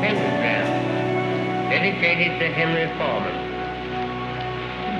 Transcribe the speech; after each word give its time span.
Pentagram, 0.00 0.64
dedicated 1.68 2.40
to 2.40 2.48
Henry 2.48 2.88
Foreman. 2.96 3.36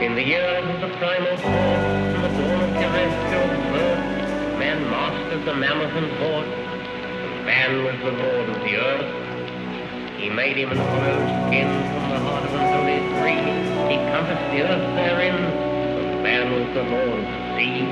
In 0.05 0.15
the 0.15 0.23
years 0.23 0.61
of 0.69 0.81
the 0.83 0.93
primal 0.98 1.37
force 1.41 1.84
and 2.12 2.20
the 2.20 2.29
dawn 2.37 2.61
of 2.61 2.70
terrestrial 2.77 3.48
birth, 3.73 4.59
man 4.61 4.84
mastered 4.93 5.45
the 5.47 5.55
mammoth 5.55 5.97
and 5.97 6.11
horse, 6.21 6.53
and 6.53 7.47
man 7.47 7.83
was 7.83 7.97
the 8.05 8.12
lord 8.12 8.48
of 8.51 8.61
the 8.61 8.77
earth. 8.77 10.21
He 10.21 10.28
made 10.28 10.59
him 10.59 10.71
an 10.71 10.77
hollow 10.77 11.48
skin 11.48 11.69
from 11.97 12.05
the 12.12 12.19
heart 12.21 12.45
of 12.45 12.53
an 12.53 12.65
holy 12.69 13.01
tree. 13.17 13.41
He 13.89 13.97
compassed 14.12 14.53
the 14.53 14.69
earth 14.69 14.84
therein, 15.01 15.34
and 15.34 16.23
man 16.23 16.53
was 16.53 16.69
the 16.77 16.84
lord 16.84 17.21
of 17.21 17.25
the 17.25 17.56
sea. 17.56 17.89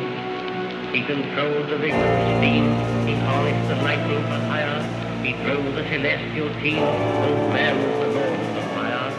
He 0.92 1.00
controlled 1.08 1.70
the 1.70 1.78
vigor 1.78 1.96
of 1.96 2.36
steam. 2.36 2.68
He 3.08 3.16
harnessed 3.16 3.68
the 3.68 3.76
lightning 3.76 4.20
for 4.28 4.40
hire. 4.52 5.07
The 5.28 5.34
celestial 5.34 6.48
team, 6.54 6.76
the 6.76 6.80
lord 6.80 8.32
of 8.56 8.64
fire. 8.72 9.10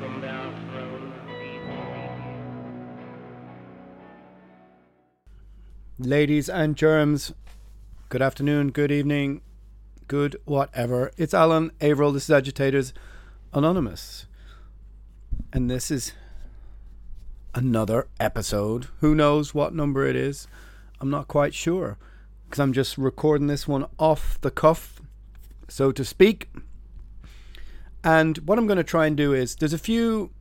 From 0.00 0.20
their 0.20 0.42
thrones. 0.72 1.14
Ladies 6.00 6.48
and 6.48 6.74
germs, 6.74 7.32
good 8.08 8.20
afternoon, 8.20 8.72
good 8.72 8.90
evening, 8.90 9.40
good 10.08 10.36
whatever. 10.46 11.12
It's 11.16 11.32
Alan 11.32 11.70
Averill, 11.80 12.10
this 12.10 12.24
is 12.24 12.30
Agitators 12.30 12.92
Anonymous. 13.52 14.26
And 15.52 15.70
this 15.70 15.92
is 15.92 16.12
another 17.54 18.08
episode. 18.18 18.88
Who 18.98 19.14
knows 19.14 19.54
what 19.54 19.76
number 19.76 20.04
it 20.04 20.16
is? 20.16 20.48
I'm 21.00 21.08
not 21.08 21.28
quite 21.28 21.54
sure 21.54 21.98
because 22.52 22.60
I'm 22.60 22.74
just 22.74 22.98
recording 22.98 23.46
this 23.46 23.66
one 23.66 23.86
off 23.98 24.38
the 24.42 24.50
cuff, 24.50 25.00
so 25.68 25.90
to 25.90 26.04
speak. 26.04 26.50
And 28.04 28.36
what 28.44 28.58
I'm 28.58 28.66
going 28.66 28.76
to 28.76 28.84
try 28.84 29.06
and 29.06 29.16
do 29.16 29.32
is 29.32 29.56
there's 29.56 29.72
a 29.72 29.78
few 29.78 30.32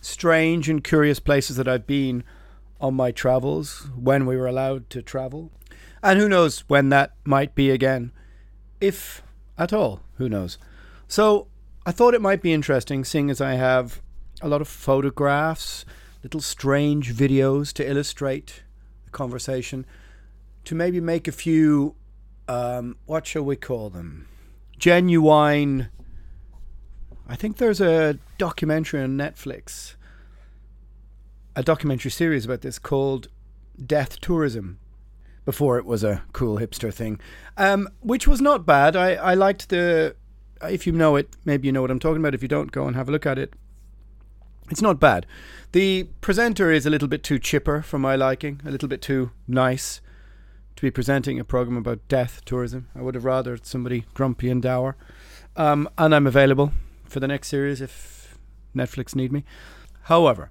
strange 0.00 0.68
and 0.68 0.84
curious 0.84 1.18
places 1.18 1.56
that 1.56 1.66
I've 1.66 1.84
been 1.84 2.22
on 2.80 2.94
my 2.94 3.10
travels 3.10 3.88
when 3.96 4.24
we 4.24 4.36
were 4.36 4.46
allowed 4.46 4.88
to 4.90 5.02
travel. 5.02 5.50
And 6.00 6.20
who 6.20 6.28
knows 6.28 6.60
when 6.68 6.90
that 6.90 7.14
might 7.24 7.56
be 7.56 7.72
again, 7.72 8.12
if 8.80 9.20
at 9.58 9.72
all. 9.72 10.02
Who 10.18 10.28
knows? 10.28 10.58
So 11.08 11.48
I 11.84 11.90
thought 11.90 12.14
it 12.14 12.22
might 12.22 12.40
be 12.40 12.52
interesting, 12.52 13.04
seeing 13.04 13.30
as 13.30 13.40
I 13.40 13.54
have 13.54 14.00
a 14.40 14.48
lot 14.48 14.60
of 14.60 14.68
photographs, 14.68 15.84
little 16.22 16.40
strange 16.40 17.12
videos 17.12 17.72
to 17.72 17.90
illustrate 17.90 18.62
the 19.06 19.10
conversation, 19.10 19.84
to 20.66 20.74
maybe 20.74 21.00
make 21.00 21.26
a 21.26 21.32
few, 21.32 21.94
um, 22.48 22.96
what 23.06 23.26
shall 23.26 23.44
we 23.44 23.56
call 23.56 23.88
them? 23.88 24.28
Genuine. 24.78 25.88
I 27.28 27.36
think 27.36 27.56
there's 27.56 27.80
a 27.80 28.18
documentary 28.36 29.02
on 29.02 29.16
Netflix, 29.16 29.94
a 31.54 31.62
documentary 31.62 32.10
series 32.10 32.44
about 32.44 32.60
this 32.60 32.78
called 32.78 33.28
Death 33.84 34.20
Tourism 34.20 34.78
before 35.44 35.78
it 35.78 35.86
was 35.86 36.02
a 36.02 36.22
cool 36.32 36.58
hipster 36.58 36.92
thing, 36.92 37.20
um, 37.56 37.88
which 38.00 38.26
was 38.26 38.40
not 38.40 38.66
bad. 38.66 38.96
I, 38.96 39.14
I 39.14 39.34
liked 39.34 39.68
the. 39.68 40.16
If 40.62 40.86
you 40.86 40.92
know 40.92 41.16
it, 41.16 41.36
maybe 41.44 41.68
you 41.68 41.72
know 41.72 41.82
what 41.82 41.90
I'm 41.90 42.00
talking 42.00 42.20
about. 42.20 42.34
If 42.34 42.42
you 42.42 42.48
don't, 42.48 42.72
go 42.72 42.86
and 42.86 42.96
have 42.96 43.08
a 43.08 43.12
look 43.12 43.26
at 43.26 43.38
it. 43.38 43.54
It's 44.70 44.82
not 44.82 44.98
bad. 44.98 45.26
The 45.72 46.08
presenter 46.20 46.72
is 46.72 46.86
a 46.86 46.90
little 46.90 47.06
bit 47.06 47.22
too 47.22 47.38
chipper 47.38 47.82
for 47.82 47.98
my 47.98 48.16
liking, 48.16 48.60
a 48.64 48.70
little 48.70 48.88
bit 48.88 49.00
too 49.00 49.30
nice 49.46 50.00
to 50.76 50.82
be 50.82 50.90
presenting 50.90 51.40
a 51.40 51.44
program 51.44 51.76
about 51.76 52.06
death 52.08 52.42
tourism. 52.44 52.88
I 52.94 53.02
would 53.02 53.14
have 53.14 53.24
rather 53.24 53.58
somebody 53.62 54.04
grumpy 54.14 54.50
and 54.50 54.62
dour. 54.62 54.96
Um, 55.56 55.88
and 55.96 56.14
I'm 56.14 56.26
available 56.26 56.72
for 57.04 57.18
the 57.18 57.28
next 57.28 57.48
series 57.48 57.80
if 57.80 58.38
Netflix 58.74 59.14
need 59.14 59.32
me. 59.32 59.44
However, 60.02 60.50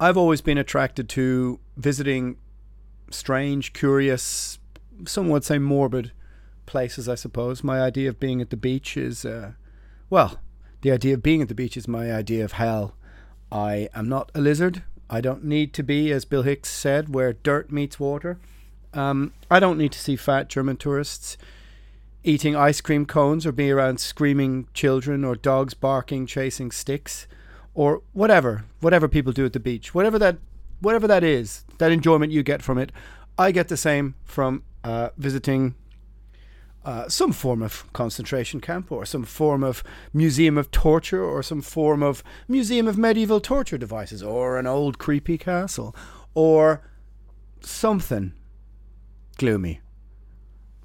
I've 0.00 0.16
always 0.16 0.40
been 0.40 0.58
attracted 0.58 1.08
to 1.10 1.60
visiting 1.76 2.36
strange, 3.10 3.72
curious, 3.72 4.58
some 5.06 5.28
would 5.28 5.44
say 5.44 5.58
morbid 5.58 6.12
places, 6.66 7.08
I 7.08 7.14
suppose. 7.14 7.62
My 7.62 7.80
idea 7.80 8.08
of 8.08 8.18
being 8.18 8.40
at 8.40 8.50
the 8.50 8.56
beach 8.56 8.96
is, 8.96 9.24
uh, 9.24 9.52
well, 10.08 10.40
the 10.82 10.90
idea 10.90 11.14
of 11.14 11.22
being 11.22 11.42
at 11.42 11.48
the 11.48 11.54
beach 11.54 11.76
is 11.76 11.86
my 11.86 12.12
idea 12.12 12.44
of 12.44 12.52
hell. 12.52 12.96
I 13.52 13.88
am 13.94 14.08
not 14.08 14.30
a 14.34 14.40
lizard. 14.40 14.82
I 15.12 15.20
don't 15.20 15.44
need 15.44 15.74
to 15.74 15.82
be, 15.82 16.12
as 16.12 16.24
Bill 16.24 16.42
Hicks 16.42 16.70
said, 16.70 17.12
where 17.12 17.32
dirt 17.32 17.72
meets 17.72 17.98
water. 17.98 18.38
Um, 18.94 19.32
I 19.50 19.58
don't 19.58 19.76
need 19.76 19.92
to 19.92 19.98
see 19.98 20.14
fat 20.14 20.48
German 20.48 20.76
tourists 20.76 21.36
eating 22.22 22.54
ice 22.54 22.80
cream 22.80 23.06
cones 23.06 23.44
or 23.44 23.52
be 23.52 23.70
around 23.70 23.98
screaming 23.98 24.68
children 24.72 25.24
or 25.24 25.34
dogs 25.34 25.74
barking, 25.74 26.26
chasing 26.26 26.70
sticks, 26.70 27.26
or 27.74 28.02
whatever, 28.12 28.64
whatever 28.80 29.08
people 29.08 29.32
do 29.32 29.44
at 29.44 29.52
the 29.52 29.60
beach. 29.60 29.94
Whatever 29.94 30.18
that, 30.18 30.38
whatever 30.80 31.08
that 31.08 31.24
is, 31.24 31.64
that 31.78 31.90
enjoyment 31.90 32.32
you 32.32 32.42
get 32.42 32.62
from 32.62 32.78
it, 32.78 32.92
I 33.38 33.50
get 33.50 33.68
the 33.68 33.76
same 33.76 34.14
from 34.24 34.62
uh, 34.84 35.10
visiting 35.16 35.74
uh, 36.84 37.08
some 37.08 37.32
form 37.32 37.62
of 37.62 37.90
concentration 37.92 38.60
camp 38.60 38.90
or 38.90 39.04
some 39.04 39.24
form 39.24 39.62
of 39.62 39.82
museum 40.12 40.56
of 40.56 40.70
torture 40.70 41.22
or 41.22 41.42
some 41.42 41.60
form 41.60 42.02
of 42.02 42.22
museum 42.48 42.88
of 42.88 42.96
medieval 42.96 43.40
torture 43.40 43.76
devices 43.76 44.22
or 44.22 44.58
an 44.58 44.66
old 44.66 44.98
creepy 44.98 45.36
castle 45.36 45.94
or 46.34 46.82
something 47.60 48.32
gloomy. 49.36 49.80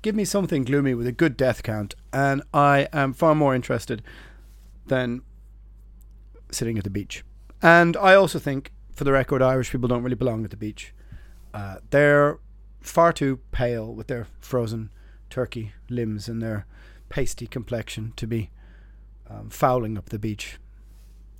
Give 0.01 0.15
me 0.15 0.25
something 0.25 0.63
gloomy 0.63 0.93
with 0.93 1.07
a 1.07 1.11
good 1.11 1.35
death 1.35 1.63
count, 1.63 1.95
and 2.13 2.43
I 2.53 2.87
am 2.93 3.13
far 3.13 3.33
more 3.33 3.55
interested 3.55 4.03
than 4.85 5.21
sitting 6.51 6.77
at 6.77 6.83
the 6.83 6.89
beach. 6.89 7.23
And 7.61 7.97
I 7.97 8.13
also 8.13 8.37
think, 8.37 8.71
for 8.93 9.03
the 9.03 9.11
record, 9.11 9.41
Irish 9.41 9.71
people 9.71 9.87
don't 9.87 10.03
really 10.03 10.15
belong 10.15 10.43
at 10.43 10.51
the 10.51 10.57
beach. 10.57 10.93
Uh, 11.53 11.77
they're 11.89 12.37
far 12.81 13.11
too 13.11 13.39
pale 13.51 13.93
with 13.93 14.07
their 14.07 14.27
frozen 14.39 14.91
turkey 15.35 15.73
limbs 15.89 16.29
and 16.29 16.41
their 16.41 16.65
pasty 17.09 17.45
complexion 17.45 18.13
to 18.15 18.25
be 18.25 18.49
um, 19.29 19.49
fouling 19.49 19.97
up 19.97 20.07
the 20.07 20.17
beach. 20.17 20.59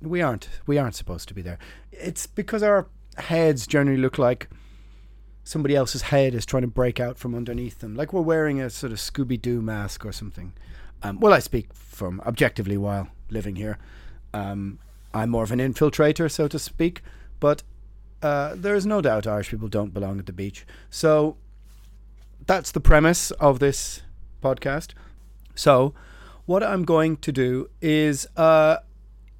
We 0.02 0.20
aren't. 0.20 0.50
We 0.66 0.76
aren't 0.76 0.94
supposed 0.94 1.28
to 1.28 1.34
be 1.34 1.40
there. 1.40 1.58
It's 1.92 2.26
because 2.26 2.62
our 2.62 2.88
heads 3.16 3.66
generally 3.66 3.98
look 3.98 4.18
like 4.18 4.50
somebody 5.44 5.74
else's 5.74 6.02
head 6.02 6.34
is 6.34 6.44
trying 6.44 6.60
to 6.60 6.68
break 6.68 7.00
out 7.00 7.16
from 7.16 7.34
underneath 7.34 7.78
them, 7.78 7.94
like 7.94 8.12
we're 8.12 8.20
wearing 8.20 8.60
a 8.60 8.68
sort 8.68 8.92
of 8.92 8.98
Scooby 8.98 9.40
Doo 9.40 9.62
mask 9.62 10.04
or 10.04 10.12
something. 10.12 10.52
Um, 11.02 11.18
well, 11.18 11.32
I 11.32 11.38
speak 11.38 11.72
from 11.72 12.20
objectively 12.26 12.76
while 12.76 13.08
living 13.30 13.56
here. 13.56 13.78
Um, 14.34 14.78
I'm 15.14 15.30
more 15.30 15.44
of 15.44 15.52
an 15.52 15.60
infiltrator, 15.60 16.30
so 16.30 16.48
to 16.48 16.58
speak. 16.58 17.00
But 17.40 17.62
uh, 18.20 18.56
there 18.56 18.74
is 18.74 18.84
no 18.84 19.00
doubt 19.00 19.26
Irish 19.26 19.48
people 19.48 19.68
don't 19.68 19.94
belong 19.94 20.18
at 20.18 20.26
the 20.26 20.34
beach. 20.34 20.66
So 20.90 21.38
that's 22.46 22.72
the 22.72 22.80
premise 22.80 23.30
of 23.32 23.58
this 23.58 24.02
podcast. 24.42 24.92
So, 25.54 25.94
what 26.44 26.62
I'm 26.62 26.84
going 26.84 27.16
to 27.18 27.32
do 27.32 27.68
is, 27.80 28.26
uh, 28.36 28.78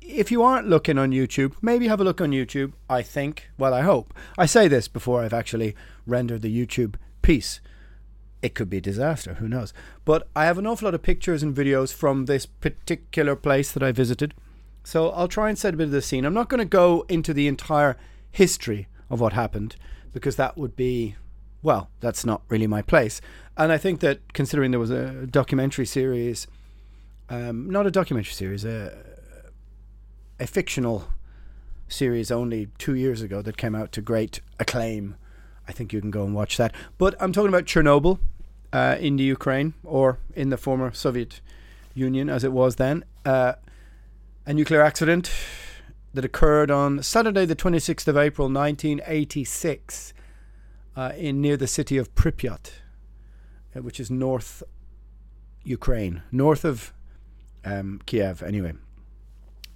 if 0.00 0.30
you 0.30 0.42
aren't 0.42 0.68
looking 0.68 0.98
on 0.98 1.10
YouTube, 1.10 1.54
maybe 1.62 1.88
have 1.88 2.00
a 2.00 2.04
look 2.04 2.20
on 2.20 2.30
YouTube. 2.30 2.72
I 2.88 3.02
think, 3.02 3.50
well, 3.58 3.74
I 3.74 3.82
hope. 3.82 4.12
I 4.36 4.46
say 4.46 4.68
this 4.68 4.88
before 4.88 5.22
I've 5.22 5.32
actually 5.32 5.74
rendered 6.06 6.42
the 6.42 6.66
YouTube 6.66 6.96
piece. 7.22 7.60
It 8.42 8.54
could 8.54 8.70
be 8.70 8.78
a 8.78 8.82
disaster, 8.82 9.34
who 9.34 9.48
knows? 9.48 9.72
But 10.04 10.28
I 10.36 10.44
have 10.44 10.58
an 10.58 10.66
awful 10.66 10.86
lot 10.86 10.94
of 10.94 11.02
pictures 11.02 11.42
and 11.42 11.56
videos 11.56 11.92
from 11.92 12.26
this 12.26 12.46
particular 12.46 13.34
place 13.34 13.72
that 13.72 13.82
I 13.82 13.92
visited. 13.92 14.34
So 14.84 15.10
I'll 15.10 15.28
try 15.28 15.48
and 15.48 15.58
set 15.58 15.74
a 15.74 15.76
bit 15.76 15.84
of 15.84 15.90
the 15.90 16.02
scene. 16.02 16.24
I'm 16.24 16.34
not 16.34 16.48
going 16.48 16.58
to 16.58 16.64
go 16.64 17.04
into 17.08 17.34
the 17.34 17.48
entire 17.48 17.96
history 18.30 18.86
of 19.10 19.20
what 19.20 19.32
happened 19.32 19.76
because 20.12 20.36
that 20.36 20.56
would 20.56 20.76
be, 20.76 21.16
well, 21.66 21.90
that's 21.98 22.24
not 22.24 22.42
really 22.48 22.68
my 22.68 22.80
place. 22.80 23.20
And 23.56 23.72
I 23.72 23.76
think 23.76 23.98
that 23.98 24.32
considering 24.32 24.70
there 24.70 24.78
was 24.78 24.92
a 24.92 25.26
documentary 25.26 25.84
series, 25.84 26.46
um, 27.28 27.68
not 27.68 27.88
a 27.88 27.90
documentary 27.90 28.34
series, 28.34 28.64
a, 28.64 28.96
a 30.38 30.46
fictional 30.46 31.08
series 31.88 32.30
only 32.30 32.68
two 32.78 32.94
years 32.94 33.20
ago 33.20 33.42
that 33.42 33.56
came 33.56 33.74
out 33.74 33.90
to 33.92 34.00
great 34.00 34.40
acclaim. 34.60 35.16
I 35.66 35.72
think 35.72 35.92
you 35.92 36.00
can 36.00 36.12
go 36.12 36.22
and 36.22 36.36
watch 36.36 36.56
that. 36.56 36.72
But 36.98 37.20
I'm 37.20 37.32
talking 37.32 37.48
about 37.48 37.64
Chernobyl 37.64 38.20
uh, 38.72 38.96
in 39.00 39.16
the 39.16 39.24
Ukraine 39.24 39.74
or 39.82 40.18
in 40.36 40.50
the 40.50 40.56
former 40.56 40.92
Soviet 40.92 41.40
Union 41.94 42.30
as 42.30 42.44
it 42.44 42.52
was 42.52 42.76
then. 42.76 43.04
Uh, 43.24 43.54
a 44.46 44.54
nuclear 44.54 44.82
accident 44.82 45.32
that 46.14 46.24
occurred 46.24 46.70
on 46.70 47.02
Saturday, 47.02 47.44
the 47.44 47.56
26th 47.56 48.06
of 48.06 48.16
April, 48.16 48.46
1986, 48.46 50.14
uh, 50.96 51.12
in 51.16 51.40
near 51.40 51.56
the 51.56 51.66
city 51.66 51.98
of 51.98 52.14
Pripyat, 52.14 52.72
uh, 53.74 53.82
which 53.82 54.00
is 54.00 54.10
north 54.10 54.62
Ukraine, 55.62 56.22
north 56.32 56.64
of 56.64 56.92
um, 57.64 58.00
Kiev, 58.06 58.42
anyway. 58.42 58.72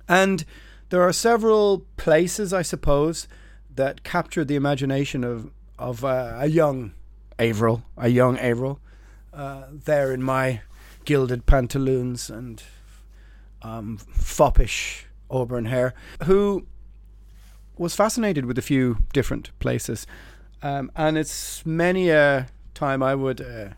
And 0.08 0.44
there 0.88 1.02
are 1.02 1.12
several 1.12 1.86
places, 1.96 2.52
I 2.52 2.62
suppose, 2.62 3.28
that 3.74 4.02
captured 4.02 4.48
the 4.48 4.56
imagination 4.56 5.24
of 5.24 5.50
of 5.78 6.04
uh, 6.04 6.36
a 6.38 6.46
young 6.46 6.92
Averill, 7.38 7.82
a 7.96 8.08
young 8.08 8.36
Averill, 8.38 8.80
uh, 9.32 9.64
there 9.72 10.12
in 10.12 10.22
my 10.22 10.60
gilded 11.06 11.46
pantaloons 11.46 12.28
and 12.28 12.62
um, 13.62 13.96
foppish 13.96 15.06
auburn 15.30 15.64
hair, 15.64 15.94
who 16.24 16.66
was 17.78 17.94
fascinated 17.94 18.44
with 18.44 18.58
a 18.58 18.62
few 18.62 18.98
different 19.14 19.58
places. 19.58 20.06
Um, 20.62 20.90
and 20.94 21.16
it's 21.16 21.64
many 21.64 22.10
a 22.10 22.48
time 22.74 23.02
I 23.02 23.14
would. 23.14 23.40
Uh, 23.40 23.70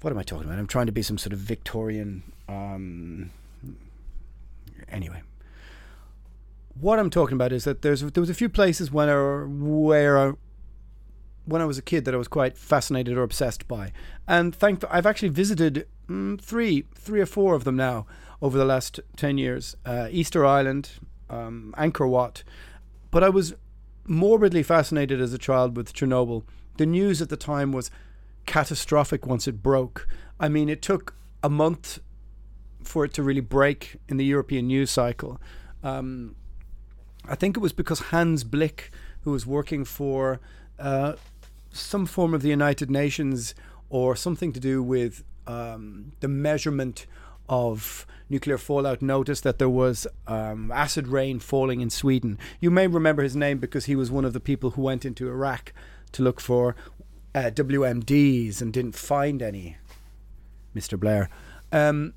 what 0.00 0.12
am 0.12 0.18
I 0.18 0.22
talking 0.22 0.46
about? 0.46 0.58
I'm 0.58 0.66
trying 0.66 0.86
to 0.86 0.92
be 0.92 1.02
some 1.02 1.18
sort 1.18 1.32
of 1.32 1.38
Victorian. 1.38 2.22
Um, 2.48 3.30
anyway, 4.88 5.22
what 6.80 6.98
I'm 6.98 7.10
talking 7.10 7.34
about 7.34 7.52
is 7.52 7.64
that 7.64 7.82
there's 7.82 8.00
there 8.00 8.20
was 8.20 8.30
a 8.30 8.34
few 8.34 8.48
places 8.48 8.90
when 8.90 9.08
I, 9.08 9.44
where 9.44 10.18
I, 10.18 10.32
when 11.44 11.62
I 11.62 11.66
was 11.66 11.78
a 11.78 11.82
kid 11.82 12.04
that 12.04 12.14
I 12.14 12.16
was 12.16 12.28
quite 12.28 12.56
fascinated 12.56 13.16
or 13.16 13.22
obsessed 13.22 13.68
by, 13.68 13.92
and 14.26 14.54
thank 14.54 14.82
I've 14.90 15.06
actually 15.06 15.28
visited 15.28 15.86
mm, 16.08 16.40
three 16.40 16.86
three 16.94 17.20
or 17.20 17.26
four 17.26 17.54
of 17.54 17.64
them 17.64 17.76
now 17.76 18.06
over 18.42 18.56
the 18.56 18.64
last 18.64 19.00
10 19.16 19.38
years 19.38 19.76
uh, 19.84 20.08
Easter 20.10 20.44
Island, 20.44 20.92
um, 21.28 21.74
Angkor 21.76 22.08
Wat. 22.08 22.42
But 23.10 23.22
I 23.22 23.28
was 23.28 23.54
morbidly 24.10 24.64
fascinated 24.64 25.20
as 25.20 25.32
a 25.32 25.38
child 25.38 25.76
with 25.76 25.94
Chernobyl. 25.94 26.42
The 26.78 26.84
news 26.84 27.22
at 27.22 27.28
the 27.28 27.36
time 27.36 27.70
was 27.70 27.92
catastrophic 28.44 29.24
once 29.24 29.46
it 29.46 29.62
broke. 29.62 30.08
I 30.40 30.48
mean, 30.48 30.68
it 30.68 30.82
took 30.82 31.14
a 31.44 31.48
month 31.48 32.00
for 32.82 33.04
it 33.04 33.14
to 33.14 33.22
really 33.22 33.40
break 33.40 33.96
in 34.08 34.16
the 34.16 34.24
European 34.24 34.66
news 34.66 34.90
cycle. 34.90 35.40
Um, 35.84 36.34
I 37.28 37.36
think 37.36 37.56
it 37.56 37.60
was 37.60 37.72
because 37.72 38.00
Hans 38.10 38.42
Blix, 38.42 38.90
who 39.22 39.30
was 39.30 39.46
working 39.46 39.84
for 39.84 40.40
uh, 40.78 41.14
some 41.70 42.04
form 42.04 42.34
of 42.34 42.42
the 42.42 42.48
United 42.48 42.90
Nations 42.90 43.54
or 43.90 44.16
something 44.16 44.52
to 44.52 44.58
do 44.58 44.82
with 44.82 45.22
um, 45.46 46.12
the 46.18 46.28
measurement 46.28 47.06
of 47.50 48.06
nuclear 48.30 48.56
fallout 48.56 49.02
noticed 49.02 49.42
that 49.42 49.58
there 49.58 49.68
was 49.68 50.06
um, 50.26 50.70
acid 50.70 51.08
rain 51.08 51.40
falling 51.40 51.80
in 51.80 51.90
Sweden. 51.90 52.38
You 52.60 52.70
may 52.70 52.86
remember 52.86 53.22
his 53.22 53.36
name 53.36 53.58
because 53.58 53.84
he 53.84 53.96
was 53.96 54.10
one 54.10 54.24
of 54.24 54.32
the 54.32 54.40
people 54.40 54.70
who 54.70 54.82
went 54.82 55.04
into 55.04 55.28
Iraq 55.28 55.74
to 56.12 56.22
look 56.22 56.40
for 56.40 56.76
uh, 57.34 57.50
WMDs 57.52 58.62
and 58.62 58.72
didn't 58.72 58.94
find 58.94 59.42
any, 59.42 59.76
Mr. 60.74 60.98
Blair. 60.98 61.28
Um, 61.72 62.14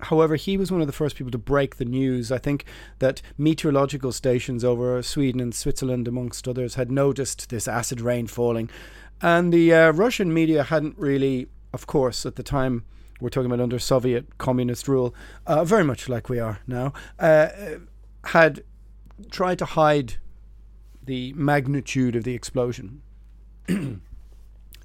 however, 0.00 0.36
he 0.36 0.56
was 0.56 0.70
one 0.70 0.80
of 0.80 0.86
the 0.86 0.92
first 0.92 1.16
people 1.16 1.32
to 1.32 1.38
break 1.38 1.76
the 1.76 1.84
news. 1.84 2.30
I 2.30 2.38
think 2.38 2.64
that 3.00 3.20
meteorological 3.36 4.12
stations 4.12 4.64
over 4.64 5.02
Sweden 5.02 5.40
and 5.40 5.54
Switzerland, 5.54 6.06
amongst 6.06 6.46
others, 6.46 6.76
had 6.76 6.90
noticed 6.90 7.50
this 7.50 7.66
acid 7.66 8.00
rain 8.00 8.28
falling. 8.28 8.70
And 9.20 9.52
the 9.52 9.74
uh, 9.74 9.90
Russian 9.90 10.32
media 10.32 10.62
hadn't 10.62 10.98
really, 10.98 11.48
of 11.72 11.86
course, 11.88 12.24
at 12.24 12.36
the 12.36 12.42
time, 12.44 12.84
we're 13.20 13.30
talking 13.30 13.46
about 13.46 13.62
under 13.62 13.78
Soviet 13.78 14.38
communist 14.38 14.88
rule, 14.88 15.14
uh, 15.46 15.64
very 15.64 15.84
much 15.84 16.08
like 16.08 16.28
we 16.28 16.38
are 16.38 16.60
now, 16.66 16.92
uh, 17.18 17.48
had 18.24 18.62
tried 19.30 19.58
to 19.58 19.64
hide 19.64 20.14
the 21.04 21.32
magnitude 21.34 22.16
of 22.16 22.24
the 22.24 22.34
explosion. 22.34 23.02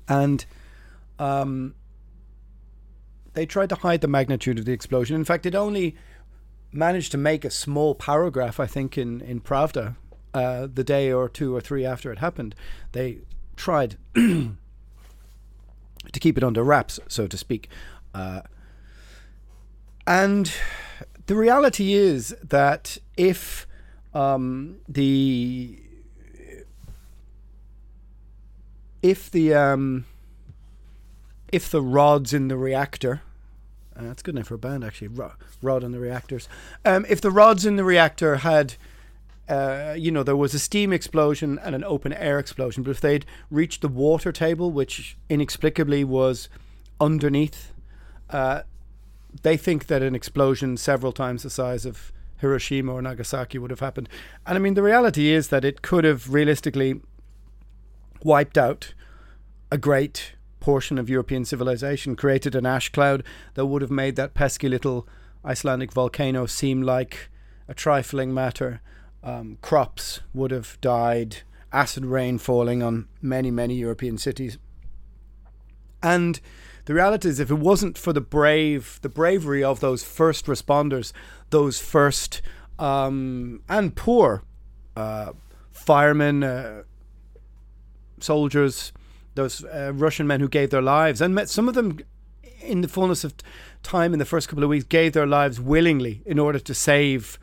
and 0.07 0.45
um, 1.19 1.75
they 3.33 3.45
tried 3.45 3.69
to 3.69 3.75
hide 3.75 4.01
the 4.01 4.07
magnitude 4.07 4.59
of 4.59 4.65
the 4.65 4.73
explosion. 4.73 5.15
In 5.15 5.25
fact, 5.25 5.45
it 5.45 5.55
only 5.55 5.95
managed 6.71 7.11
to 7.11 7.17
make 7.17 7.43
a 7.43 7.49
small 7.49 7.95
paragraph, 7.95 8.59
I 8.59 8.67
think, 8.67 8.97
in, 8.97 9.21
in 9.21 9.41
Pravda 9.41 9.95
uh, 10.33 10.67
the 10.73 10.83
day 10.83 11.11
or 11.11 11.27
two 11.27 11.55
or 11.55 11.61
three 11.61 11.85
after 11.85 12.11
it 12.11 12.19
happened. 12.19 12.55
They 12.91 13.19
tried 13.55 13.97
to 14.15 14.55
keep 16.19 16.37
it 16.37 16.43
under 16.43 16.63
wraps, 16.63 16.99
so 17.07 17.27
to 17.27 17.37
speak. 17.37 17.69
Uh, 18.13 18.41
and 20.05 20.51
the 21.27 21.35
reality 21.35 21.93
is 21.93 22.35
that 22.43 22.97
if 23.17 23.67
um, 24.13 24.77
the 24.87 25.79
if 29.01 29.31
the 29.31 29.53
um, 29.53 30.05
if 31.51 31.69
the 31.69 31.81
rods 31.81 32.33
in 32.33 32.47
the 32.47 32.57
reactor 32.57 33.21
uh, 33.95 34.03
that's 34.03 34.21
good 34.21 34.35
enough 34.35 34.47
for 34.47 34.55
a 34.55 34.59
band 34.59 34.83
actually 34.83 35.07
rod, 35.07 35.33
rod 35.61 35.83
in 35.83 35.91
the 35.91 35.99
reactors. 35.99 36.47
Um, 36.85 37.05
if 37.09 37.21
the 37.21 37.31
rods 37.31 37.65
in 37.65 37.75
the 37.75 37.83
reactor 37.83 38.37
had 38.37 38.75
uh, 39.49 39.93
you 39.97 40.11
know, 40.11 40.23
there 40.23 40.35
was 40.35 40.53
a 40.53 40.59
steam 40.59 40.93
explosion 40.93 41.59
and 41.61 41.75
an 41.75 41.83
open 41.83 42.13
air 42.13 42.39
explosion, 42.39 42.83
but 42.83 42.91
if 42.91 43.01
they'd 43.01 43.25
reached 43.49 43.81
the 43.81 43.89
water 43.89 44.31
table, 44.31 44.71
which 44.71 45.17
inexplicably 45.29 46.05
was 46.05 46.47
underneath 47.01 47.73
uh, 48.31 48.63
they 49.41 49.57
think 49.57 49.87
that 49.87 50.01
an 50.01 50.15
explosion 50.15 50.77
several 50.77 51.11
times 51.11 51.43
the 51.43 51.49
size 51.49 51.85
of 51.85 52.11
Hiroshima 52.37 52.91
or 52.91 53.01
Nagasaki 53.01 53.57
would 53.57 53.69
have 53.69 53.79
happened. 53.79 54.09
And 54.45 54.57
I 54.57 54.59
mean, 54.59 54.73
the 54.73 54.83
reality 54.83 55.31
is 55.31 55.49
that 55.49 55.63
it 55.63 55.81
could 55.81 56.03
have 56.03 56.33
realistically 56.33 57.01
wiped 58.23 58.57
out 58.57 58.93
a 59.71 59.77
great 59.77 60.33
portion 60.59 60.97
of 60.97 61.09
European 61.09 61.45
civilization, 61.45 62.15
created 62.15 62.55
an 62.55 62.65
ash 62.65 62.89
cloud 62.89 63.23
that 63.53 63.65
would 63.65 63.81
have 63.81 63.91
made 63.91 64.15
that 64.15 64.33
pesky 64.33 64.69
little 64.69 65.07
Icelandic 65.45 65.91
volcano 65.91 66.45
seem 66.45 66.81
like 66.81 67.29
a 67.67 67.73
trifling 67.73 68.33
matter. 68.33 68.81
Um, 69.23 69.57
crops 69.61 70.21
would 70.33 70.51
have 70.51 70.79
died, 70.81 71.37
acid 71.71 72.05
rain 72.05 72.37
falling 72.37 72.83
on 72.83 73.07
many, 73.21 73.49
many 73.51 73.75
European 73.75 74.17
cities. 74.17 74.57
And 76.03 76.39
the 76.91 76.95
reality 76.95 77.29
is, 77.29 77.39
if 77.39 77.49
it 77.49 77.55
wasn't 77.55 77.97
for 77.97 78.11
the 78.11 78.19
brave, 78.19 78.99
the 79.01 79.07
bravery 79.07 79.63
of 79.63 79.79
those 79.79 80.03
first 80.03 80.45
responders, 80.47 81.13
those 81.49 81.79
first 81.79 82.41
um, 82.79 83.61
and 83.69 83.95
poor 83.95 84.43
uh, 84.97 85.31
firemen, 85.71 86.43
uh, 86.43 86.83
soldiers, 88.19 88.91
those 89.35 89.63
uh, 89.63 89.93
Russian 89.95 90.27
men 90.27 90.41
who 90.41 90.49
gave 90.49 90.69
their 90.69 90.81
lives, 90.81 91.21
and 91.21 91.33
met 91.33 91.47
some 91.47 91.69
of 91.69 91.75
them 91.75 91.99
in 92.61 92.81
the 92.81 92.89
fullness 92.89 93.23
of 93.23 93.35
time 93.83 94.11
in 94.11 94.19
the 94.19 94.25
first 94.25 94.49
couple 94.49 94.65
of 94.65 94.69
weeks 94.69 94.83
gave 94.83 95.13
their 95.13 95.25
lives 95.25 95.61
willingly 95.61 96.21
in 96.25 96.37
order 96.37 96.59
to 96.59 96.73
save 96.73 97.39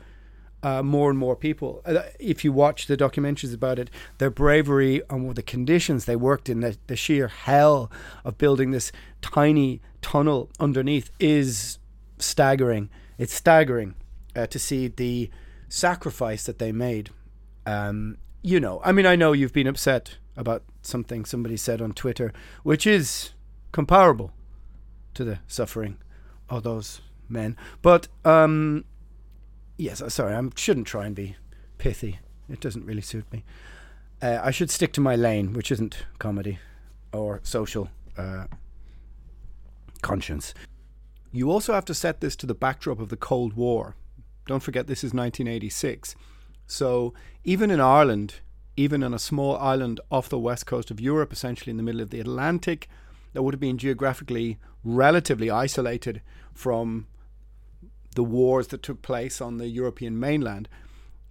uh, 0.63 0.83
more 0.83 1.09
and 1.09 1.17
more 1.17 1.35
people. 1.35 1.81
Uh, 1.85 2.03
if 2.19 2.43
you 2.43 2.51
watch 2.51 2.87
the 2.87 2.97
documentaries 2.97 3.53
about 3.53 3.79
it, 3.79 3.89
their 4.17 4.29
bravery 4.29 5.01
and 5.09 5.35
the 5.35 5.43
conditions 5.43 6.05
they 6.05 6.15
worked 6.15 6.49
in, 6.49 6.59
the, 6.59 6.77
the 6.87 6.95
sheer 6.95 7.27
hell 7.27 7.91
of 8.23 8.37
building 8.37 8.71
this 8.71 8.91
tiny 9.21 9.81
tunnel 10.01 10.49
underneath 10.59 11.11
is 11.19 11.79
staggering. 12.17 12.89
It's 13.17 13.33
staggering. 13.33 13.95
uh, 14.35 14.47
to 14.47 14.59
see 14.59 14.87
the 14.87 15.29
sacrifice 15.67 16.43
that 16.45 16.59
they 16.59 16.71
made. 16.71 17.09
Um, 17.65 18.17
you 18.41 18.59
know, 18.59 18.81
I 18.83 18.91
mean, 18.91 19.05
I 19.05 19.15
know 19.15 19.33
you've 19.33 19.53
been 19.53 19.67
upset 19.67 20.17
about 20.37 20.63
something 20.81 21.25
somebody 21.25 21.57
said 21.57 21.81
on 21.81 21.91
Twitter, 21.93 22.31
which 22.63 22.87
is 22.87 23.31
comparable 23.71 24.31
to 25.13 25.23
the 25.23 25.39
suffering 25.47 25.97
of 26.49 26.63
those 26.63 27.01
men. 27.27 27.57
But 27.81 28.07
um, 28.23 28.85
yes, 29.79 30.01
uh, 30.01 30.09
sorry, 30.09 30.35
I 30.35 30.41
shouldn't 30.55 30.87
try 30.87 31.05
and 31.05 31.15
be 31.15 31.35
pithy. 31.77 32.19
It 32.49 32.59
doesn't 32.59 32.85
really 32.85 33.01
suit 33.01 33.31
me. 33.31 33.43
Uh, 34.21 34.39
I 34.41 34.51
should 34.51 34.69
stick 34.69 34.91
to 34.93 35.01
my 35.01 35.15
lane, 35.15 35.53
which 35.53 35.71
isn't 35.71 36.05
comedy 36.19 36.59
or 37.13 37.39
social 37.43 37.89
uh, 38.17 38.45
conscience. 40.01 40.53
You 41.31 41.49
also 41.49 41.73
have 41.73 41.85
to 41.85 41.93
set 41.93 42.21
this 42.21 42.35
to 42.37 42.45
the 42.45 42.53
backdrop 42.53 42.99
of 42.99 43.09
the 43.09 43.17
Cold 43.17 43.53
War. 43.53 43.95
Don't 44.45 44.63
forget, 44.63 44.87
this 44.87 45.03
is 45.03 45.13
1986. 45.13 46.15
So 46.67 47.13
even 47.43 47.71
in 47.71 47.79
Ireland, 47.79 48.35
even 48.75 49.03
on 49.03 49.13
a 49.13 49.19
small 49.19 49.57
island 49.57 49.99
off 50.11 50.27
the 50.27 50.39
west 50.39 50.65
coast 50.65 50.91
of 50.91 50.99
Europe, 50.99 51.31
essentially 51.31 51.71
in 51.71 51.77
the 51.77 51.83
middle 51.83 52.01
of 52.01 52.09
the 52.09 52.19
Atlantic, 52.19 52.89
that 53.33 53.43
would 53.43 53.53
have 53.53 53.61
been 53.61 53.77
geographically 53.77 54.57
relatively 54.83 55.51
isolated 55.51 56.21
from 56.53 57.07
the 58.15 58.23
wars 58.23 58.67
that 58.67 58.83
took 58.83 59.01
place 59.01 59.41
on 59.41 59.57
the 59.57 59.67
European 59.67 60.19
mainland. 60.19 60.67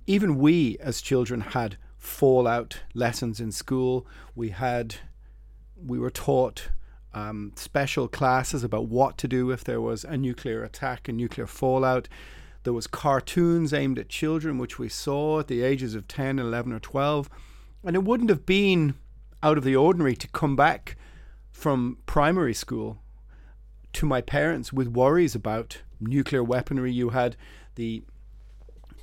Even 0.07 0.39
we, 0.39 0.77
as 0.81 1.01
children, 1.01 1.41
had 1.41 1.77
fallout 1.97 2.81
lessons 2.95 3.41
in 3.41 3.53
school. 3.53 4.07
We 4.35 4.51
had, 4.51 4.97
we 5.77 5.99
were 5.99 6.11
taught 6.11 6.71
um, 7.13 7.53
special 7.57 8.09
classes 8.09 8.63
about 8.63 8.87
what 8.87 9.19
to 9.19 9.29
do 9.29 9.51
if 9.51 9.65
there 9.65 9.81
was 9.81 10.05
a 10.05 10.17
nuclear 10.17 10.63
attack 10.63 11.09
and 11.09 11.17
nuclear 11.17 11.47
fallout. 11.47 12.09
There 12.63 12.73
was 12.73 12.87
cartoons 12.87 13.73
aimed 13.73 13.99
at 13.99 14.09
children, 14.09 14.59
which 14.59 14.79
we 14.79 14.89
saw 14.89 15.41
at 15.41 15.49
the 15.49 15.63
ages 15.63 15.95
of 15.95 16.09
10, 16.09 16.39
11, 16.39 16.73
or 16.73 16.81
12. 16.81 17.29
And 17.85 17.97
it 17.97 18.05
wouldn't 18.05 18.31
have 18.31 18.47
been 18.47 18.95
out 19.43 19.59
of 19.59 19.65
the 19.65 19.77
ordinary 19.77 20.17
to 20.17 20.29
come 20.29 20.57
back 20.57 20.97
from 21.51 21.99
primary 22.07 22.55
school 22.55 22.99
to 23.95 24.07
my 24.07 24.21
parents 24.21 24.73
with 24.73 24.89
worries 24.89 25.35
about 25.35 25.79
nuclear 26.01 26.43
weaponry. 26.43 26.93
You 26.93 27.11
had 27.11 27.37
the 27.75 28.03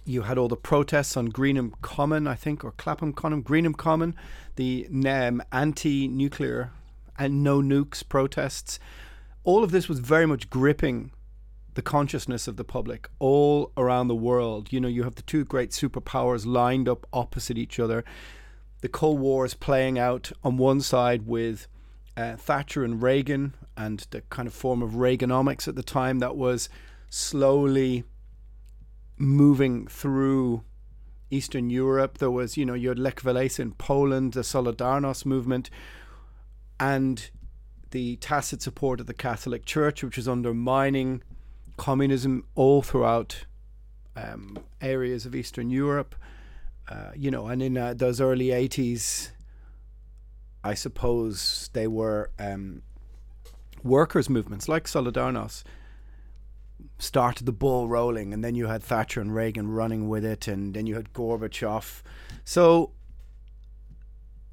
you 0.07 0.21
had 0.21 0.37
all 0.37 0.47
the 0.47 0.55
protests 0.55 1.17
on 1.17 1.31
Greenham 1.31 1.73
Common, 1.81 2.27
I 2.27 2.35
think, 2.35 2.63
or 2.63 2.71
Clapham 2.73 3.11
Common, 3.11 3.41
Greenham 3.41 3.75
Common, 3.75 4.15
the 4.55 4.87
um, 5.07 5.41
anti-nuclear 5.51 6.71
and 7.17 7.43
no 7.43 7.59
nukes 7.59 8.07
protests. 8.07 8.77
All 9.43 9.63
of 9.63 9.71
this 9.71 9.89
was 9.89 9.99
very 9.99 10.27
much 10.27 10.51
gripping 10.51 11.11
the 11.73 11.81
consciousness 11.81 12.47
of 12.47 12.55
the 12.55 12.63
public 12.63 13.09
all 13.19 13.71
around 13.77 14.07
the 14.07 14.15
world. 14.15 14.71
You 14.71 14.79
know, 14.79 14.87
you 14.87 15.03
have 15.03 15.15
the 15.15 15.21
two 15.23 15.43
great 15.43 15.71
superpowers 15.71 16.45
lined 16.45 16.87
up 16.87 17.07
opposite 17.11 17.57
each 17.57 17.79
other. 17.79 18.03
The 18.81 18.89
Cold 18.89 19.19
War 19.19 19.45
is 19.45 19.55
playing 19.55 19.97
out 19.97 20.31
on 20.43 20.57
one 20.57 20.81
side 20.81 21.25
with 21.25 21.67
uh, 22.17 22.35
Thatcher 22.35 22.83
and 22.83 23.01
Reagan 23.01 23.53
and 23.75 24.05
the 24.11 24.21
kind 24.21 24.47
of 24.47 24.53
form 24.53 24.81
of 24.81 24.91
Reaganomics 24.91 25.67
at 25.67 25.75
the 25.75 25.83
time 25.83 26.19
that 26.19 26.35
was 26.35 26.69
slowly 27.09 28.03
moving 29.17 29.87
through 29.87 30.63
Eastern 31.29 31.69
Europe. 31.69 32.17
There 32.17 32.31
was, 32.31 32.57
you 32.57 32.65
know, 32.65 32.73
you 32.73 32.89
had 32.89 32.99
Lech 32.99 33.21
Walesa 33.21 33.59
in 33.59 33.71
Poland, 33.73 34.33
the 34.33 34.41
Solidarność 34.41 35.25
movement, 35.25 35.69
and 36.79 37.29
the 37.91 38.17
tacit 38.17 38.61
support 38.61 38.99
of 38.99 39.07
the 39.07 39.13
Catholic 39.13 39.65
Church, 39.65 40.03
which 40.03 40.17
was 40.17 40.27
undermining 40.27 41.21
communism 41.77 42.45
all 42.55 42.81
throughout 42.81 43.45
um, 44.15 44.57
areas 44.81 45.25
of 45.25 45.35
Eastern 45.35 45.69
Europe. 45.69 46.15
Uh, 46.87 47.11
you 47.15 47.31
know, 47.31 47.47
and 47.47 47.61
in 47.61 47.77
uh, 47.77 47.93
those 47.93 48.21
early 48.21 48.47
80s, 48.47 49.31
I 50.65 50.73
suppose 50.73 51.69
they 51.73 51.85
were 51.85 52.31
um, 52.39 52.81
workers' 53.83 54.31
movements 54.31 54.67
like 54.67 54.85
Solidarność 54.85 55.61
started 56.97 57.45
the 57.45 57.51
ball 57.51 57.87
rolling, 57.87 58.33
and 58.33 58.43
then 58.43 58.55
you 58.55 58.65
had 58.65 58.81
Thatcher 58.81 59.21
and 59.21 59.35
Reagan 59.35 59.69
running 59.69 60.09
with 60.09 60.25
it, 60.25 60.47
and 60.47 60.73
then 60.73 60.87
you 60.87 60.95
had 60.95 61.13
Gorbachev. 61.13 62.01
So, 62.43 62.93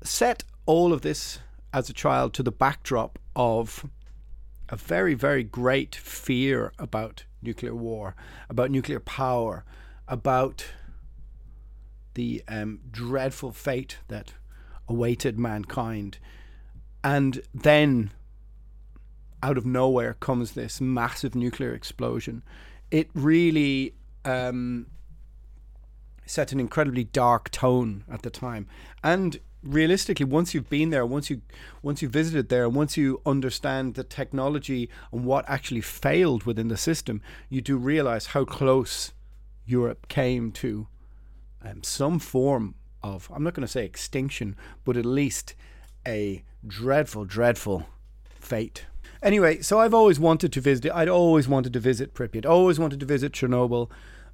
set 0.03 0.45
all 0.67 0.93
of 0.93 1.01
this 1.01 1.39
as 1.73 1.89
a 1.89 1.95
child 1.95 2.35
to 2.35 2.43
the 2.43 2.53
backdrop 2.53 3.19
of 3.35 3.87
a 4.69 4.77
very, 4.77 5.15
very 5.15 5.43
great 5.43 5.95
fear 5.95 6.75
about 6.79 7.25
nuclear 7.41 7.75
war, 7.75 8.15
about 8.51 8.71
nuclear 8.71 9.01
power, 9.01 9.65
about 10.07 10.67
the 12.13 12.43
um, 12.49 12.81
dreadful 12.91 13.53
fate 13.53 13.97
that 14.09 14.35
awaited 14.93 15.39
mankind. 15.39 16.19
And 17.03 17.43
then 17.53 18.13
out 19.43 19.59
of 19.59 19.67
nowhere 19.67 20.15
comes 20.15 20.53
this 20.53 20.81
massive 20.81 21.35
nuclear 21.35 21.75
explosion. 21.75 22.43
It 22.91 23.09
really 23.15 23.95
um, 24.25 24.87
set 26.27 26.53
an 26.53 26.61
incredibly 26.61 27.05
dark 27.05 27.51
tone 27.51 28.05
at 28.11 28.23
the 28.23 28.31
time. 28.31 28.69
And 29.03 29.41
realistically, 29.63 30.27
once 30.27 30.55
you've 30.55 30.71
been 30.71 30.91
there, 30.91 31.07
once 31.07 31.31
you 31.31 31.43
once 31.83 32.03
you 32.03 32.09
visited 32.09 32.49
there, 32.49 32.65
and 32.67 32.75
once 32.75 32.97
you 32.97 33.21
understand 33.27 33.95
the 33.95 34.05
technology 34.05 34.89
and 35.13 35.25
what 35.25 35.45
actually 35.49 35.81
failed 35.81 36.45
within 36.45 36.69
the 36.69 36.77
system, 36.77 37.21
you 37.49 37.61
do 37.61 37.77
realize 37.77 38.27
how 38.27 38.45
close 38.45 39.13
Europe 39.65 40.07
came 40.09 40.53
to 40.53 40.87
um, 41.65 41.83
some 41.83 42.19
form 42.19 42.75
of 43.03 43.31
I'm 43.35 43.43
not 43.43 43.55
going 43.55 43.67
to 43.67 43.73
say 43.73 43.85
extinction, 43.85 44.57
but 44.85 44.97
at 44.97 45.05
least 45.05 45.55
a 46.07 46.45
dreadful, 46.67 47.25
dreadful 47.25 47.87
fate. 48.25 48.87
Anyway, 49.23 49.61
so 49.61 49.79
I've 49.79 49.95
always 49.95 50.19
wanted 50.19 50.53
to 50.53 50.61
visit. 50.61 50.93
I'd 50.93 51.09
always 51.09 51.47
wanted 51.47 51.73
to 51.75 51.81
visit 51.81 52.13
Pripyat. 52.13 52.45
Always 52.45 52.79
wanted 52.79 53.01
to 53.01 53.07
visit 53.07 53.33
Chernobyl. 53.33 53.89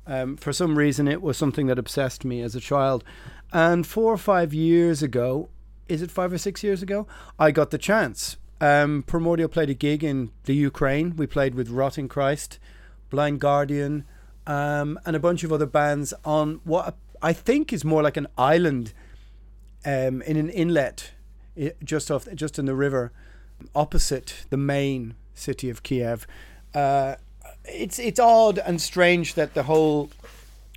Um, 0.06 0.36
for 0.38 0.52
some 0.54 0.78
reason, 0.78 1.06
it 1.06 1.20
was 1.20 1.36
something 1.36 1.66
that 1.66 1.78
obsessed 1.78 2.24
me 2.24 2.40
as 2.40 2.54
a 2.54 2.60
child. 2.60 3.04
And 3.52 3.86
four 3.86 4.12
or 4.12 4.16
five 4.16 4.54
years 4.54 5.02
ago, 5.02 5.50
is 5.88 6.00
it 6.00 6.10
five 6.10 6.32
or 6.32 6.38
six 6.38 6.62
years 6.62 6.82
ago? 6.82 7.06
I 7.38 7.50
got 7.50 7.70
the 7.70 7.78
chance. 7.78 8.38
Um, 8.60 9.04
Primordial 9.06 9.48
played 9.48 9.70
a 9.70 9.74
gig 9.74 10.02
in 10.02 10.30
the 10.44 10.54
Ukraine. 10.54 11.16
We 11.16 11.26
played 11.26 11.54
with 11.54 11.68
Rotting 11.68 12.08
Christ, 12.08 12.58
Blind 13.10 13.40
Guardian, 13.40 14.04
um, 14.46 14.98
and 15.04 15.14
a 15.14 15.20
bunch 15.20 15.44
of 15.44 15.52
other 15.52 15.66
bands 15.66 16.14
on 16.24 16.60
what 16.64 16.96
I 17.22 17.32
think 17.32 17.72
is 17.72 17.84
more 17.84 18.02
like 18.02 18.16
an 18.16 18.26
island 18.36 18.92
um, 19.84 20.22
in 20.22 20.36
an 20.36 20.50
inlet 20.50 21.12
just 21.82 22.10
off 22.10 22.28
just 22.34 22.58
in 22.58 22.66
the 22.66 22.74
river 22.74 23.12
opposite 23.74 24.46
the 24.50 24.56
main 24.56 25.14
city 25.34 25.70
of 25.70 25.82
Kiev. 25.82 26.26
Uh, 26.74 27.16
it's 27.64 27.98
it's 27.98 28.20
odd 28.20 28.58
and 28.58 28.80
strange 28.80 29.34
that 29.34 29.54
the 29.54 29.64
whole 29.64 30.10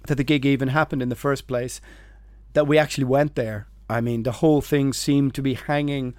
that 0.07 0.15
the 0.15 0.23
gig 0.23 0.45
even 0.45 0.69
happened 0.69 1.01
in 1.01 1.09
the 1.09 1.15
first 1.15 1.47
place. 1.47 1.81
That 2.53 2.67
we 2.67 2.77
actually 2.77 3.05
went 3.05 3.35
there. 3.35 3.67
I 3.89 4.01
mean, 4.01 4.23
the 4.23 4.33
whole 4.33 4.61
thing 4.61 4.91
seemed 4.91 5.33
to 5.35 5.41
be 5.41 5.53
hanging 5.53 6.15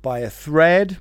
by 0.00 0.20
a 0.20 0.30
thread. 0.30 0.98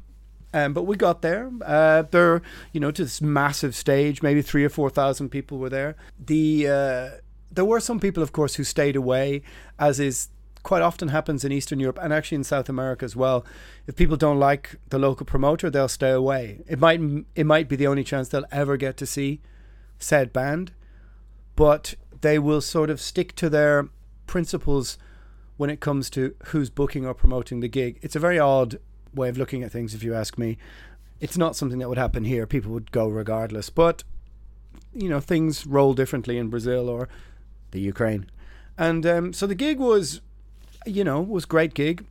Um, 0.54 0.74
but 0.74 0.84
we 0.84 0.98
got 0.98 1.22
there. 1.22 1.50
Uh, 1.66 2.04
there, 2.12 2.42
you 2.74 2.80
know, 2.80 2.92
to 2.92 3.04
this 3.04 3.22
massive 3.22 3.76
stage, 3.76 4.22
maybe 4.22 4.42
three 4.42 4.64
or 4.64 4.70
four 4.70 4.90
thousand 4.90 5.30
people 5.30 5.58
were 5.58 5.70
there. 5.70 5.96
The 6.20 6.68
uh, 6.68 7.10
there 7.54 7.66
were 7.66 7.80
some 7.80 8.00
people, 8.00 8.24
of 8.24 8.32
course, 8.32 8.56
who 8.56 8.64
stayed 8.64 8.96
away, 8.96 9.42
as 9.78 10.00
is 10.00 10.30
quite 10.64 10.82
often 10.82 11.10
happens 11.10 11.44
in 11.44 11.52
Eastern 11.52 11.80
Europe 11.80 12.00
and 12.02 12.14
actually 12.14 12.38
in 12.38 12.44
South 12.44 12.70
America 12.70 13.04
as 13.04 13.16
well. 13.16 13.46
If 13.86 13.96
people 13.98 14.16
don't 14.16 14.40
like 14.40 14.78
the 14.90 14.98
local 14.98 15.26
promoter, 15.26 15.70
they'll 15.70 15.90
stay 15.90 16.12
away. 16.12 16.62
It 16.68 16.80
might 16.80 17.02
it 17.36 17.46
might 17.46 17.68
be 17.68 17.76
the 17.76 17.88
only 17.88 18.04
chance 18.04 18.30
they'll 18.30 18.46
ever 18.52 18.78
get 18.78 18.98
to 18.98 19.06
see 19.06 19.42
said 20.00 20.34
band, 20.34 20.72
but 21.56 21.96
they 22.22 22.40
will 22.40 22.62
sort 22.62 22.90
of 22.90 23.02
stick 23.02 23.36
to 23.36 23.50
their 23.50 23.90
principles 24.26 24.98
when 25.58 25.70
it 25.70 25.80
comes 25.80 26.10
to 26.10 26.36
who's 26.46 26.70
booking 26.70 27.06
or 27.06 27.14
promoting 27.14 27.60
the 27.60 27.68
gig. 27.68 28.00
It's 28.02 28.16
a 28.16 28.20
very 28.20 28.40
odd 28.40 28.80
way 29.14 29.30
of 29.30 29.38
looking 29.38 29.64
at 29.64 29.72
things, 29.72 29.94
if 29.94 30.04
you 30.04 30.14
ask 30.14 30.38
me. 30.38 30.58
It's 31.20 31.38
not 31.38 31.56
something 31.56 31.80
that 31.80 31.90
would 31.90 31.98
happen 31.98 32.24
here. 32.26 32.48
People 32.48 32.72
would 32.72 32.92
go 32.92 33.08
regardless, 33.08 33.70
but 33.70 34.04
you 34.94 35.10
know 35.10 35.20
things 35.20 35.66
roll 35.66 35.94
differently 35.94 36.38
in 36.38 36.50
Brazil 36.50 36.90
or 36.90 37.10
the 37.74 37.82
Ukraine. 37.82 38.30
And 38.78 39.06
um, 39.06 39.34
so 39.34 39.46
the 39.46 39.56
gig 39.56 39.80
was, 39.80 40.22
you 40.86 41.04
know, 41.04 41.22
was 41.22 41.46
great 41.46 41.74
gig. 41.74 42.06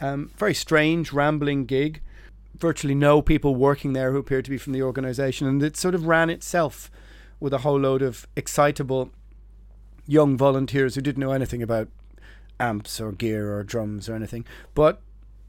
Um, 0.00 0.30
very 0.36 0.54
strange, 0.54 1.12
rambling 1.12 1.64
gig. 1.64 2.02
Virtually 2.58 2.94
no 2.94 3.22
people 3.22 3.54
working 3.54 3.92
there 3.92 4.12
who 4.12 4.18
appeared 4.18 4.44
to 4.46 4.50
be 4.50 4.58
from 4.58 4.72
the 4.72 4.82
organisation, 4.82 5.46
and 5.46 5.62
it 5.62 5.76
sort 5.76 5.94
of 5.94 6.06
ran 6.06 6.30
itself 6.30 6.90
with 7.38 7.52
a 7.52 7.58
whole 7.58 7.78
load 7.78 8.02
of 8.02 8.26
excitable 8.34 9.10
young 10.06 10.36
volunteers 10.36 10.94
who 10.94 11.00
didn't 11.00 11.20
know 11.20 11.32
anything 11.32 11.62
about 11.62 11.88
amps 12.58 13.00
or 13.00 13.12
gear 13.12 13.54
or 13.54 13.62
drums 13.62 14.08
or 14.08 14.14
anything. 14.14 14.44
But 14.74 15.00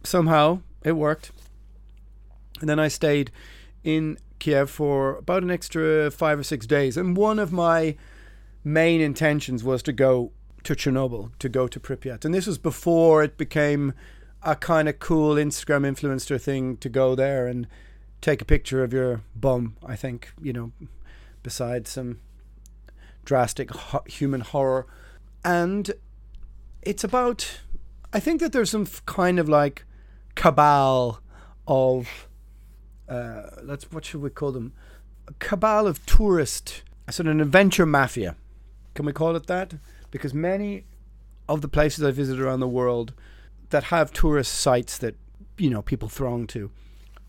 somehow 0.03 0.61
it 0.83 0.93
worked. 0.93 1.31
And 2.59 2.69
then 2.69 2.79
I 2.79 2.87
stayed 2.87 3.31
in 3.83 4.17
Kiev 4.39 4.69
for 4.69 5.17
about 5.17 5.43
an 5.43 5.51
extra 5.51 6.11
five 6.11 6.39
or 6.39 6.43
six 6.43 6.65
days. 6.65 6.97
And 6.97 7.15
one 7.15 7.39
of 7.39 7.51
my 7.51 7.95
main 8.67 9.01
intentions 9.01 9.63
was 9.63 9.81
to 9.83 9.93
go 9.93 10.31
to 10.63 10.75
Chernobyl, 10.75 11.31
to 11.39 11.49
go 11.49 11.67
to 11.67 11.79
Pripyat. 11.79 12.25
And 12.25 12.33
this 12.33 12.47
was 12.47 12.57
before 12.57 13.23
it 13.23 13.37
became 13.37 13.93
a 14.43 14.55
kind 14.55 14.89
of 14.89 14.99
cool 14.99 15.35
Instagram 15.35 15.85
influencer 15.85 16.39
thing 16.39 16.77
to 16.77 16.89
go 16.89 17.15
there 17.15 17.47
and 17.47 17.67
take 18.21 18.41
a 18.41 18.45
picture 18.45 18.83
of 18.83 18.93
your 18.93 19.21
bum, 19.35 19.77
I 19.85 19.95
think, 19.95 20.33
you 20.41 20.53
know, 20.53 20.71
besides 21.43 21.89
some 21.91 22.19
drastic 23.23 23.71
ho- 23.71 24.03
human 24.07 24.41
horror. 24.41 24.85
And 25.45 25.91
it's 26.81 27.03
about, 27.03 27.61
I 28.11 28.19
think 28.19 28.41
that 28.41 28.51
there's 28.51 28.71
some 28.71 28.83
f- 28.83 29.05
kind 29.05 29.39
of 29.39 29.47
like 29.47 29.85
cabal 30.35 31.21
of, 31.67 32.27
uh, 33.07 33.43
let's, 33.63 33.91
what 33.91 34.05
should 34.05 34.21
we 34.21 34.29
call 34.29 34.51
them? 34.51 34.73
A 35.27 35.33
cabal 35.39 35.87
of 35.87 36.05
tourist, 36.05 36.83
sort 37.09 37.27
of 37.27 37.31
an 37.31 37.41
adventure 37.41 37.85
mafia. 37.85 38.35
Can 38.97 39.05
we 39.05 39.13
call 39.13 39.35
it 39.35 39.45
that? 39.45 39.75
Because 40.09 40.33
many 40.33 40.83
of 41.47 41.61
the 41.61 41.67
places 41.67 42.03
I 42.03 42.09
visit 42.09 42.39
around 42.39 42.61
the 42.61 42.67
world 42.67 43.13
that 43.69 43.83
have 43.85 44.11
tourist 44.11 44.51
sites 44.55 44.97
that, 44.97 45.15
you 45.55 45.69
know, 45.69 45.83
people 45.83 46.09
throng 46.09 46.47
to 46.47 46.71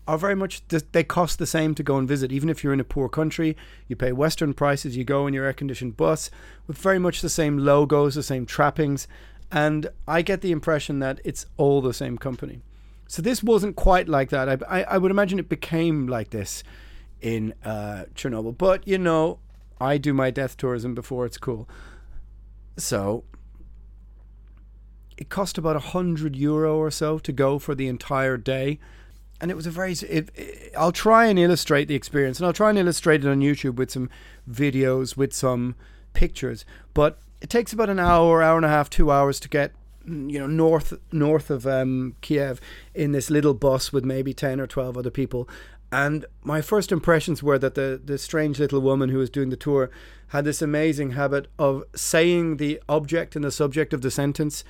are 0.07 0.17
very 0.17 0.33
much 0.33 0.67
they 0.67 1.03
cost 1.03 1.37
the 1.37 1.45
same 1.45 1.75
to 1.75 1.83
go 1.83 1.97
and 1.97 2.07
visit. 2.07 2.31
Even 2.31 2.49
if 2.49 2.63
you're 2.63 2.73
in 2.73 2.79
a 2.79 2.83
poor 2.83 3.07
country 3.07 3.55
you 3.87 3.95
pay 3.95 4.11
western 4.11 4.55
prices 4.55 4.97
you 4.97 5.03
go 5.03 5.27
in 5.27 5.35
your 5.35 5.45
air 5.45 5.53
conditioned 5.53 5.95
bus 5.95 6.31
with 6.65 6.79
very 6.79 6.97
much 6.97 7.21
the 7.21 7.29
same 7.29 7.59
logos 7.59 8.15
the 8.15 8.23
same 8.23 8.47
trappings. 8.47 9.07
And 9.51 9.91
i 10.07 10.23
get 10.23 10.41
the 10.41 10.51
impression 10.51 10.97
that 10.99 11.21
it's 11.23 11.45
all 11.57 11.81
the 11.81 11.93
same 11.93 12.17
company. 12.17 12.63
So 13.07 13.21
this 13.21 13.43
wasn't 13.43 13.75
quite 13.75 14.09
like 14.09 14.31
that. 14.31 14.49
I, 14.49 14.57
I, 14.67 14.83
I 14.95 14.97
would 14.97 15.11
imagine 15.11 15.37
it 15.37 15.49
became 15.49 16.07
like 16.07 16.31
this 16.31 16.63
in 17.21 17.53
uh, 17.63 18.05
chernobyl. 18.15 18.57
But 18.57 18.87
you 18.87 18.97
know 18.97 19.37
i 19.79 19.97
do 19.97 20.13
my 20.13 20.29
death 20.29 20.57
tourism 20.57 20.93
before 20.93 21.25
it's 21.25 21.37
cool 21.37 21.67
so 22.77 23.23
it 25.17 25.29
cost 25.29 25.57
about 25.57 25.75
a 25.75 25.79
hundred 25.79 26.35
euro 26.35 26.77
or 26.77 26.89
so 26.89 27.19
to 27.19 27.31
go 27.31 27.59
for 27.59 27.75
the 27.75 27.87
entire 27.87 28.37
day 28.37 28.79
and 29.41 29.49
it 29.51 29.55
was 29.55 29.65
a 29.65 29.71
very. 29.71 29.93
It, 29.93 30.29
it, 30.35 30.73
I'll 30.77 30.91
try 30.91 31.27
and 31.27 31.39
illustrate 31.39 31.87
the 31.87 31.95
experience, 31.95 32.39
and 32.39 32.47
I'll 32.47 32.53
try 32.53 32.69
and 32.69 32.77
illustrate 32.77 33.23
it 33.23 33.29
on 33.29 33.39
YouTube 33.39 33.75
with 33.75 33.91
some 33.91 34.09
videos, 34.49 35.15
with 35.15 35.33
some 35.33 35.75
pictures. 36.13 36.65
But 36.93 37.19
it 37.41 37.49
takes 37.49 37.71
about 37.71 37.89
an 37.89 37.99
hour, 37.99 38.41
hour 38.43 38.57
and 38.57 38.65
a 38.65 38.69
half, 38.69 38.89
two 38.89 39.11
hours 39.11 39.39
to 39.41 39.49
get, 39.49 39.71
you 40.05 40.39
know, 40.39 40.47
north 40.47 40.93
north 41.11 41.49
of 41.49 41.65
um, 41.65 42.15
Kiev 42.21 42.59
in 42.93 43.11
this 43.11 43.29
little 43.29 43.53
bus 43.53 43.93
with 43.93 44.03
maybe 44.03 44.33
ten 44.33 44.59
or 44.59 44.67
twelve 44.67 44.97
other 44.97 45.11
people. 45.11 45.47
And 45.91 46.25
my 46.43 46.61
first 46.61 46.91
impressions 46.91 47.41
were 47.41 47.57
that 47.59 47.75
the 47.75 47.99
the 48.03 48.17
strange 48.17 48.59
little 48.59 48.79
woman 48.79 49.09
who 49.09 49.17
was 49.17 49.29
doing 49.29 49.49
the 49.49 49.57
tour 49.57 49.89
had 50.27 50.45
this 50.45 50.61
amazing 50.61 51.11
habit 51.11 51.47
of 51.57 51.83
saying 51.95 52.57
the 52.57 52.79
object 52.87 53.35
and 53.35 53.43
the 53.43 53.51
subject 53.51 53.93
of 53.93 54.01
the 54.01 54.11
sentence 54.11 54.63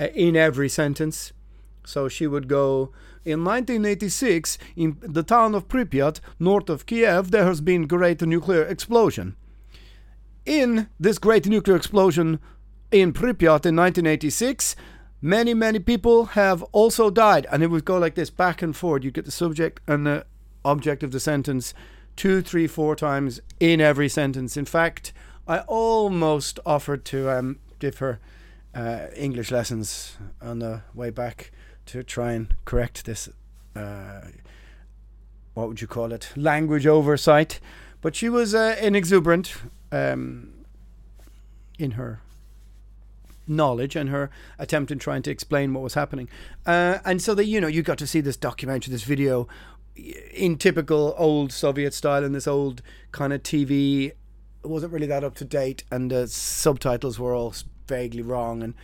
uh, 0.00 0.08
in 0.14 0.36
every 0.36 0.68
sentence. 0.68 1.32
So 1.84 2.08
she 2.08 2.26
would 2.26 2.48
go 2.48 2.92
in 3.24 3.42
1986, 3.42 4.58
in 4.76 4.98
the 5.00 5.22
town 5.22 5.54
of 5.54 5.66
Pripyat, 5.66 6.20
north 6.38 6.68
of 6.68 6.84
Kiev, 6.84 7.30
there 7.30 7.46
has 7.46 7.62
been 7.62 7.86
great 7.86 8.20
nuclear 8.20 8.62
explosion. 8.62 9.34
In 10.44 10.90
this 11.00 11.18
great 11.18 11.46
nuclear 11.46 11.76
explosion 11.76 12.38
in 12.90 13.14
Pripyat 13.14 13.64
in 13.64 13.76
1986, 13.76 14.76
many, 15.22 15.54
many 15.54 15.78
people 15.78 16.26
have 16.26 16.62
also 16.64 17.08
died. 17.08 17.46
And 17.50 17.62
it 17.62 17.68
would 17.68 17.86
go 17.86 17.96
like 17.96 18.14
this 18.14 18.28
back 18.28 18.60
and 18.60 18.76
forward. 18.76 19.04
You 19.04 19.10
get 19.10 19.24
the 19.24 19.30
subject 19.30 19.80
and 19.88 20.06
the 20.06 20.26
object 20.64 21.02
of 21.02 21.12
the 21.12 21.20
sentence 21.20 21.74
two, 22.16 22.42
three, 22.42 22.66
four 22.66 22.96
times 22.96 23.40
in 23.60 23.80
every 23.80 24.08
sentence. 24.08 24.56
In 24.56 24.64
fact, 24.64 25.12
I 25.46 25.58
almost 25.60 26.60
offered 26.64 27.04
to 27.06 27.30
um, 27.30 27.58
give 27.78 27.98
her 27.98 28.20
uh, 28.74 29.06
English 29.16 29.50
lessons 29.50 30.16
on 30.40 30.58
the 30.58 30.82
way 30.94 31.10
back 31.10 31.50
to 31.86 32.02
try 32.02 32.32
and 32.32 32.54
correct 32.64 33.04
this. 33.04 33.28
Uh, 33.76 34.22
what 35.54 35.68
would 35.68 35.80
you 35.80 35.86
call 35.86 36.12
it? 36.12 36.30
Language 36.36 36.86
oversight. 36.86 37.60
But 38.00 38.14
she 38.14 38.28
was 38.28 38.54
uh, 38.54 38.76
inexuberant 38.80 39.54
um, 39.90 40.52
in 41.78 41.92
her 41.92 42.20
knowledge 43.46 43.96
and 43.96 44.08
her 44.08 44.30
attempt 44.58 44.90
in 44.90 44.98
trying 44.98 45.22
to 45.22 45.30
explain 45.30 45.74
what 45.74 45.82
was 45.82 45.94
happening. 45.94 46.28
Uh, 46.66 46.98
and 47.04 47.20
so 47.22 47.34
that 47.34 47.46
you 47.46 47.60
know, 47.60 47.66
you 47.66 47.82
got 47.82 47.98
to 47.98 48.06
see 48.06 48.20
this 48.20 48.36
documentary, 48.36 48.90
this 48.90 49.04
video 49.04 49.48
in 49.96 50.56
typical 50.56 51.14
old 51.16 51.52
Soviet 51.52 51.94
style, 51.94 52.24
in 52.24 52.32
this 52.32 52.46
old 52.46 52.82
kind 53.12 53.32
of 53.32 53.42
TV. 53.42 54.12
Wasn't 54.62 54.92
really 54.92 55.06
that 55.06 55.24
up 55.24 55.34
to 55.36 55.44
date, 55.44 55.84
and 55.90 56.10
the 56.10 56.26
subtitles 56.26 57.18
were 57.18 57.34
all 57.34 57.54
vaguely 57.86 58.22
wrong, 58.22 58.62
and 58.62 58.74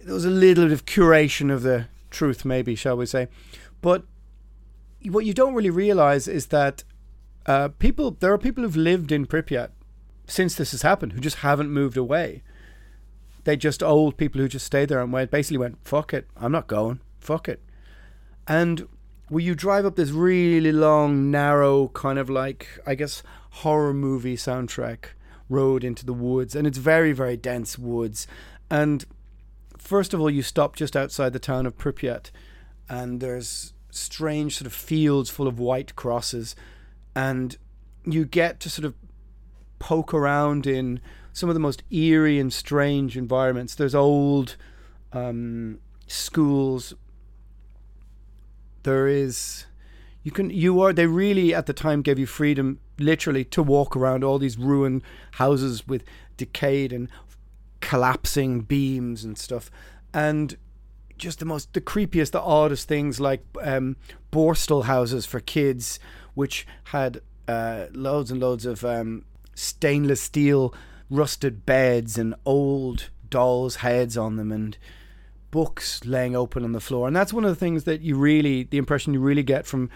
there 0.00 0.14
was 0.14 0.24
a 0.24 0.30
little 0.30 0.64
bit 0.64 0.72
of 0.72 0.86
curation 0.86 1.52
of 1.52 1.62
the 1.62 1.86
truth, 2.10 2.44
maybe, 2.44 2.74
shall 2.74 2.96
we 2.96 3.06
say. 3.06 3.28
But 3.82 4.04
what 5.04 5.24
you 5.24 5.34
don't 5.34 5.54
really 5.54 5.70
realize 5.70 6.26
is 6.26 6.46
that 6.46 6.84
uh, 7.46 7.68
people, 7.78 8.12
there 8.12 8.32
are 8.32 8.38
people 8.38 8.64
who've 8.64 8.76
lived 8.76 9.12
in 9.12 9.26
Pripyat 9.26 9.70
since 10.26 10.54
this 10.54 10.70
has 10.70 10.82
happened 10.82 11.12
who 11.12 11.20
just 11.20 11.38
haven't 11.38 11.70
moved 11.70 11.96
away. 11.96 12.42
They 13.44 13.56
just 13.56 13.82
old 13.82 14.16
people 14.16 14.40
who 14.40 14.48
just 14.48 14.66
stayed 14.66 14.88
there 14.88 15.00
and 15.00 15.12
went, 15.12 15.30
basically 15.30 15.58
went, 15.58 15.78
fuck 15.82 16.12
it, 16.12 16.28
I'm 16.36 16.52
not 16.52 16.66
going, 16.66 17.00
fuck 17.18 17.48
it. 17.48 17.60
And 18.46 18.86
when 19.30 19.44
you 19.44 19.54
drive 19.54 19.86
up 19.86 19.94
this 19.94 20.10
really 20.10 20.72
long, 20.72 21.30
narrow, 21.30 21.88
kind 21.88 22.18
of 22.18 22.28
like, 22.28 22.66
I 22.84 22.96
guess, 22.96 23.22
horror 23.50 23.94
movie 23.94 24.36
soundtrack 24.36 25.06
road 25.48 25.84
into 25.84 26.04
the 26.04 26.12
woods, 26.12 26.56
and 26.56 26.66
it's 26.66 26.78
very, 26.78 27.12
very 27.12 27.36
dense 27.36 27.78
woods. 27.78 28.26
And 28.68 29.04
first 29.78 30.12
of 30.12 30.20
all, 30.20 30.30
you 30.30 30.42
stop 30.42 30.74
just 30.74 30.96
outside 30.96 31.32
the 31.32 31.38
town 31.38 31.64
of 31.64 31.78
Pripyat, 31.78 32.32
and 32.88 33.20
there's 33.20 33.72
strange 33.90 34.56
sort 34.56 34.66
of 34.66 34.72
fields 34.72 35.30
full 35.30 35.46
of 35.46 35.60
white 35.60 35.94
crosses, 35.94 36.56
and 37.14 37.56
you 38.04 38.24
get 38.24 38.58
to 38.60 38.68
sort 38.68 38.84
of 38.84 38.94
poke 39.78 40.12
around 40.12 40.66
in 40.66 41.00
some 41.32 41.48
of 41.48 41.54
the 41.54 41.60
most 41.60 41.84
eerie 41.92 42.40
and 42.40 42.52
strange 42.52 43.16
environments. 43.16 43.76
There's 43.76 43.94
old 43.94 44.56
um, 45.12 45.78
schools. 46.08 46.94
There 48.82 49.06
is, 49.06 49.66
you 50.22 50.30
can, 50.30 50.50
you 50.50 50.80
are. 50.80 50.92
They 50.92 51.06
really 51.06 51.54
at 51.54 51.66
the 51.66 51.72
time 51.72 52.02
gave 52.02 52.18
you 52.18 52.26
freedom, 52.26 52.80
literally, 52.98 53.44
to 53.46 53.62
walk 53.62 53.96
around 53.96 54.24
all 54.24 54.38
these 54.38 54.58
ruined 54.58 55.02
houses 55.32 55.86
with 55.86 56.04
decayed 56.36 56.92
and 56.92 57.08
collapsing 57.80 58.62
beams 58.62 59.24
and 59.24 59.36
stuff, 59.36 59.70
and 60.14 60.56
just 61.18 61.38
the 61.38 61.44
most 61.44 61.72
the 61.74 61.80
creepiest, 61.80 62.32
the 62.32 62.40
oddest 62.40 62.88
things 62.88 63.20
like 63.20 63.44
um, 63.62 63.96
Borstal 64.32 64.84
houses 64.84 65.26
for 65.26 65.40
kids, 65.40 66.00
which 66.34 66.66
had 66.84 67.20
uh, 67.46 67.86
loads 67.92 68.30
and 68.30 68.40
loads 68.40 68.64
of 68.64 68.84
um, 68.84 69.24
stainless 69.54 70.22
steel 70.22 70.74
rusted 71.10 71.66
beds 71.66 72.16
and 72.16 72.34
old 72.44 73.10
dolls' 73.28 73.76
heads 73.76 74.16
on 74.16 74.36
them 74.36 74.50
and 74.52 74.78
books 75.50 76.04
laying 76.04 76.36
open 76.36 76.64
on 76.64 76.72
the 76.72 76.80
floor. 76.80 77.06
And 77.06 77.16
that's 77.16 77.32
one 77.32 77.44
of 77.44 77.50
the 77.50 77.56
things 77.56 77.84
that 77.84 78.00
you 78.00 78.16
really, 78.16 78.64
the 78.64 78.78
impression 78.78 79.14
you 79.14 79.20
really 79.20 79.42
get 79.42 79.66
from 79.66 79.90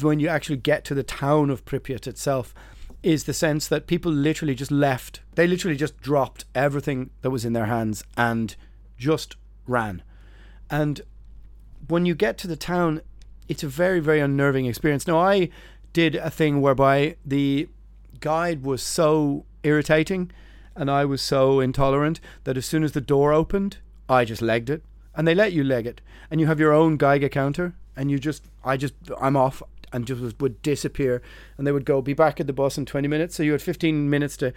when 0.00 0.20
you 0.20 0.28
actually 0.28 0.58
get 0.58 0.84
to 0.86 0.94
the 0.94 1.02
town 1.02 1.50
of 1.50 1.64
Pripyat 1.64 2.06
itself 2.06 2.54
is 3.02 3.24
the 3.24 3.32
sense 3.32 3.66
that 3.68 3.86
people 3.86 4.12
literally 4.12 4.54
just 4.54 4.70
left. 4.70 5.20
They 5.34 5.46
literally 5.46 5.76
just 5.76 5.98
dropped 6.00 6.44
everything 6.54 7.10
that 7.22 7.30
was 7.30 7.44
in 7.44 7.54
their 7.54 7.66
hands 7.66 8.04
and 8.16 8.54
just 8.98 9.36
ran. 9.66 10.02
And 10.70 11.00
when 11.88 12.04
you 12.04 12.14
get 12.14 12.36
to 12.38 12.46
the 12.46 12.56
town, 12.56 13.00
it's 13.48 13.62
a 13.62 13.68
very, 13.68 14.00
very 14.00 14.20
unnerving 14.20 14.66
experience. 14.66 15.06
Now, 15.06 15.18
I 15.18 15.48
did 15.92 16.14
a 16.14 16.30
thing 16.30 16.60
whereby 16.60 17.16
the 17.24 17.68
guide 18.20 18.62
was 18.62 18.82
so 18.82 19.46
irritating 19.62 20.30
and 20.76 20.90
I 20.90 21.04
was 21.04 21.20
so 21.20 21.58
intolerant 21.58 22.20
that 22.44 22.56
as 22.56 22.66
soon 22.66 22.84
as 22.84 22.92
the 22.92 23.00
door 23.00 23.32
opened, 23.32 23.78
I 24.10 24.24
just 24.24 24.42
legged 24.42 24.68
it. 24.68 24.82
And 25.14 25.26
they 25.26 25.34
let 25.34 25.52
you 25.52 25.64
leg 25.64 25.86
it. 25.86 26.00
And 26.30 26.40
you 26.40 26.46
have 26.46 26.60
your 26.60 26.72
own 26.72 26.96
Geiger 26.96 27.28
counter. 27.28 27.74
And 27.96 28.10
you 28.10 28.18
just, 28.18 28.44
I 28.64 28.76
just, 28.76 28.94
I'm 29.20 29.36
off 29.36 29.62
and 29.92 30.06
just 30.06 30.40
would 30.40 30.60
disappear. 30.62 31.22
And 31.56 31.66
they 31.66 31.72
would 31.72 31.84
go, 31.84 32.02
be 32.02 32.14
back 32.14 32.40
at 32.40 32.46
the 32.46 32.52
bus 32.52 32.76
in 32.76 32.86
20 32.86 33.08
minutes. 33.08 33.36
So 33.36 33.42
you 33.42 33.52
had 33.52 33.62
15 33.62 34.10
minutes 34.10 34.36
to 34.38 34.52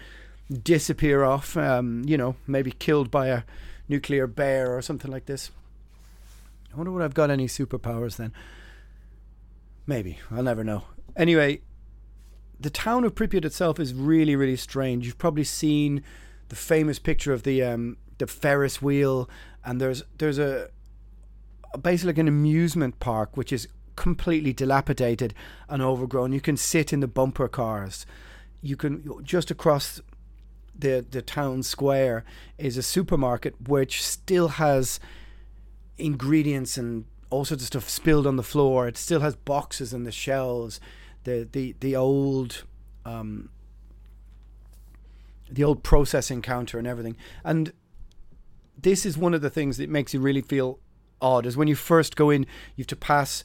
disappear 0.52 1.24
off, 1.24 1.56
um, 1.56 2.04
you 2.06 2.18
know, 2.18 2.36
maybe 2.48 2.72
killed 2.72 3.10
by 3.10 3.28
a 3.28 3.44
nuclear 3.88 4.28
bear 4.28 4.76
or 4.76 4.82
something 4.82 5.12
like 5.12 5.26
this. 5.26 5.52
I 6.74 6.78
wonder 6.78 6.92
would 6.92 7.04
I've 7.04 7.14
got 7.14 7.30
any 7.30 7.48
superpowers 7.48 8.18
then. 8.18 8.34
Maybe. 9.86 10.20
I'll 10.32 10.44
never 10.44 10.64
know. 10.64 10.84
Anyway, 11.16 11.62
the 12.60 12.70
town 12.70 13.04
of 13.04 13.14
Pripyat 13.14 13.46
itself 13.46 13.80
is 13.80 13.94
really, 13.94 14.36
really 14.36 14.56
strange. 14.56 15.06
You've 15.06 15.18
probably 15.18 15.44
seen 15.44 16.04
the 16.50 16.56
famous 16.56 16.98
picture 16.98 17.34
of 17.34 17.44
the 17.44 17.62
um, 17.64 17.98
the 18.18 18.28
Ferris 18.28 18.82
wheel, 18.82 19.30
and 19.64 19.80
there's 19.80 20.04
there's 20.18 20.40
a 20.40 20.70
basically 21.82 22.14
like 22.14 22.18
an 22.20 22.28
amusement 22.28 23.00
park 23.00 23.36
which 23.36 23.52
is 23.52 23.68
completely 23.96 24.54
dilapidated 24.54 25.34
and 25.70 25.82
overgrown. 25.82 26.34
You 26.34 26.42
can 26.42 26.58
sit 26.58 26.94
in 26.94 27.00
the 27.00 27.08
bumper 27.08 27.48
cars. 27.48 28.06
You 28.62 28.76
can 28.76 29.24
just 29.24 29.52
across 29.52 30.02
the 30.78 31.06
the 31.10 31.22
town 31.22 31.64
square 31.64 32.24
is 32.58 32.78
a 32.78 32.84
supermarket 32.84 33.56
which 33.68 34.04
still 34.04 34.48
has 34.50 35.00
ingredients 35.98 36.78
and 36.78 37.06
all 37.30 37.46
sorts 37.46 37.64
of 37.64 37.68
stuff 37.68 37.90
spilled 37.90 38.28
on 38.28 38.36
the 38.36 38.44
floor. 38.44 38.88
It 38.88 38.98
still 38.98 39.22
has 39.22 39.36
boxes 39.36 39.94
on 39.94 40.04
the 40.04 40.12
shelves. 40.12 40.80
The 41.24 41.48
the 41.52 41.76
the 41.80 41.96
old 41.96 42.64
um, 43.06 43.50
the 45.50 45.64
old 45.64 45.84
processing 45.84 46.42
counter 46.42 46.78
and 46.78 46.88
everything. 46.88 47.16
And 47.44 47.74
this 48.78 49.06
is 49.06 49.18
one 49.18 49.34
of 49.34 49.42
the 49.42 49.50
things 49.50 49.78
that 49.78 49.90
makes 49.90 50.14
you 50.14 50.20
really 50.20 50.42
feel 50.42 50.80
odd. 51.22 51.46
Is 51.46 51.58
when 51.58 51.68
you 51.68 51.76
first 51.76 52.16
go 52.16 52.30
in, 52.30 52.44
you 52.76 52.84
have 52.84 52.88
to 52.88 52.96
pass. 52.96 53.44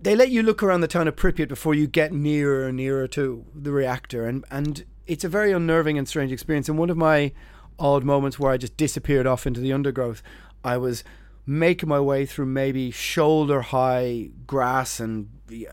They 0.00 0.16
let 0.16 0.30
you 0.30 0.42
look 0.42 0.62
around 0.62 0.80
the 0.80 0.88
town 0.88 1.08
of 1.08 1.16
Pripyat 1.16 1.48
before 1.48 1.74
you 1.74 1.86
get 1.86 2.12
nearer 2.12 2.66
and 2.66 2.76
nearer 2.76 3.06
to 3.08 3.44
the 3.54 3.72
reactor, 3.72 4.26
and 4.26 4.44
and 4.50 4.84
it's 5.06 5.24
a 5.24 5.28
very 5.28 5.52
unnerving 5.52 5.98
and 5.98 6.08
strange 6.08 6.32
experience. 6.32 6.68
And 6.68 6.78
one 6.78 6.90
of 6.90 6.96
my 6.96 7.32
odd 7.78 8.04
moments 8.04 8.38
where 8.38 8.52
I 8.52 8.56
just 8.56 8.76
disappeared 8.76 9.26
off 9.26 9.46
into 9.46 9.60
the 9.60 9.72
undergrowth, 9.72 10.22
I 10.62 10.76
was 10.76 11.02
making 11.46 11.88
my 11.88 11.98
way 11.98 12.26
through 12.26 12.46
maybe 12.46 12.90
shoulder 12.90 13.62
high 13.62 14.30
grass 14.46 15.00
and 15.00 15.28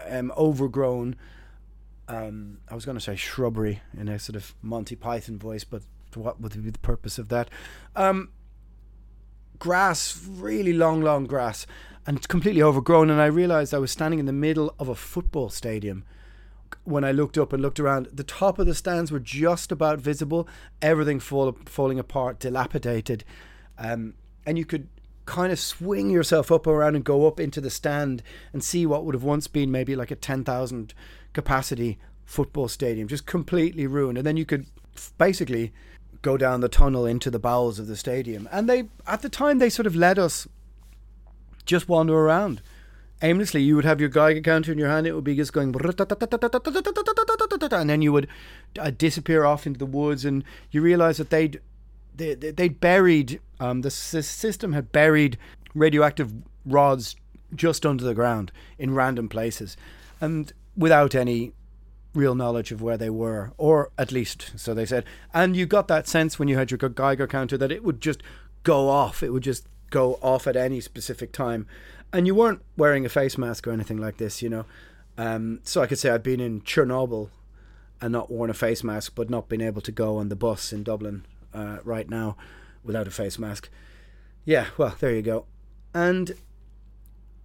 um, 0.10 0.32
overgrown. 0.36 1.16
Um, 2.08 2.60
I 2.70 2.76
was 2.76 2.86
going 2.86 2.98
to 2.98 3.04
say 3.04 3.16
shrubbery 3.16 3.82
in 3.96 4.08
a 4.08 4.18
sort 4.18 4.38
of 4.38 4.56
Monty 4.62 4.96
Python 4.96 5.38
voice, 5.38 5.64
but 5.64 5.84
what 6.16 6.40
would 6.42 6.64
be 6.64 6.72
the 6.72 6.80
purpose 6.80 7.20
of 7.20 7.30
that? 7.30 7.50
Um, 7.96 8.30
grass, 9.60 10.28
really 10.28 10.74
long, 10.74 11.02
long 11.02 11.26
grass, 11.26 11.66
and 12.06 12.28
completely 12.28 12.62
overgrown. 12.62 13.10
And 13.10 13.22
I 13.22 13.26
realized 13.26 13.74
I 13.74 13.80
was 13.80 13.92
standing 13.92 14.20
in 14.20 14.26
the 14.26 14.34
middle 14.34 14.74
of 14.80 14.88
a 14.88 14.96
football 14.96 15.50
stadium 15.50 16.04
when 16.84 17.04
I 17.04 17.12
looked 17.12 17.38
up 17.38 17.54
and 17.54 17.62
looked 17.62 17.80
around. 17.80 18.08
The 18.14 18.24
top 18.24 18.60
of 18.60 18.66
the 18.66 18.76
stands 18.76 19.12
were 19.12 19.20
just 19.20 19.72
about 19.72 20.00
visible, 20.00 20.48
everything 20.82 21.20
fall, 21.20 21.56
falling 21.66 22.00
apart, 22.00 22.40
dilapidated. 22.40 23.24
Um, 23.78 24.16
and 24.46 24.58
you 24.58 24.66
could 24.66 24.88
kind 25.26 25.52
of 25.52 25.60
swing 25.60 26.10
yourself 26.10 26.52
up 26.52 26.66
around 26.66 26.96
and 26.96 27.04
go 27.04 27.28
up 27.28 27.40
into 27.40 27.60
the 27.60 27.70
stand 27.70 28.24
and 28.54 28.64
see 28.64 28.86
what 28.86 29.04
would 29.06 29.14
have 29.14 29.24
once 29.24 29.48
been 29.48 29.70
maybe 29.70 29.96
like 29.96 30.10
a 30.10 30.16
10,000 30.16 30.94
capacity 31.34 32.00
football 32.26 32.68
stadium, 32.68 33.08
just 33.08 33.26
completely 33.26 33.86
ruined. 33.88 34.18
And 34.18 34.26
then 34.26 34.38
you 34.38 34.46
could 34.46 34.66
basically 35.18 35.74
go 36.22 36.38
down 36.38 36.62
the 36.62 36.70
tunnel 36.70 37.06
into 37.06 37.30
the 37.30 37.40
bowels 37.40 37.80
of 37.80 37.88
the 37.88 37.96
stadium. 37.96 38.48
And 38.52 38.70
they, 38.70 38.90
at 39.06 39.22
the 39.22 39.30
time, 39.30 39.60
they 39.60 39.70
sort 39.70 39.88
of 39.88 39.96
let 39.96 40.18
us 40.18 40.48
just 41.66 41.88
wander 41.88 42.14
around 42.14 42.62
aimlessly. 43.22 43.62
You 43.62 43.76
would 43.76 43.86
have 43.86 44.00
your 44.00 44.10
Geiger 44.10 44.42
counter 44.42 44.72
in 44.72 44.78
your 44.78 44.90
hand, 44.90 45.08
it 45.08 45.14
would 45.14 45.24
be 45.24 45.36
just 45.36 45.54
going, 45.54 45.74
and 47.72 47.90
then 47.90 48.02
you 48.02 48.14
would 48.14 48.28
uh, 48.80 48.92
disappear 48.92 49.46
off 49.46 49.66
into 49.66 49.80
the 49.80 49.86
woods, 49.86 50.26
and 50.26 50.44
you 50.72 50.82
realize 50.82 51.18
that 51.18 51.30
they'd 51.30 51.60
they, 52.16 52.34
they'd 52.34 52.80
buried 52.80 53.40
um, 53.60 53.82
the 53.82 53.92
system 53.92 54.74
had 54.74 54.92
buried 54.92 55.38
radioactive 55.76 56.34
rods 56.66 57.16
just 57.54 57.86
under 57.86 58.04
the 58.04 58.16
ground 58.16 58.52
in 58.80 58.94
random 58.94 59.30
places, 59.30 59.78
and 60.20 60.54
without 60.76 61.16
any 61.16 61.54
real 62.18 62.36
knowledge 62.36 62.72
of 62.72 62.82
where 62.82 62.98
they 62.98 63.10
were, 63.10 63.54
or 63.58 63.92
at 63.98 64.12
least 64.12 64.52
so 64.58 64.74
they 64.74 64.86
said. 64.86 65.06
And 65.34 65.56
you 65.56 65.66
got 65.66 65.88
that 65.88 66.08
sense 66.08 66.38
when 66.38 66.48
you 66.48 66.58
had 66.58 66.72
your 66.72 66.78
Geiger 66.78 67.28
counter 67.28 67.58
that 67.58 67.72
it 67.72 67.84
would 67.84 68.02
just 68.02 68.22
go 68.64 68.90
off. 68.90 69.24
It 69.24 69.30
would 69.30 69.44
just 69.44 69.68
go 69.90 70.16
off 70.22 70.48
at 70.48 70.56
any 70.56 70.82
specific 70.82 71.32
time, 71.32 71.68
and 72.12 72.28
you 72.28 72.36
weren't 72.36 72.62
wearing 72.76 73.06
a 73.06 73.10
face 73.10 73.38
mask 73.38 73.68
or 73.68 73.72
anything 73.72 73.98
like 73.98 74.18
this, 74.18 74.42
you 74.42 74.50
know. 74.50 74.66
Um, 75.18 75.62
so 75.64 75.82
I 75.82 75.88
could 75.88 76.00
say 76.00 76.10
I'd 76.10 76.24
been 76.24 76.40
in 76.40 76.62
Chernobyl 76.62 77.30
and 78.02 78.12
not 78.12 78.30
worn 78.30 78.50
a 78.50 78.54
face 78.54 78.84
mask, 78.84 79.14
but 79.16 79.30
not 79.30 79.50
been 79.50 79.62
able 79.62 79.82
to 79.82 79.92
go 79.92 80.18
on 80.18 80.30
the 80.30 80.36
bus 80.36 80.74
in 80.74 80.84
Dublin 80.84 81.26
uh, 81.54 81.78
right 81.84 82.10
now 82.10 82.36
without 82.84 83.08
a 83.08 83.12
face 83.12 83.40
mask. 83.40 83.70
Yeah, 84.46 84.68
well, 84.78 84.96
there 85.00 85.14
you 85.14 85.22
go. 85.22 85.46
And 85.94 86.34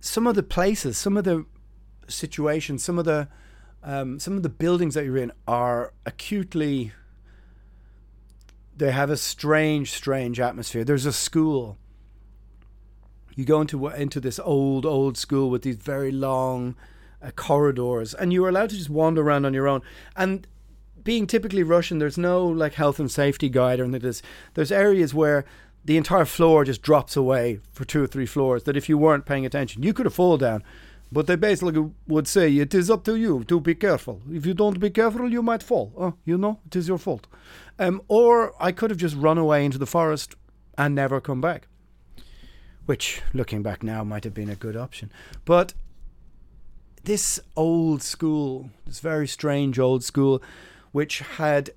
some 0.01 0.27
of 0.27 0.35
the 0.35 0.43
places, 0.43 0.99
some 0.99 1.17
of 1.17 1.25
the 1.25 1.47
situations, 2.09 2.85
some 2.85 2.99
of 2.99 3.05
the 3.05 3.29
um, 3.83 4.19
some 4.19 4.37
of 4.37 4.43
the 4.43 4.49
buildings 4.49 4.95
that 4.95 5.05
you're 5.05 5.17
in 5.17 5.33
are 5.47 5.93
acutely. 6.07 6.93
They 8.77 8.91
have 8.91 9.11
a 9.11 9.17
strange, 9.17 9.93
strange 9.93 10.41
atmosphere. 10.41 10.85
There's 10.85 11.07
a 11.07 11.13
school. 11.13 11.79
You 13.35 13.45
go 13.45 13.61
into 13.61 13.89
into 13.89 14.21
this 14.21 14.39
old, 14.39 14.87
old 14.87 15.17
school 15.17 15.51
with 15.51 15.63
these 15.63 15.77
very 15.77 16.13
long 16.13 16.77
uh, 17.23 17.31
corridors, 17.33 18.15
and 18.15 18.33
you 18.33 18.45
are 18.45 18.49
allowed 18.49 18.71
to 18.71 18.77
just 18.77 18.91
wander 18.91 19.23
around 19.23 19.47
on 19.47 19.55
your 19.55 19.69
own. 19.69 19.83
And 20.17 20.47
being 21.03 21.27
typically 21.27 21.63
Russian, 21.63 21.99
there's 21.99 22.19
no 22.19 22.47
like 22.47 22.75
health 22.75 22.99
and 22.99 23.11
safety 23.11 23.49
guide 23.49 23.81
or 23.81 23.85
anything. 23.85 24.03
There's 24.03 24.23
there's 24.55 24.73
areas 24.73 25.15
where 25.15 25.45
the 25.85 25.97
entire 25.97 26.25
floor 26.25 26.65
just 26.65 26.83
drops 26.83 27.17
away 27.17 27.61
for 27.73 27.85
two 27.85 28.05
or 28.05 28.07
three 28.07 28.27
floors. 28.27 28.65
That 28.65 28.77
if 28.77 28.89
you 28.89 28.97
weren't 28.99 29.27
paying 29.27 29.47
attention, 29.47 29.83
you 29.83 29.93
could 29.93 30.07
have 30.07 30.15
fallen 30.15 30.41
down. 30.41 30.63
But 31.13 31.27
they 31.27 31.37
basically 31.37 31.91
would 32.07 32.27
say 32.27 32.57
it 32.57 32.75
is 32.75 32.91
up 32.91 33.05
to 33.05 33.17
you 33.17 33.45
to 33.45 33.61
be 33.61 33.75
careful. 33.75 34.23
If 34.31 34.47
you 34.47 34.55
don't 34.55 34.81
be 34.81 34.89
careful, 34.89 35.31
you 35.31 35.43
might 35.43 35.63
fall. 35.63 35.93
Oh, 35.99 36.15
you 36.25 36.39
know, 36.39 36.61
it 36.65 36.75
is 36.75 36.89
your 36.89 36.97
fault. 36.97 37.27
Um, 37.79 38.01
or 38.09 38.55
I 38.59 38.73
could 38.73 38.89
have 38.89 38.99
just 38.99 39.15
run 39.17 39.37
away 39.37 39.63
into 39.67 39.77
the 39.77 39.87
forest 39.87 40.35
and 40.79 40.95
never 40.95 41.21
come 41.21 41.43
back, 41.43 41.69
which, 42.87 43.21
looking 43.35 43.63
back 43.63 43.83
now, 43.83 44.03
might 44.03 44.25
have 44.25 44.33
been 44.33 44.49
a 44.49 44.57
good 44.57 44.75
option. 44.75 45.13
But 45.45 45.75
this 47.05 47.39
old 47.57 48.03
school, 48.03 48.71
this 48.87 49.01
very 49.01 49.29
strange 49.29 49.79
old 49.79 50.03
school, 50.03 50.43
which 50.93 51.19
had 51.19 51.71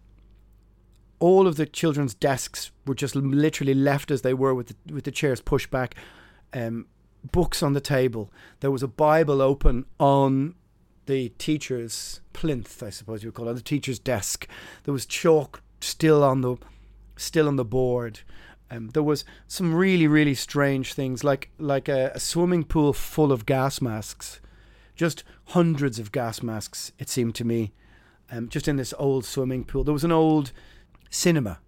all 1.20 1.46
of 1.46 1.58
the 1.58 1.66
children's 1.66 2.14
desks 2.14 2.72
were 2.86 2.96
just 2.96 3.18
literally 3.18 3.74
left 3.74 4.12
as 4.12 4.22
they 4.22 4.34
were 4.34 4.54
with 4.54 4.68
the, 4.68 4.94
with 4.94 5.04
the 5.04 5.12
chairs 5.12 5.42
pushed 5.42 5.72
back. 5.72 5.96
Um, 6.54 6.88
books 7.32 7.64
on 7.64 7.74
the 7.74 7.82
table. 7.82 8.32
There 8.60 8.72
was 8.72 8.84
a 8.84 8.88
Bible 8.88 9.42
open 9.42 9.86
on 10.00 10.56
the 11.06 11.30
teacher's 11.38 12.22
plinth, 12.34 12.82
I 12.82 12.90
suppose 12.90 13.24
you 13.24 13.30
would 13.30 13.36
call 13.36 13.50
it, 13.50 13.54
the 13.54 13.62
teacher's 13.62 14.00
desk. 14.00 14.48
There 14.84 14.94
was 14.94 15.06
chalk 15.06 15.62
still 15.82 16.24
on 16.24 16.42
the 16.42 16.58
still 17.16 17.48
on 17.48 17.56
the 17.56 17.66
board. 17.66 18.22
Um, 18.72 18.90
there 18.90 19.04
was 19.04 19.24
some 19.48 19.76
really 19.76 20.08
really 20.08 20.34
strange 20.36 20.94
things, 20.94 21.24
like 21.24 21.50
like 21.60 21.88
a, 21.88 22.12
a 22.16 22.20
swimming 22.20 22.64
pool 22.64 22.94
full 22.94 23.32
of 23.32 23.46
gas 23.46 23.82
masks, 23.82 24.42
just 24.96 25.24
hundreds 25.50 26.00
of 26.00 26.12
gas 26.12 26.42
masks. 26.42 26.92
It 26.98 27.10
seemed 27.10 27.36
to 27.36 27.46
me 27.46 27.74
um, 28.32 28.50
just 28.50 28.68
in 28.68 28.78
this 28.78 28.94
old 28.98 29.26
swimming 29.26 29.64
pool. 29.64 29.84
There 29.84 29.94
was 29.94 30.04
an 30.04 30.12
old 30.12 30.52
cinema, 31.10 31.60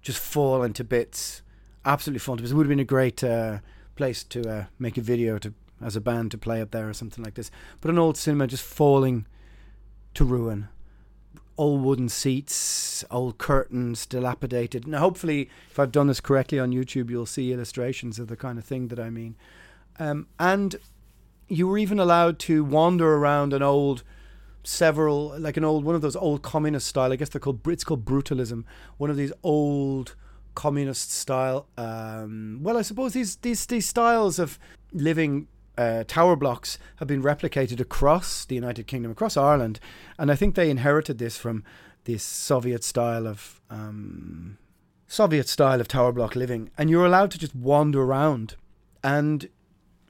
just 0.00 0.18
fallen 0.18 0.72
to 0.74 0.84
bits, 0.84 1.42
absolutely 1.84 2.20
fallen 2.20 2.38
to 2.38 2.42
bits. 2.42 2.52
It 2.52 2.56
would 2.56 2.66
have 2.66 2.70
been 2.70 2.80
a 2.80 2.84
great 2.84 3.22
uh, 3.22 3.58
place 3.96 4.22
to 4.24 4.48
uh, 4.48 4.64
make 4.78 4.96
a 4.96 5.02
video 5.02 5.38
to 5.38 5.54
as 5.82 5.96
a 5.96 6.00
band 6.00 6.30
to 6.30 6.38
play 6.38 6.60
up 6.60 6.70
there 6.70 6.88
or 6.88 6.94
something 6.94 7.22
like 7.22 7.34
this. 7.34 7.50
But 7.80 7.90
an 7.90 7.98
old 7.98 8.16
cinema 8.16 8.46
just 8.46 8.62
falling 8.62 9.26
to 10.14 10.24
ruin. 10.24 10.68
Old 11.58 11.82
wooden 11.82 12.08
seats, 12.08 13.04
old 13.10 13.38
curtains, 13.38 14.06
dilapidated. 14.06 14.86
Now, 14.86 15.00
hopefully, 15.00 15.48
if 15.70 15.78
I've 15.78 15.92
done 15.92 16.06
this 16.06 16.20
correctly 16.20 16.58
on 16.58 16.72
YouTube, 16.72 17.10
you'll 17.10 17.26
see 17.26 17.52
illustrations 17.52 18.18
of 18.18 18.28
the 18.28 18.36
kind 18.36 18.58
of 18.58 18.64
thing 18.64 18.88
that 18.88 19.00
I 19.00 19.10
mean. 19.10 19.36
Um, 19.98 20.26
and 20.38 20.76
you 21.48 21.66
were 21.66 21.78
even 21.78 21.98
allowed 21.98 22.38
to 22.40 22.64
wander 22.64 23.14
around 23.14 23.52
an 23.52 23.62
old 23.62 24.02
several 24.64 25.32
like 25.38 25.56
an 25.56 25.64
old 25.64 25.84
one 25.84 25.94
of 25.94 26.02
those 26.02 26.16
old 26.16 26.42
communist 26.42 26.88
style. 26.88 27.12
I 27.12 27.16
guess 27.16 27.28
they're 27.28 27.40
called 27.40 27.66
it's 27.68 27.84
called 27.84 28.04
brutalism. 28.04 28.64
One 28.98 29.10
of 29.10 29.16
these 29.16 29.32
old 29.42 30.14
communist 30.56 31.12
style. 31.12 31.68
Um, 31.78 32.58
well, 32.62 32.76
I 32.76 32.82
suppose 32.82 33.12
these 33.12 33.36
these 33.36 33.64
these 33.66 33.86
styles 33.86 34.40
of 34.40 34.58
living 34.92 35.46
uh, 35.78 36.02
tower 36.08 36.34
blocks 36.34 36.78
have 36.96 37.06
been 37.06 37.22
replicated 37.22 37.78
across 37.78 38.44
the 38.44 38.56
United 38.56 38.88
Kingdom, 38.88 39.12
across 39.12 39.36
Ireland, 39.36 39.78
and 40.18 40.32
I 40.32 40.34
think 40.34 40.56
they 40.56 40.70
inherited 40.70 41.18
this 41.18 41.36
from 41.36 41.62
this 42.04 42.24
Soviet 42.24 42.82
style 42.82 43.26
of 43.28 43.60
um, 43.70 44.58
Soviet 45.06 45.48
style 45.48 45.80
of 45.80 45.86
tower 45.86 46.12
block 46.12 46.34
living. 46.34 46.70
And 46.76 46.90
you're 46.90 47.06
allowed 47.06 47.30
to 47.32 47.38
just 47.38 47.54
wander 47.54 48.02
around, 48.02 48.56
and 49.04 49.48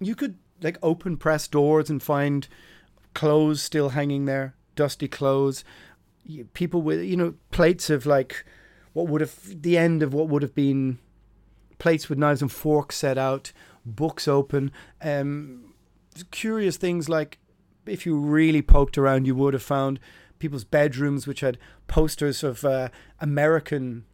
you 0.00 0.14
could 0.14 0.38
like 0.62 0.78
open 0.82 1.16
press 1.16 1.48
doors 1.48 1.90
and 1.90 2.02
find 2.02 2.48
clothes 3.14 3.62
still 3.62 3.90
hanging 3.90 4.24
there, 4.24 4.54
dusty 4.74 5.08
clothes. 5.08 5.64
People 6.54 6.82
with 6.82 7.02
you 7.02 7.16
know 7.16 7.34
plates 7.50 7.90
of 7.90 8.06
like 8.06 8.44
what 8.96 9.08
would 9.08 9.20
have 9.20 9.62
the 9.62 9.76
end 9.76 10.02
of 10.02 10.14
what 10.14 10.26
would 10.26 10.40
have 10.40 10.54
been 10.54 10.98
plates 11.78 12.08
with 12.08 12.16
knives 12.16 12.40
and 12.40 12.50
forks 12.50 12.96
set 12.96 13.18
out, 13.18 13.52
books 13.84 14.26
open. 14.26 14.72
Um, 15.02 15.74
curious 16.30 16.78
things 16.78 17.06
like 17.06 17.38
if 17.84 18.06
you 18.06 18.18
really 18.18 18.62
poked 18.62 18.96
around, 18.96 19.26
you 19.26 19.34
would 19.34 19.52
have 19.52 19.62
found 19.62 20.00
people's 20.38 20.64
bedrooms 20.64 21.26
which 21.26 21.40
had 21.40 21.58
posters 21.88 22.42
of 22.42 22.64
uh, 22.64 22.88
American 23.20 24.06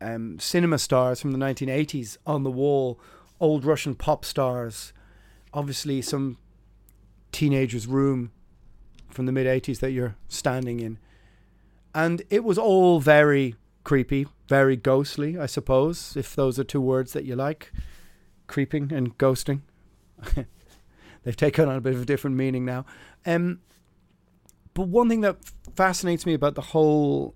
um, 0.00 0.38
cinema 0.38 0.78
stars 0.78 1.20
from 1.20 1.32
the 1.32 1.38
1980s 1.38 2.18
on 2.24 2.44
the 2.44 2.52
wall, 2.52 3.00
old 3.40 3.64
Russian 3.64 3.96
pop 3.96 4.24
stars, 4.24 4.92
obviously 5.52 6.02
some 6.02 6.38
teenager's 7.32 7.88
room 7.88 8.30
from 9.10 9.26
the 9.26 9.32
mid 9.32 9.48
80s 9.48 9.80
that 9.80 9.90
you're 9.90 10.14
standing 10.28 10.78
in. 10.78 10.98
And 11.96 12.22
it 12.30 12.44
was 12.44 12.58
all 12.58 13.00
very 13.00 13.56
creepy, 13.88 14.26
very 14.48 14.76
ghostly, 14.76 15.38
I 15.38 15.46
suppose, 15.46 16.14
if 16.14 16.36
those 16.36 16.58
are 16.58 16.62
two 16.62 16.78
words 16.78 17.14
that 17.14 17.24
you 17.24 17.34
like. 17.34 17.72
Creeping 18.46 18.92
and 18.92 19.16
ghosting. 19.16 19.62
They've 21.22 21.34
taken 21.34 21.70
on 21.70 21.76
a 21.76 21.80
bit 21.80 21.94
of 21.94 22.02
a 22.02 22.04
different 22.04 22.36
meaning 22.36 22.66
now. 22.66 22.84
Um, 23.24 23.60
but 24.74 24.88
one 24.88 25.08
thing 25.08 25.22
that 25.22 25.38
fascinates 25.74 26.26
me 26.26 26.34
about 26.34 26.54
the 26.54 26.60
whole 26.60 27.34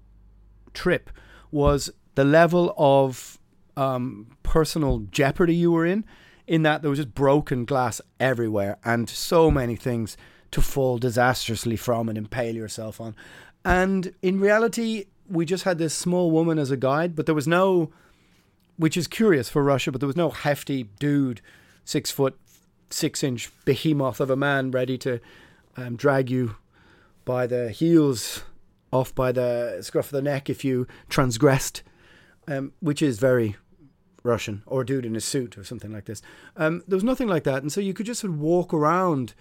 trip 0.75 1.09
was 1.51 1.89
the 2.17 2.25
level 2.25 2.75
of 2.77 3.39
um, 3.79 4.37
personal 4.43 5.07
jeopardy 5.11 5.55
you 5.55 5.73
were 5.73 5.87
in, 5.87 6.05
in 6.47 6.65
that 6.65 6.83
there 6.83 6.91
was 6.91 6.99
just 6.99 7.15
broken 7.15 7.65
glass 7.65 7.99
everywhere 8.21 8.77
and 8.85 9.09
so 9.09 9.51
many 9.51 9.75
things 9.75 10.19
to 10.51 10.61
fall 10.61 10.99
disastrously 10.99 11.77
from 11.77 12.11
and 12.11 12.19
impale 12.19 12.55
yourself 12.55 13.01
on. 13.01 13.17
And 13.65 14.13
in 14.21 14.39
reality, 14.39 15.07
we 15.33 15.47
just 15.47 15.65
had 15.65 15.79
this 15.79 15.95
small 15.95 16.31
woman 16.31 16.59
as 16.59 16.71
a 16.71 16.77
guide, 16.77 17.17
but 17.17 17.27
there 17.27 17.35
was 17.35 17.49
no, 17.49 17.91
which 18.77 18.97
is 18.97 19.09
curious 19.09 19.49
for 19.49 19.63
Russia, 19.63 19.91
but 19.91 20.01
there 20.01 20.07
was 20.07 20.17
no 20.17 20.29
hefty 20.29 20.85
dude, 20.99 21.41
six 21.85 22.11
foot, 22.11 22.39
six 22.91 23.25
inch 23.25 23.51
behemoth 23.65 24.21
of 24.21 24.29
a 24.29 24.37
man 24.37 24.71
ready 24.71 24.99
to 24.99 25.21
um, 25.77 25.97
drag 25.97 26.31
you 26.31 26.57
by 27.25 27.47
the 27.47 27.71
heels 27.71 28.43
off 28.93 29.15
by 29.15 29.33
the 29.33 29.79
scruff 29.81 30.07
of 30.07 30.13
the 30.13 30.21
neck 30.21 30.51
if 30.51 30.65
you 30.65 30.87
transgressed, 31.09 31.83
um, 32.47 32.73
which 32.81 33.01
is 33.01 33.19
very 33.19 33.57
Russian, 34.23 34.63
or 34.67 34.83
a 34.83 34.87
dude 34.87 35.07
in 35.07 35.17
a 35.17 35.21
suit 35.21 35.57
or 35.57 35.65
something 35.65 35.93
like 35.93 36.05
this. 36.05 36.21
Um, 36.59 36.83
there 36.87 36.97
was 36.97 37.05
nothing 37.05 37.27
like 37.27 37.45
that. 37.45 37.63
And 37.63 37.73
so 37.73 37.81
you 37.81 37.95
could 37.95 38.07
just 38.07 38.21
sort 38.21 38.35
of 38.35 38.39
walk 38.39 38.75
around 38.75 39.33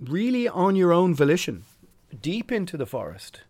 really 0.00 0.48
on 0.48 0.76
your 0.76 0.92
own 0.92 1.14
volition, 1.14 1.64
deep 2.22 2.50
into 2.50 2.78
the 2.78 2.86
forest, 2.86 3.42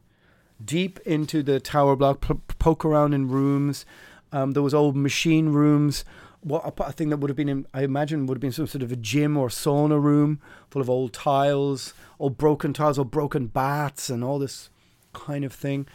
deep 0.64 0.98
into 1.00 1.42
the 1.42 1.60
tower 1.60 1.96
block, 1.96 2.20
p- 2.20 2.34
poke 2.58 2.84
around 2.84 3.14
in 3.14 3.28
rooms. 3.28 3.84
Um, 4.32 4.52
there 4.52 4.62
was 4.62 4.74
old 4.74 4.96
machine 4.96 5.50
rooms. 5.50 6.04
What 6.40 6.74
a 6.78 6.92
thing 6.92 7.10
that 7.10 7.18
would 7.18 7.28
have 7.28 7.36
been, 7.36 7.48
in, 7.48 7.66
I 7.74 7.82
imagine, 7.82 8.26
would 8.26 8.36
have 8.36 8.40
been 8.40 8.52
some 8.52 8.66
sort 8.66 8.82
of 8.82 8.90
a 8.90 8.96
gym 8.96 9.36
or 9.36 9.48
sauna 9.48 10.02
room 10.02 10.40
full 10.70 10.80
of 10.80 10.88
old 10.88 11.12
tiles, 11.12 11.92
old 12.18 12.38
broken 12.38 12.72
tiles, 12.72 12.98
old 12.98 13.10
broken 13.10 13.46
bats, 13.46 14.08
and 14.08 14.24
all 14.24 14.38
this 14.38 14.70
kind 15.12 15.44
of 15.44 15.52
thing. 15.52 15.86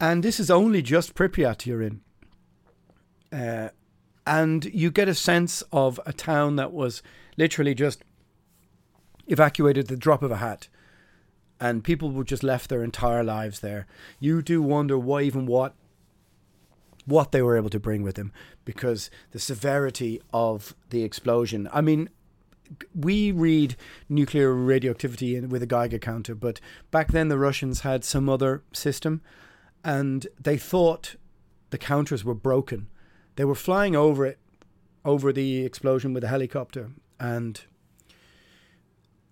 And 0.00 0.22
this 0.22 0.40
is 0.40 0.50
only 0.50 0.82
just 0.82 1.14
Pripyat 1.14 1.66
you're 1.66 1.82
in. 1.82 2.00
Uh, 3.32 3.68
and 4.26 4.64
you 4.66 4.90
get 4.90 5.08
a 5.08 5.14
sense 5.14 5.62
of 5.70 6.00
a 6.06 6.12
town 6.12 6.56
that 6.56 6.72
was 6.72 7.02
literally 7.36 7.74
just 7.74 8.02
evacuated 9.26 9.86
the 9.86 9.96
drop 9.96 10.22
of 10.22 10.30
a 10.30 10.36
hat 10.36 10.68
and 11.60 11.84
people 11.84 12.10
were 12.10 12.24
just 12.24 12.42
left 12.42 12.68
their 12.68 12.82
entire 12.82 13.24
lives 13.24 13.60
there 13.60 13.86
you 14.20 14.42
do 14.42 14.60
wonder 14.60 14.98
why 14.98 15.22
even 15.22 15.46
what 15.46 15.74
what 17.06 17.32
they 17.32 17.42
were 17.42 17.56
able 17.56 17.70
to 17.70 17.80
bring 17.80 18.02
with 18.02 18.16
them 18.16 18.32
because 18.64 19.10
the 19.32 19.38
severity 19.38 20.20
of 20.32 20.74
the 20.90 21.02
explosion 21.02 21.68
i 21.72 21.80
mean 21.80 22.08
we 22.94 23.32
read 23.32 23.76
nuclear 24.08 24.52
radioactivity 24.52 25.38
with 25.40 25.62
a 25.62 25.66
Geiger 25.66 25.98
counter, 25.98 26.34
but 26.34 26.60
back 26.90 27.12
then 27.12 27.28
the 27.28 27.38
Russians 27.38 27.80
had 27.80 28.04
some 28.04 28.28
other 28.28 28.62
system 28.72 29.20
and 29.84 30.26
they 30.40 30.56
thought 30.56 31.16
the 31.70 31.78
counters 31.78 32.24
were 32.24 32.34
broken. 32.34 32.88
They 33.36 33.44
were 33.44 33.54
flying 33.54 33.94
over 33.94 34.24
it, 34.24 34.38
over 35.04 35.32
the 35.32 35.64
explosion 35.64 36.14
with 36.14 36.24
a 36.24 36.28
helicopter, 36.28 36.90
and 37.20 37.60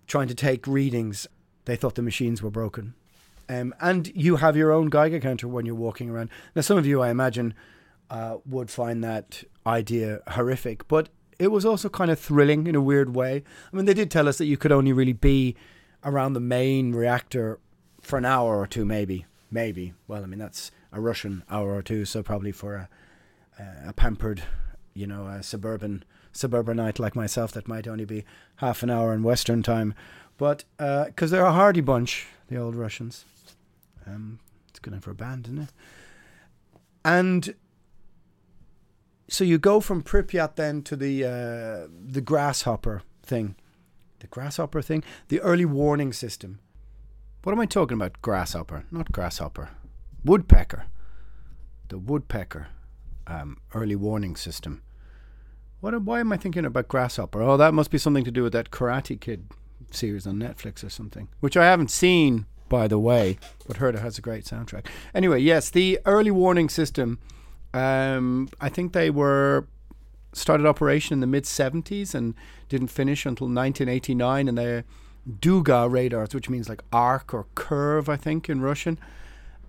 trying 0.07 0.27
to 0.27 0.35
take 0.35 0.67
readings. 0.67 1.25
They 1.65 1.75
thought 1.75 1.95
the 1.95 2.01
machines 2.01 2.41
were 2.41 2.49
broken. 2.49 2.93
Um, 3.49 3.73
and 3.81 4.11
you 4.15 4.37
have 4.37 4.55
your 4.55 4.71
own 4.71 4.89
Geiger 4.89 5.19
counter 5.19 5.47
when 5.47 5.65
you're 5.65 5.75
walking 5.75 6.09
around. 6.09 6.29
Now, 6.55 6.61
some 6.61 6.77
of 6.77 6.85
you, 6.85 7.01
I 7.01 7.09
imagine, 7.09 7.53
uh, 8.09 8.37
would 8.45 8.69
find 8.69 9.03
that 9.03 9.43
idea 9.65 10.21
horrific, 10.27 10.87
but 10.87 11.09
it 11.39 11.47
was 11.47 11.65
also 11.65 11.89
kind 11.89 12.11
of 12.11 12.19
thrilling 12.19 12.67
in 12.67 12.75
a 12.75 12.81
weird 12.81 13.15
way. 13.15 13.43
I 13.71 13.75
mean, 13.75 13.85
they 13.85 13.93
did 13.93 14.11
tell 14.11 14.27
us 14.27 14.37
that 14.37 14.45
you 14.45 14.57
could 14.57 14.71
only 14.71 14.93
really 14.93 15.13
be 15.13 15.55
around 16.03 16.33
the 16.33 16.39
main 16.39 16.93
reactor 16.93 17.59
for 18.01 18.17
an 18.17 18.25
hour 18.25 18.57
or 18.57 18.67
two, 18.67 18.85
maybe. 18.85 19.25
Maybe. 19.51 19.93
Well, 20.07 20.23
I 20.23 20.25
mean, 20.25 20.39
that's 20.39 20.71
a 20.91 21.01
Russian 21.01 21.43
hour 21.49 21.73
or 21.73 21.81
two, 21.81 22.05
so 22.05 22.23
probably 22.23 22.51
for 22.51 22.75
a, 22.75 22.89
a 23.87 23.93
pampered, 23.93 24.43
you 24.93 25.07
know, 25.07 25.27
a 25.27 25.43
suburban 25.43 26.03
suburbanite 26.31 26.99
like 26.99 27.15
myself, 27.15 27.51
that 27.51 27.67
might 27.67 27.87
only 27.87 28.05
be 28.05 28.25
half 28.57 28.83
an 28.83 28.89
hour 28.89 29.13
in 29.13 29.21
Western 29.21 29.61
time. 29.61 29.93
But 30.37 30.63
because 30.77 31.31
uh, 31.31 31.35
they're 31.35 31.45
a 31.45 31.53
hardy 31.53 31.81
bunch, 31.81 32.27
the 32.49 32.57
old 32.57 32.75
Russians. 32.75 33.25
Um, 34.05 34.39
it's 34.69 34.79
good 34.79 34.91
name 34.91 35.01
for 35.01 35.11
a 35.11 35.15
band, 35.15 35.45
isn't 35.47 35.59
it? 35.59 35.73
And 37.05 37.55
so 39.27 39.43
you 39.43 39.57
go 39.57 39.79
from 39.79 40.03
Pripyat 40.03 40.55
then 40.55 40.81
to 40.83 40.95
the 40.95 41.23
uh, 41.25 41.87
the 41.89 42.21
grasshopper 42.21 43.03
thing, 43.23 43.55
the 44.19 44.27
grasshopper 44.27 44.81
thing, 44.81 45.03
the 45.27 45.39
early 45.41 45.65
warning 45.65 46.13
system. 46.13 46.59
What 47.43 47.51
am 47.51 47.59
I 47.59 47.65
talking 47.65 47.95
about? 47.95 48.21
Grasshopper, 48.21 48.85
not 48.91 49.11
grasshopper, 49.11 49.69
woodpecker. 50.23 50.85
The 51.89 51.97
woodpecker 51.97 52.67
um, 53.27 53.57
early 53.73 53.95
warning 53.95 54.35
system. 54.35 54.81
What? 55.79 56.01
Why 56.01 56.21
am 56.21 56.31
I 56.31 56.37
thinking 56.37 56.65
about 56.65 56.87
grasshopper? 56.87 57.41
Oh, 57.41 57.57
that 57.57 57.73
must 57.73 57.91
be 57.91 57.97
something 57.97 58.23
to 58.23 58.31
do 58.31 58.43
with 58.43 58.53
that 58.53 58.71
Karate 58.71 59.19
Kid 59.19 59.49
series 59.95 60.27
on 60.27 60.35
Netflix 60.35 60.83
or 60.83 60.89
something, 60.89 61.29
which 61.39 61.57
I 61.57 61.65
haven't 61.65 61.91
seen, 61.91 62.45
by 62.69 62.87
the 62.87 62.99
way, 62.99 63.37
but 63.67 63.77
heard 63.77 63.95
it 63.95 64.01
has 64.01 64.17
a 64.17 64.21
great 64.21 64.45
soundtrack. 64.45 64.87
Anyway, 65.13 65.39
yes, 65.39 65.69
the 65.69 65.99
early 66.05 66.31
warning 66.31 66.69
system. 66.69 67.19
Um, 67.73 68.49
I 68.61 68.69
think 68.69 68.93
they 68.93 69.09
were 69.09 69.67
started 70.33 70.65
operation 70.65 71.13
in 71.13 71.19
the 71.19 71.27
mid 71.27 71.43
70s 71.43 72.13
and 72.13 72.35
didn't 72.69 72.87
finish 72.87 73.25
until 73.25 73.45
1989, 73.45 74.47
and 74.47 74.57
they're 74.57 74.85
Duga 75.39 75.87
radars, 75.89 76.33
which 76.33 76.49
means 76.49 76.67
like 76.67 76.81
arc 76.91 77.33
or 77.33 77.47
curve, 77.55 78.09
I 78.09 78.17
think, 78.17 78.49
in 78.49 78.61
Russian. 78.61 78.99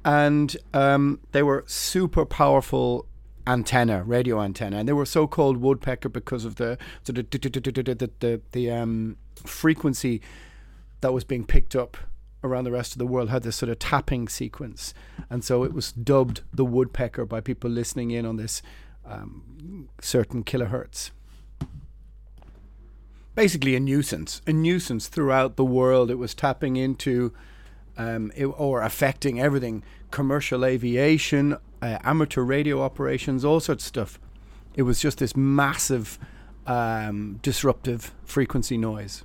And 0.04 0.56
um, 0.74 1.20
they 1.32 1.42
were 1.42 1.64
super 1.66 2.26
powerful 2.26 3.06
antenna, 3.46 4.02
radio 4.02 4.40
antenna, 4.40 4.78
and 4.78 4.88
they 4.88 4.92
were 4.92 5.06
so 5.06 5.26
called 5.26 5.58
woodpecker 5.58 6.08
because 6.08 6.44
of 6.44 6.56
the 6.56 6.78
sort 7.02 7.18
of 7.18 7.30
the 7.30 8.10
the, 8.20 8.40
the 8.52 8.70
um, 8.70 9.16
frequency 9.44 10.20
that 11.00 11.12
was 11.12 11.24
being 11.24 11.44
picked 11.44 11.76
up 11.76 11.96
around 12.42 12.64
the 12.64 12.72
rest 12.72 12.92
of 12.92 12.98
the 12.98 13.06
world 13.06 13.30
had 13.30 13.42
this 13.42 13.56
sort 13.56 13.70
of 13.70 13.78
tapping 13.78 14.28
sequence, 14.28 14.94
and 15.30 15.44
so 15.44 15.64
it 15.64 15.72
was 15.72 15.92
dubbed 15.92 16.42
the 16.52 16.64
woodpecker 16.64 17.24
by 17.24 17.40
people 17.40 17.70
listening 17.70 18.10
in 18.10 18.26
on 18.26 18.36
this 18.36 18.62
um, 19.06 19.88
certain 20.00 20.42
kilohertz 20.44 21.10
basically 23.34 23.74
a 23.74 23.80
nuisance, 23.80 24.40
a 24.46 24.52
nuisance 24.52 25.08
throughout 25.08 25.56
the 25.56 25.64
world. 25.64 26.10
It 26.10 26.16
was 26.18 26.34
tapping 26.34 26.76
into 26.76 27.32
um, 27.96 28.32
it, 28.36 28.46
or 28.46 28.82
affecting 28.82 29.40
everything 29.40 29.82
commercial 30.10 30.64
aviation, 30.64 31.56
uh, 31.84 31.98
amateur 32.02 32.42
radio 32.42 32.82
operations, 32.82 33.44
all 33.44 33.60
sorts 33.60 33.84
of 33.84 33.88
stuff. 33.88 34.20
It 34.74 34.82
was 34.82 35.00
just 35.00 35.18
this 35.18 35.36
massive 35.36 36.18
um, 36.66 37.38
disruptive 37.42 38.12
frequency 38.24 38.78
noise. 38.78 39.24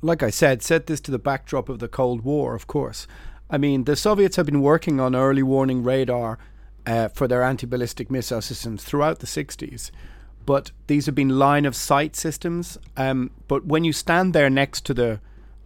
Like 0.00 0.22
I 0.22 0.30
said, 0.30 0.62
set 0.62 0.86
this 0.86 1.00
to 1.02 1.10
the 1.10 1.18
backdrop 1.18 1.68
of 1.68 1.78
the 1.78 1.88
Cold 1.88 2.22
War, 2.22 2.54
of 2.54 2.66
course. 2.66 3.06
I 3.50 3.58
mean, 3.58 3.84
the 3.84 3.94
Soviets 3.94 4.36
have 4.36 4.46
been 4.46 4.62
working 4.62 4.98
on 4.98 5.14
early 5.14 5.42
warning 5.42 5.82
radar 5.82 6.38
uh, 6.86 7.08
for 7.08 7.28
their 7.28 7.42
anti 7.42 7.66
ballistic 7.66 8.10
missile 8.10 8.40
systems 8.40 8.82
throughout 8.82 9.20
the 9.20 9.26
60s 9.26 9.90
but 10.44 10.72
these 10.86 11.06
have 11.06 11.14
been 11.14 11.38
line 11.38 11.64
of 11.64 11.76
sight 11.76 12.16
systems. 12.16 12.78
Um, 12.96 13.30
but 13.48 13.64
when 13.64 13.84
you 13.84 13.92
stand 13.92 14.32
there 14.32 14.50
next 14.50 14.84
to 14.86 14.94
the 14.94 15.20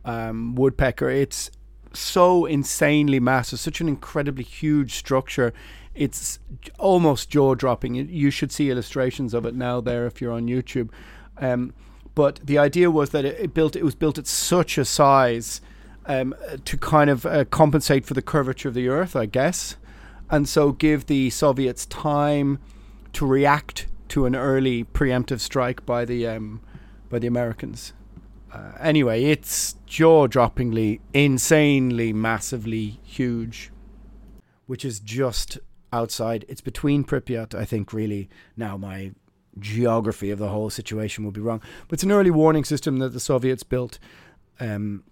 um, 0.05 0.55
woodpecker, 0.55 1.09
it's 1.09 1.51
so 1.93 2.45
insanely 2.45 3.21
massive, 3.21 3.59
such 3.59 3.81
an 3.81 3.89
incredibly 3.89 4.45
huge 4.45 4.95
structure. 4.95 5.53
It's 5.97 6.39
almost 6.79 7.31
jaw 7.31 7.55
dropping. 7.55 7.95
You 7.95 8.31
should 8.31 8.53
see 8.53 8.71
illustrations 8.71 9.35
of 9.35 9.47
it 9.47 9.55
now 9.55 9.81
there 9.81 10.07
if 10.07 10.21
you're 10.21 10.33
on 10.33 10.47
YouTube. 10.47 10.91
Um, 11.39 11.73
but 12.15 12.41
the 12.45 12.59
idea 12.59 12.91
was 12.91 13.11
that 13.11 13.25
it, 13.25 13.41
it, 13.41 13.55
built 13.55 13.77
it 13.77 13.83
was 13.85 13.95
built 13.95 14.19
at 14.19 14.27
such 14.27 14.79
a 14.79 14.85
size 14.85 15.61
um, 16.07 16.35
to 16.65 16.77
kind 16.79 17.11
of 17.11 17.27
uh, 17.27 17.45
compensate 17.45 18.05
for 18.07 18.15
the 18.15 18.23
curvature 18.23 18.69
of 18.69 18.75
the 18.75 18.89
Earth, 18.89 19.17
I 19.17 19.27
guess, 19.27 19.77
and 20.31 20.49
so 20.49 20.73
give 20.73 21.07
the 21.07 21.31
Soviets 21.31 21.85
time 21.87 22.59
to 23.13 23.27
react 23.27 23.87
to 24.09 24.25
an 24.27 24.37
early 24.37 24.85
preemptive 24.85 25.41
strike 25.41 25.85
by 25.85 26.05
the 26.05 26.27
um, 26.27 26.61
by 27.11 27.19
the 27.19 27.27
Americans. 27.27 27.93
Uh, 28.53 28.73
anyway, 28.81 29.25
it's 29.25 29.75
jaw-droppingly, 29.85 31.01
insanely, 31.13 32.13
massively 32.13 33.01
huge, 33.03 33.71
which 34.67 34.85
is 34.85 35.01
just 35.01 35.59
outside. 35.93 36.45
It's 36.49 36.61
between 36.61 37.05
Pripyat. 37.05 37.55
I 37.55 37.65
think 37.65 37.93
really 37.93 38.29
now 38.57 38.77
my 38.77 39.13
geography 39.59 40.31
of 40.31 40.39
the 40.39 40.49
whole 40.49 40.71
situation 40.71 41.25
will 41.25 41.33
be 41.33 41.41
wrong, 41.41 41.63
but 41.89 41.95
it's 41.95 42.03
an 42.03 42.13
early 42.13 42.31
warning 42.31 42.65
system 42.65 42.99
that 42.99 43.13
the 43.13 43.21
Soviets 43.21 43.63
built. 43.63 43.99
Um, 44.61 45.05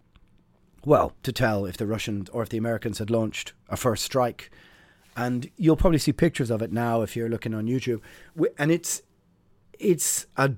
well, 0.84 1.12
to 1.22 1.32
tell 1.32 1.64
if 1.64 1.76
the 1.76 1.86
Russians 1.86 2.28
or 2.30 2.42
if 2.42 2.50
the 2.50 2.58
Americans 2.58 2.98
had 2.98 3.10
launched 3.10 3.54
a 3.68 3.76
first 3.76 4.04
strike 4.04 4.50
and 5.16 5.50
you'll 5.56 5.76
probably 5.76 5.98
see 5.98 6.12
pictures 6.12 6.50
of 6.50 6.62
it 6.62 6.72
now 6.72 7.02
if 7.02 7.16
you're 7.16 7.28
looking 7.28 7.54
on 7.54 7.66
YouTube. 7.66 8.00
And 8.58 8.70
it's 8.70 9.02
it's 9.78 10.26
a, 10.36 10.50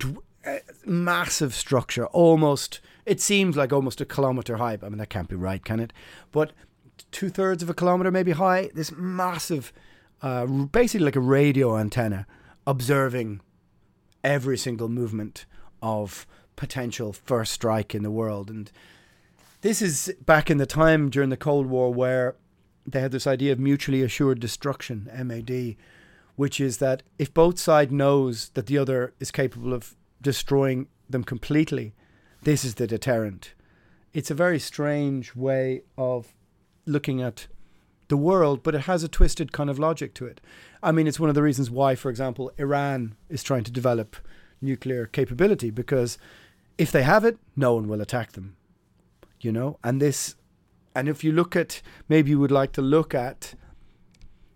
a 0.44 0.60
massive 0.84 1.54
structure, 1.54 2.06
almost. 2.06 2.80
It 3.04 3.20
seems 3.20 3.56
like 3.56 3.72
almost 3.72 4.00
a 4.00 4.04
kilometer 4.04 4.56
high. 4.56 4.78
I 4.82 4.88
mean, 4.88 4.98
that 4.98 5.10
can't 5.10 5.28
be 5.28 5.36
right, 5.36 5.64
can 5.64 5.80
it? 5.80 5.92
But 6.32 6.52
two 7.12 7.28
thirds 7.28 7.62
of 7.62 7.70
a 7.70 7.74
kilometer, 7.74 8.10
maybe 8.10 8.32
high. 8.32 8.70
This 8.74 8.92
massive, 8.92 9.72
uh, 10.22 10.46
basically 10.46 11.04
like 11.04 11.16
a 11.16 11.20
radio 11.20 11.76
antenna, 11.76 12.26
observing 12.66 13.40
every 14.24 14.58
single 14.58 14.88
movement 14.88 15.46
of 15.82 16.26
potential 16.56 17.12
first 17.12 17.52
strike 17.52 17.94
in 17.94 18.02
the 18.02 18.10
world. 18.10 18.50
And 18.50 18.70
this 19.60 19.80
is 19.82 20.14
back 20.24 20.50
in 20.50 20.58
the 20.58 20.66
time 20.66 21.10
during 21.10 21.30
the 21.30 21.36
Cold 21.36 21.66
War 21.66 21.92
where 21.92 22.34
they 22.86 23.00
had 23.00 23.12
this 23.12 23.26
idea 23.26 23.52
of 23.52 23.58
mutually 23.58 24.02
assured 24.02 24.40
destruction, 24.40 25.10
MAD, 25.12 25.76
which 26.36 26.60
is 26.60 26.78
that 26.78 27.02
if 27.18 27.32
both 27.32 27.58
side 27.58 27.90
knows 27.90 28.50
that 28.50 28.66
the 28.66 28.78
other 28.78 29.14
is 29.18 29.30
capable 29.30 29.72
of 29.72 29.96
destroying 30.22 30.88
them 31.08 31.24
completely, 31.24 31.94
this 32.42 32.64
is 32.64 32.76
the 32.76 32.86
deterrent. 32.86 33.54
It's 34.12 34.30
a 34.30 34.34
very 34.34 34.58
strange 34.58 35.34
way 35.34 35.82
of 35.98 36.34
looking 36.86 37.20
at 37.20 37.48
the 38.08 38.16
world, 38.16 38.62
but 38.62 38.74
it 38.74 38.82
has 38.82 39.02
a 39.02 39.08
twisted 39.08 39.52
kind 39.52 39.68
of 39.68 39.78
logic 39.78 40.14
to 40.14 40.26
it. 40.26 40.40
I 40.82 40.92
mean, 40.92 41.06
it's 41.06 41.20
one 41.20 41.28
of 41.28 41.34
the 41.34 41.42
reasons 41.42 41.70
why, 41.70 41.94
for 41.94 42.10
example, 42.10 42.52
Iran 42.58 43.16
is 43.28 43.42
trying 43.42 43.64
to 43.64 43.72
develop 43.72 44.16
nuclear 44.60 45.06
capability 45.06 45.70
because 45.70 46.18
if 46.78 46.92
they 46.92 47.02
have 47.02 47.24
it, 47.24 47.38
no 47.56 47.74
one 47.74 47.88
will 47.88 48.00
attack 48.00 48.32
them. 48.32 48.56
You 49.40 49.52
know, 49.52 49.78
and 49.84 50.00
this 50.00 50.34
and 50.94 51.10
if 51.10 51.22
you 51.22 51.30
look 51.30 51.54
at, 51.54 51.82
maybe 52.08 52.30
you 52.30 52.38
would 52.38 52.50
like 52.50 52.72
to 52.72 52.82
look 52.82 53.14
at 53.14 53.54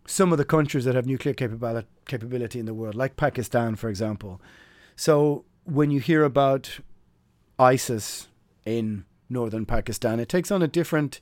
some 0.06 0.32
of 0.32 0.38
the 0.38 0.44
countries 0.44 0.86
that 0.86 0.94
have 0.94 1.06
nuclear 1.06 1.34
capability 1.34 2.58
in 2.58 2.64
the 2.64 2.72
world, 2.72 2.94
like 2.94 3.16
Pakistan, 3.16 3.76
for 3.76 3.90
example. 3.90 4.40
So 4.96 5.44
when 5.64 5.90
you 5.90 6.00
hear 6.00 6.24
about 6.24 6.80
ISIS 7.58 8.28
in 8.64 9.04
northern 9.28 9.66
Pakistan, 9.66 10.18
it 10.18 10.30
takes 10.30 10.50
on 10.50 10.62
a 10.62 10.66
different 10.66 11.20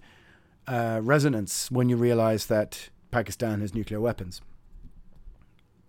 uh, 0.69 1.01
resonance 1.03 1.71
when 1.71 1.89
you 1.89 1.97
realize 1.97 2.47
that 2.47 2.91
Pakistan 3.11 3.61
has 3.61 3.75
nuclear 3.75 4.01
weapons. 4.01 4.43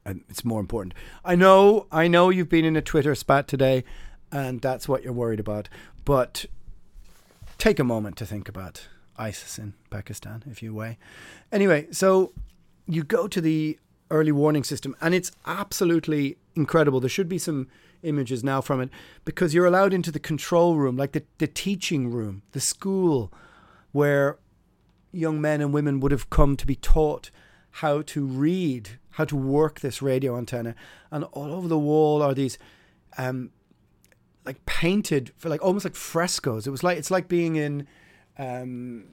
And 0.06 0.24
it's 0.30 0.46
more 0.46 0.62
important. 0.62 0.94
I 1.26 1.36
know, 1.36 1.86
I 1.92 2.08
know 2.08 2.30
you've 2.30 2.50
been 2.50 2.66
in 2.66 2.76
a 2.76 2.82
Twitter 2.82 3.14
spat 3.14 3.48
today, 3.48 3.84
and 4.32 4.62
that's 4.62 4.88
what 4.88 5.04
you're 5.04 5.14
worried 5.14 5.40
about. 5.40 5.68
But 6.06 6.46
take 7.58 7.78
a 7.78 7.84
moment 7.84 8.16
to 8.18 8.26
think 8.26 8.48
about 8.48 8.88
ISIS 9.18 9.60
in 9.60 9.74
Pakistan, 9.90 10.44
if 10.50 10.64
you 10.64 10.74
weigh. 10.74 10.98
Anyway, 11.52 11.88
so 11.92 12.32
you 12.88 13.04
go 13.04 13.28
to 13.28 13.42
the 13.42 13.78
early 14.10 14.32
warning 14.32 14.64
system, 14.64 14.96
and 15.02 15.14
it's 15.14 15.32
absolutely 15.46 16.38
incredible. 16.56 17.02
There 17.02 17.10
should 17.10 17.30
be 17.30 17.38
some 17.38 17.68
images 18.02 18.46
now 18.46 18.62
from 18.62 18.80
it 18.80 18.90
because 19.26 19.54
you're 19.54 19.66
allowed 19.66 19.94
into 19.94 20.12
the 20.12 20.20
control 20.20 20.76
room, 20.76 20.96
like 20.96 21.12
the, 21.12 21.24
the 21.38 21.48
teaching 21.48 22.10
room, 22.10 22.44
the 22.54 22.62
school, 22.62 23.32
where 23.92 24.38
young 25.12 25.42
men 25.42 25.62
and 25.62 25.74
women 25.74 26.00
would 26.00 26.12
have 26.12 26.30
come 26.30 26.56
to 26.58 26.66
be 26.66 26.76
taught 26.76 27.32
how 27.72 28.02
to 28.02 28.26
read, 28.26 29.00
how 29.12 29.26
to 29.26 29.36
work 29.36 29.80
this 29.80 30.02
radio 30.02 30.38
antenna. 30.38 30.76
And 31.12 31.24
all 31.26 31.54
over 31.54 31.68
the 31.68 31.80
wall 31.80 32.22
are 32.22 32.34
these 32.34 32.58
um, 33.18 33.52
like 34.46 34.66
painted 34.66 35.32
for 35.38 35.50
like 35.50 35.64
almost 35.64 35.86
like 35.86 35.96
frescoes. 35.96 36.68
It 36.68 36.72
was 36.72 36.84
like 36.84 36.98
it's 36.98 37.12
like 37.12 37.28
being 37.28 37.56
in 37.56 37.88
um, 38.38 39.06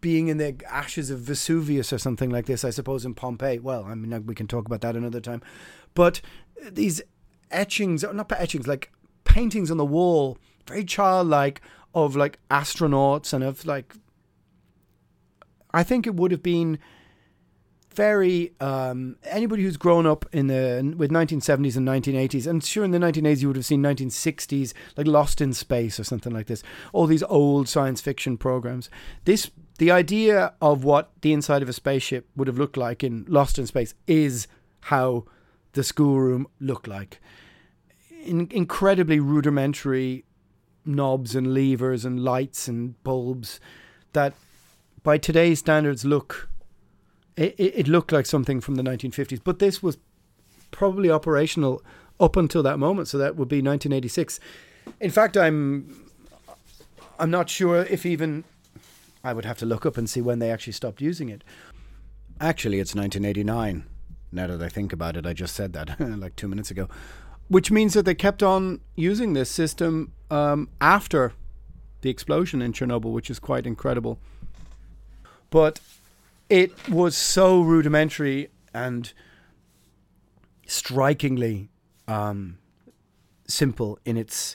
being 0.00 0.28
in 0.28 0.38
the 0.38 0.56
ashes 0.68 1.10
of 1.10 1.20
Vesuvius 1.20 1.92
or 1.92 1.98
something 1.98 2.30
like 2.30 2.46
this, 2.46 2.64
I 2.64 2.70
suppose, 2.70 3.04
in 3.04 3.14
Pompeii. 3.14 3.58
Well, 3.58 3.84
I 3.84 3.94
mean, 3.94 4.26
we 4.26 4.34
can 4.34 4.46
talk 4.46 4.66
about 4.66 4.80
that 4.80 4.96
another 4.96 5.20
time. 5.20 5.42
But 5.94 6.20
these 6.70 7.02
etchings, 7.50 8.02
not 8.02 8.30
etchings, 8.32 8.66
like 8.66 8.90
paintings 9.24 9.70
on 9.70 9.76
the 9.76 9.84
wall, 9.84 10.38
very 10.66 10.84
childlike, 10.84 11.60
of 11.94 12.16
like 12.16 12.38
astronauts 12.50 13.32
and 13.32 13.44
of 13.44 13.64
like. 13.66 13.94
I 15.72 15.82
think 15.82 16.06
it 16.06 16.14
would 16.14 16.30
have 16.30 16.42
been 16.42 16.78
very 17.96 18.52
um, 18.60 19.16
anybody 19.24 19.62
who's 19.62 19.78
grown 19.78 20.06
up 20.06 20.26
in 20.30 20.46
the 20.48 20.94
with 20.96 21.10
1970s 21.10 21.76
and 21.76 21.88
1980s, 21.88 22.46
and 22.46 22.62
sure 22.62 22.84
in 22.84 22.90
the 22.90 22.98
1980s 22.98 23.40
you 23.40 23.48
would 23.48 23.56
have 23.56 23.64
seen 23.64 23.82
1960s 23.82 24.74
like 24.96 25.06
Lost 25.06 25.40
in 25.40 25.52
Space 25.54 25.98
or 25.98 26.04
something 26.04 26.32
like 26.32 26.46
this. 26.46 26.62
All 26.92 27.06
these 27.06 27.22
old 27.24 27.68
science 27.68 28.00
fiction 28.00 28.36
programs. 28.36 28.90
This 29.24 29.50
the 29.78 29.90
idea 29.90 30.54
of 30.60 30.84
what 30.84 31.10
the 31.22 31.32
inside 31.32 31.62
of 31.62 31.68
a 31.68 31.72
spaceship 31.72 32.28
would 32.36 32.48
have 32.48 32.58
looked 32.58 32.76
like 32.76 33.02
in 33.02 33.24
Lost 33.28 33.58
in 33.58 33.66
Space 33.66 33.94
is 34.06 34.46
how 34.82 35.24
the 35.72 35.82
schoolroom 35.82 36.46
looked 36.60 36.86
like. 36.86 37.20
In, 38.24 38.48
incredibly 38.50 39.20
rudimentary 39.20 40.24
knobs 40.84 41.34
and 41.34 41.52
levers 41.52 42.04
and 42.04 42.22
lights 42.22 42.68
and 42.68 43.02
bulbs 43.02 43.58
that 44.12 44.34
by 45.06 45.16
today's 45.16 45.60
standards 45.60 46.04
look 46.04 46.48
it, 47.36 47.54
it 47.58 47.86
looked 47.86 48.10
like 48.10 48.26
something 48.26 48.60
from 48.60 48.74
the 48.74 48.82
1950s, 48.82 49.40
but 49.44 49.60
this 49.60 49.80
was 49.80 49.98
probably 50.72 51.08
operational 51.10 51.80
up 52.18 52.34
until 52.34 52.60
that 52.64 52.80
moment. 52.80 53.06
So 53.06 53.16
that 53.18 53.36
would 53.36 53.46
be 53.46 53.58
1986. 53.58 54.40
In 55.00 55.12
fact, 55.12 55.36
I'm 55.36 56.10
I'm 57.20 57.30
not 57.30 57.48
sure 57.48 57.82
if 57.84 58.04
even 58.04 58.42
I 59.22 59.32
would 59.32 59.44
have 59.44 59.58
to 59.58 59.66
look 59.66 59.86
up 59.86 59.96
and 59.96 60.10
see 60.10 60.20
when 60.20 60.40
they 60.40 60.50
actually 60.50 60.72
stopped 60.72 61.00
using 61.00 61.28
it. 61.28 61.44
Actually, 62.40 62.80
it's 62.80 62.94
1989. 62.94 63.84
Now 64.32 64.48
that 64.48 64.60
I 64.60 64.68
think 64.68 64.92
about 64.92 65.16
it, 65.16 65.24
I 65.24 65.34
just 65.34 65.54
said 65.54 65.72
that 65.74 66.00
like 66.24 66.34
two 66.34 66.48
minutes 66.48 66.72
ago, 66.72 66.88
which 67.46 67.70
means 67.70 67.94
that 67.94 68.06
they 68.06 68.14
kept 68.16 68.42
on 68.42 68.80
using 68.96 69.34
this 69.34 69.50
system 69.50 70.14
um, 70.32 70.68
after 70.80 71.32
the 72.00 72.10
explosion 72.10 72.60
in 72.60 72.72
Chernobyl, 72.72 73.12
which 73.12 73.30
is 73.30 73.38
quite 73.38 73.68
incredible. 73.68 74.18
But 75.56 75.80
it 76.50 76.86
was 76.86 77.16
so 77.16 77.62
rudimentary 77.62 78.50
and 78.74 79.10
strikingly 80.66 81.70
um, 82.06 82.58
simple 83.48 83.98
in 84.04 84.18
its 84.18 84.54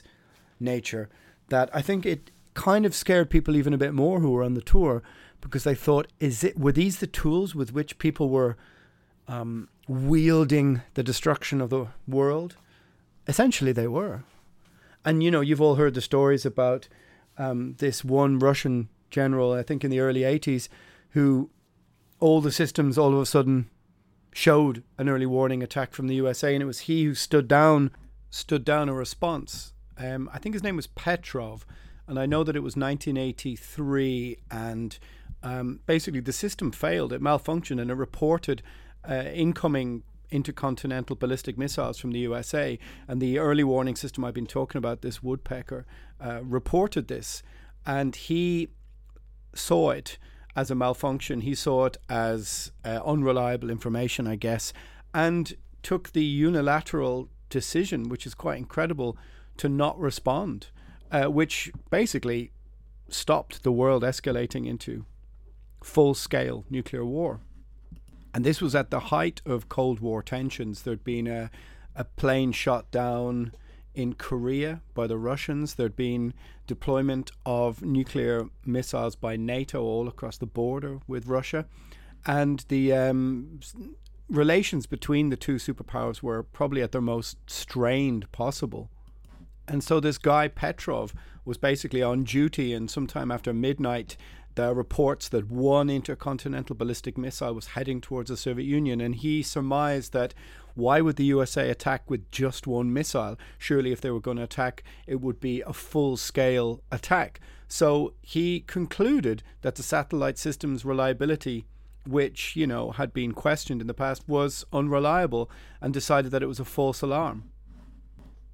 nature 0.60 1.08
that 1.48 1.70
I 1.74 1.82
think 1.82 2.06
it 2.06 2.30
kind 2.54 2.86
of 2.86 2.94
scared 2.94 3.30
people 3.30 3.56
even 3.56 3.74
a 3.74 3.78
bit 3.78 3.94
more 3.94 4.20
who 4.20 4.30
were 4.30 4.44
on 4.44 4.54
the 4.54 4.60
tour 4.60 5.02
because 5.40 5.64
they 5.64 5.74
thought, 5.74 6.06
is 6.20 6.44
it 6.44 6.56
were 6.56 6.70
these 6.70 6.98
the 7.00 7.08
tools 7.08 7.52
with 7.52 7.72
which 7.72 7.98
people 7.98 8.28
were 8.28 8.56
um, 9.26 9.68
wielding 9.88 10.82
the 10.94 11.02
destruction 11.02 11.60
of 11.60 11.70
the 11.70 11.86
world? 12.06 12.54
Essentially, 13.26 13.72
they 13.72 13.88
were. 13.88 14.22
And 15.04 15.20
you 15.20 15.32
know, 15.32 15.40
you've 15.40 15.60
all 15.60 15.74
heard 15.74 15.94
the 15.94 16.00
stories 16.00 16.46
about 16.46 16.86
um, 17.38 17.74
this 17.78 18.04
one 18.04 18.38
Russian 18.38 18.88
general, 19.10 19.52
I 19.52 19.64
think 19.64 19.82
in 19.82 19.90
the 19.90 19.98
early 19.98 20.20
80s, 20.20 20.68
who 21.12 21.50
all 22.20 22.40
the 22.40 22.52
systems 22.52 22.98
all 22.98 23.12
of 23.12 23.20
a 23.20 23.26
sudden 23.26 23.68
showed 24.32 24.82
an 24.98 25.08
early 25.08 25.26
warning 25.26 25.62
attack 25.62 25.92
from 25.92 26.06
the 26.06 26.14
USA, 26.16 26.54
and 26.54 26.62
it 26.62 26.66
was 26.66 26.80
he 26.80 27.04
who 27.04 27.14
stood 27.14 27.48
down 27.48 27.90
stood 28.30 28.64
down 28.64 28.88
a 28.88 28.94
response. 28.94 29.74
Um, 29.98 30.30
I 30.32 30.38
think 30.38 30.54
his 30.54 30.62
name 30.62 30.76
was 30.76 30.86
Petrov, 30.86 31.66
and 32.06 32.18
I 32.18 32.24
know 32.24 32.42
that 32.44 32.56
it 32.56 32.62
was 32.62 32.76
1983, 32.76 34.38
and 34.50 34.98
um, 35.42 35.80
basically 35.84 36.20
the 36.20 36.32
system 36.32 36.72
failed, 36.72 37.12
it 37.12 37.20
malfunctioned, 37.20 37.80
and 37.80 37.90
it 37.90 37.94
reported 37.94 38.62
uh, 39.08 39.24
incoming 39.34 40.02
intercontinental 40.30 41.14
ballistic 41.14 41.58
missiles 41.58 41.98
from 41.98 42.12
the 42.12 42.20
USA. 42.20 42.78
And 43.06 43.20
the 43.20 43.38
early 43.38 43.64
warning 43.64 43.96
system 43.96 44.24
I've 44.24 44.34
been 44.34 44.46
talking 44.46 44.78
about, 44.78 45.02
this 45.02 45.22
Woodpecker, 45.22 45.84
uh, 46.18 46.40
reported 46.42 47.08
this, 47.08 47.42
and 47.84 48.16
he 48.16 48.68
saw 49.54 49.90
it 49.90 50.16
as 50.54 50.70
a 50.70 50.74
malfunction. 50.74 51.40
He 51.40 51.54
saw 51.54 51.86
it 51.86 51.96
as 52.08 52.72
uh, 52.84 53.00
unreliable 53.04 53.70
information, 53.70 54.26
I 54.26 54.36
guess, 54.36 54.72
and 55.14 55.54
took 55.82 56.12
the 56.12 56.24
unilateral 56.24 57.28
decision, 57.48 58.08
which 58.08 58.26
is 58.26 58.34
quite 58.34 58.58
incredible, 58.58 59.16
to 59.58 59.68
not 59.68 59.98
respond, 59.98 60.68
uh, 61.10 61.24
which 61.24 61.72
basically 61.90 62.52
stopped 63.08 63.62
the 63.62 63.72
world 63.72 64.02
escalating 64.02 64.66
into 64.66 65.04
full 65.82 66.14
scale 66.14 66.64
nuclear 66.70 67.04
war. 67.04 67.40
And 68.34 68.44
this 68.44 68.62
was 68.62 68.74
at 68.74 68.90
the 68.90 69.00
height 69.00 69.42
of 69.44 69.68
Cold 69.68 70.00
War 70.00 70.22
tensions. 70.22 70.82
There'd 70.82 71.04
been 71.04 71.26
a, 71.26 71.50
a 71.94 72.04
plane 72.04 72.52
shot 72.52 72.90
down 72.90 73.52
in 73.94 74.14
Korea 74.14 74.80
by 74.94 75.06
the 75.06 75.18
Russians. 75.18 75.74
There'd 75.74 75.96
been 75.96 76.34
deployment 76.66 77.30
of 77.44 77.82
nuclear 77.82 78.46
missiles 78.64 79.16
by 79.16 79.36
NATO 79.36 79.82
all 79.82 80.08
across 80.08 80.38
the 80.38 80.46
border 80.46 81.00
with 81.06 81.26
Russia. 81.26 81.66
And 82.24 82.64
the 82.68 82.92
um, 82.92 83.60
relations 84.28 84.86
between 84.86 85.28
the 85.28 85.36
two 85.36 85.56
superpowers 85.56 86.22
were 86.22 86.42
probably 86.42 86.82
at 86.82 86.92
their 86.92 87.00
most 87.00 87.36
strained 87.46 88.30
possible. 88.32 88.90
And 89.68 89.82
so 89.82 90.00
this 90.00 90.18
guy 90.18 90.48
Petrov 90.48 91.14
was 91.44 91.58
basically 91.58 92.02
on 92.02 92.24
duty, 92.24 92.72
and 92.72 92.90
sometime 92.90 93.30
after 93.30 93.52
midnight, 93.52 94.16
There 94.54 94.68
are 94.68 94.74
reports 94.74 95.28
that 95.30 95.50
one 95.50 95.88
intercontinental 95.88 96.76
ballistic 96.76 97.16
missile 97.16 97.54
was 97.54 97.68
heading 97.68 98.00
towards 98.00 98.28
the 98.28 98.36
Soviet 98.36 98.66
Union, 98.66 99.00
and 99.00 99.14
he 99.14 99.42
surmised 99.42 100.12
that 100.12 100.34
why 100.74 101.00
would 101.00 101.16
the 101.16 101.24
USA 101.24 101.70
attack 101.70 102.08
with 102.08 102.30
just 102.30 102.66
one 102.66 102.92
missile? 102.92 103.38
Surely, 103.58 103.92
if 103.92 104.00
they 104.00 104.10
were 104.10 104.20
going 104.20 104.38
to 104.38 104.42
attack, 104.42 104.82
it 105.06 105.20
would 105.20 105.40
be 105.40 105.62
a 105.62 105.72
full 105.72 106.16
scale 106.16 106.82
attack. 106.90 107.40
So 107.68 108.14
he 108.20 108.60
concluded 108.60 109.42
that 109.62 109.76
the 109.76 109.82
satellite 109.82 110.38
system's 110.38 110.84
reliability, 110.84 111.64
which, 112.06 112.56
you 112.56 112.66
know, 112.66 112.90
had 112.92 113.12
been 113.12 113.32
questioned 113.32 113.80
in 113.80 113.86
the 113.86 113.94
past, 113.94 114.28
was 114.28 114.64
unreliable 114.72 115.50
and 115.80 115.92
decided 115.92 116.30
that 116.32 116.42
it 116.42 116.48
was 116.48 116.60
a 116.60 116.64
false 116.64 117.00
alarm. 117.00 117.50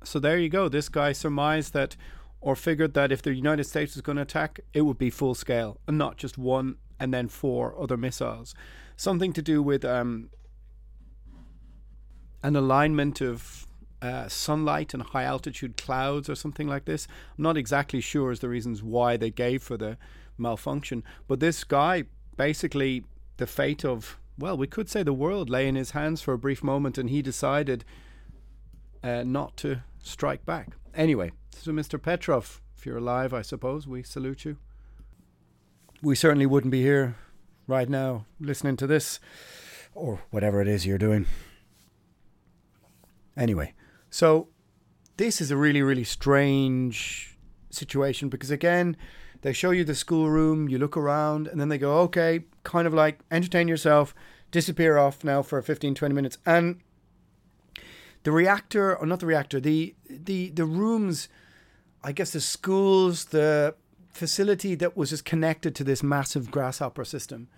So 0.05 0.19
there 0.19 0.39
you 0.39 0.49
go. 0.49 0.69
This 0.69 0.89
guy 0.89 1.13
surmised 1.13 1.73
that 1.73 1.97
or 2.41 2.55
figured 2.55 2.95
that 2.95 3.13
if 3.13 3.23
the 3.23 3.35
United 3.35 3.65
States 3.65 3.95
was 3.95 4.03
going 4.03 4.17
to 4.17 4.23
attack, 4.23 4.61
it 4.73 4.83
would 4.83 4.99
be 4.99 5.11
full 5.11 5.35
scale 5.35 5.81
and 5.87 5.99
not 5.99 6.17
just 6.17 6.39
one 6.39 6.77
and 7.01 7.13
then 7.13 7.29
four 7.29 7.75
other 7.81 7.97
missiles. 7.97 8.55
Something 8.97 9.33
to 9.33 9.43
do 9.43 9.63
with 9.63 9.85
um, 9.85 10.31
an 12.43 12.57
alignment 12.57 13.21
of 13.21 13.67
uh, 14.01 14.29
sunlight 14.29 14.95
and 14.95 15.03
high 15.03 15.25
altitude 15.25 15.77
clouds 15.77 16.29
or 16.29 16.35
something 16.35 16.69
like 16.69 16.85
this. 16.85 17.09
I'm 17.37 17.43
not 17.43 17.57
exactly 17.57 18.01
sure 18.01 18.31
as 18.31 18.41
the 18.41 18.49
reasons 18.49 18.83
why 18.83 19.17
they 19.17 19.31
gave 19.31 19.63
for 19.63 19.77
the 19.77 19.99
malfunction, 20.37 21.03
but 21.27 21.41
this 21.41 21.65
guy 21.65 22.05
basically 22.37 23.05
the 23.39 23.47
fate 23.47 23.85
of 23.85 24.19
well, 24.39 24.57
we 24.57 24.69
could 24.69 24.89
say 24.89 25.03
the 25.03 25.13
world 25.13 25.51
lay 25.51 25.67
in 25.67 25.75
his 25.75 25.91
hands 25.91 26.23
for 26.23 26.33
a 26.33 26.39
brief 26.39 26.63
moment, 26.63 26.97
and 26.97 27.11
he 27.11 27.23
decided 27.23 27.85
uh, 29.03 29.25
not 29.25 29.57
to 29.59 29.83
strike 30.01 30.47
back. 30.47 30.77
Anyway, 30.95 31.33
so 31.59 31.73
Mr. 31.73 32.01
Petrov, 32.01 32.61
if 32.77 32.87
you're 32.87 32.99
alive, 32.99 33.35
I 33.35 33.43
suppose 33.43 33.87
we 33.87 34.03
salute 34.03 34.45
you. 34.45 34.57
We 36.01 36.15
certainly 36.15 36.47
wouldn't 36.47 36.71
be 36.71 36.83
here 36.83 37.17
right 37.67 37.89
now 37.89 38.27
listening 38.41 38.77
to 38.77 38.87
this 38.87 39.19
or 39.95 40.21
whatever 40.31 40.61
it 40.63 40.69
is 40.69 40.87
you're 40.87 40.99
doing. 40.99 41.27
Anyway, 43.37 43.75
so 44.11 44.49
this 45.17 45.41
is 45.41 45.51
a 45.51 45.57
really, 45.57 45.83
really 45.83 46.05
strange 46.05 47.37
situation 47.71 48.29
because, 48.29 48.51
again, 48.51 48.97
they 49.43 49.53
show 49.53 49.73
you 49.73 49.85
the 49.85 49.95
schoolroom, 49.95 50.69
you 50.69 50.79
look 50.79 50.97
around, 50.97 51.49
and 51.49 51.61
then 51.61 51.69
they 51.69 51.79
go, 51.79 51.99
okay, 52.01 52.45
kind 52.63 52.87
of 52.87 52.95
like 52.95 53.21
entertain 53.31 53.69
yourself, 53.69 54.15
disappear 54.51 54.97
off 54.97 55.25
now 55.25 55.43
for 55.43 55.61
15, 55.61 55.95
20 55.95 56.15
minutes. 56.15 56.39
And 56.47 56.81
the 58.23 58.33
reactor, 58.33 58.97
or 58.97 59.07
not 59.07 59.21
the 59.21 59.27
reactor, 59.27 59.61
the, 59.61 59.95
the, 60.09 60.51
the 60.51 60.65
rooms, 60.65 61.29
I 62.03 62.13
guess 62.13 62.31
the 62.31 62.41
schools, 62.41 63.27
the 63.27 63.75
facility 64.11 64.75
that 64.77 64.97
was 64.97 65.11
just 65.11 65.25
connected 65.25 65.75
to 65.77 65.85
this 65.85 66.03
massive 66.03 66.51
grasshopper 66.51 67.05
system, 67.05 67.49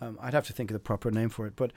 um, 0.00 0.18
I'd 0.20 0.34
have 0.34 0.46
to 0.46 0.52
think 0.52 0.70
of 0.70 0.74
the 0.74 0.80
proper 0.80 1.10
name 1.10 1.28
for 1.28 1.46
it, 1.46 1.54
but 1.56 1.72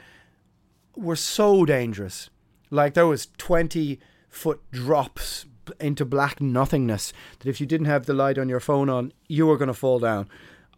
were 0.96 1.16
so 1.16 1.66
dangerous 1.66 2.30
like 2.70 2.94
there 2.94 3.08
was 3.08 3.28
20 3.38 4.00
foot 4.30 4.62
drops 4.72 5.46
into 5.80 6.06
black 6.06 6.42
nothingness 6.42 7.14
that 7.40 7.50
if 7.50 7.62
you 7.62 7.68
didn't 7.68 7.86
have 7.86 8.06
the 8.06 8.14
light 8.14 8.38
on 8.38 8.50
your 8.50 8.60
phone 8.60 8.90
on, 8.90 9.14
you 9.28 9.46
were 9.46 9.58
going 9.58 9.68
to 9.68 9.74
fall 9.74 10.00
down. 10.00 10.28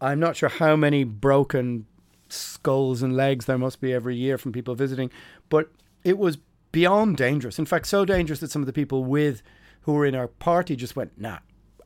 I'm 0.01 0.19
not 0.19 0.35
sure 0.35 0.49
how 0.49 0.75
many 0.75 1.03
broken 1.03 1.85
skulls 2.29 3.01
and 3.01 3.15
legs 3.15 3.45
there 3.45 3.57
must 3.57 3.79
be 3.79 3.93
every 3.93 4.15
year 4.15 4.37
from 4.37 4.51
people 4.51 4.75
visiting, 4.75 5.09
but 5.49 5.69
it 6.03 6.17
was 6.17 6.37
beyond 6.71 7.17
dangerous. 7.17 7.57
In 7.57 7.65
fact, 7.65 7.87
so 7.87 8.03
dangerous 8.03 8.39
that 8.41 8.51
some 8.51 8.61
of 8.61 8.65
the 8.65 8.73
people 8.73 9.05
with 9.05 9.41
who 9.85 9.93
were 9.93 10.05
in 10.05 10.15
our 10.15 10.27
party 10.27 10.75
just 10.75 10.95
went, 10.95 11.19
"Nah, 11.19 11.39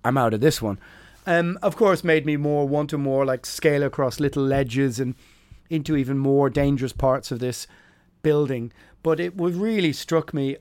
I'm 0.03 0.17
out 0.17 0.33
of 0.33 0.41
this 0.41 0.61
one." 0.61 0.79
Um, 1.25 1.59
of 1.61 1.75
course, 1.75 2.03
made 2.03 2.25
me 2.25 2.37
more 2.37 2.67
want 2.67 2.89
to 2.91 2.97
more 2.97 3.25
like 3.25 3.45
scale 3.45 3.83
across 3.83 4.19
little 4.19 4.43
ledges 4.43 4.99
and 4.99 5.15
into 5.69 5.95
even 5.95 6.17
more 6.17 6.49
dangerous 6.49 6.93
parts 6.93 7.31
of 7.31 7.39
this 7.39 7.67
building. 8.23 8.71
But 9.03 9.19
it 9.19 9.35
what 9.35 9.53
really 9.53 9.93
struck 9.93 10.33
me 10.33 10.57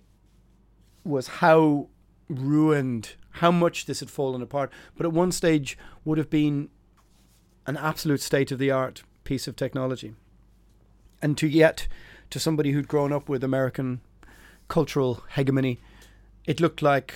was 1.05 1.28
how 1.28 1.89
ruined, 2.28 3.14
how 3.30 3.51
much 3.51 3.86
this 3.86 4.01
had 4.01 4.11
fallen 4.11 4.43
apart. 4.43 4.70
But 4.97 5.07
at 5.07 5.12
one 5.12 5.32
stage 5.32 5.78
would 6.05 6.18
have 6.18 6.30
been 6.30 6.68
an 7.66 7.76
absolute 7.76 8.20
state 8.20 8.53
of 8.53 8.59
the 8.59 8.70
art 8.70 9.03
piece 9.24 9.49
of 9.49 9.57
technology. 9.57 10.14
And 11.22 11.36
to 11.39 11.47
yet, 11.47 11.89
to 12.30 12.39
somebody 12.39 12.72
who'd 12.72 12.89
grown 12.89 13.12
up 13.12 13.28
with 13.28 13.43
American 13.43 14.01
cultural 14.68 15.24
hegemony, 15.34 15.80
it 16.49 16.61
looked 16.61 16.82
like, 16.82 17.14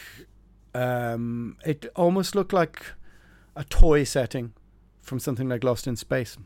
um, 0.75 1.57
it 1.65 1.87
almost 1.97 2.35
looked 2.35 2.53
like 2.53 2.93
a 3.57 3.65
toy 3.65 4.05
setting 4.05 4.53
from 5.01 5.19
something 5.19 5.49
like 5.49 5.65
Lost 5.65 5.87
in 5.87 5.97
Space. 5.97 6.37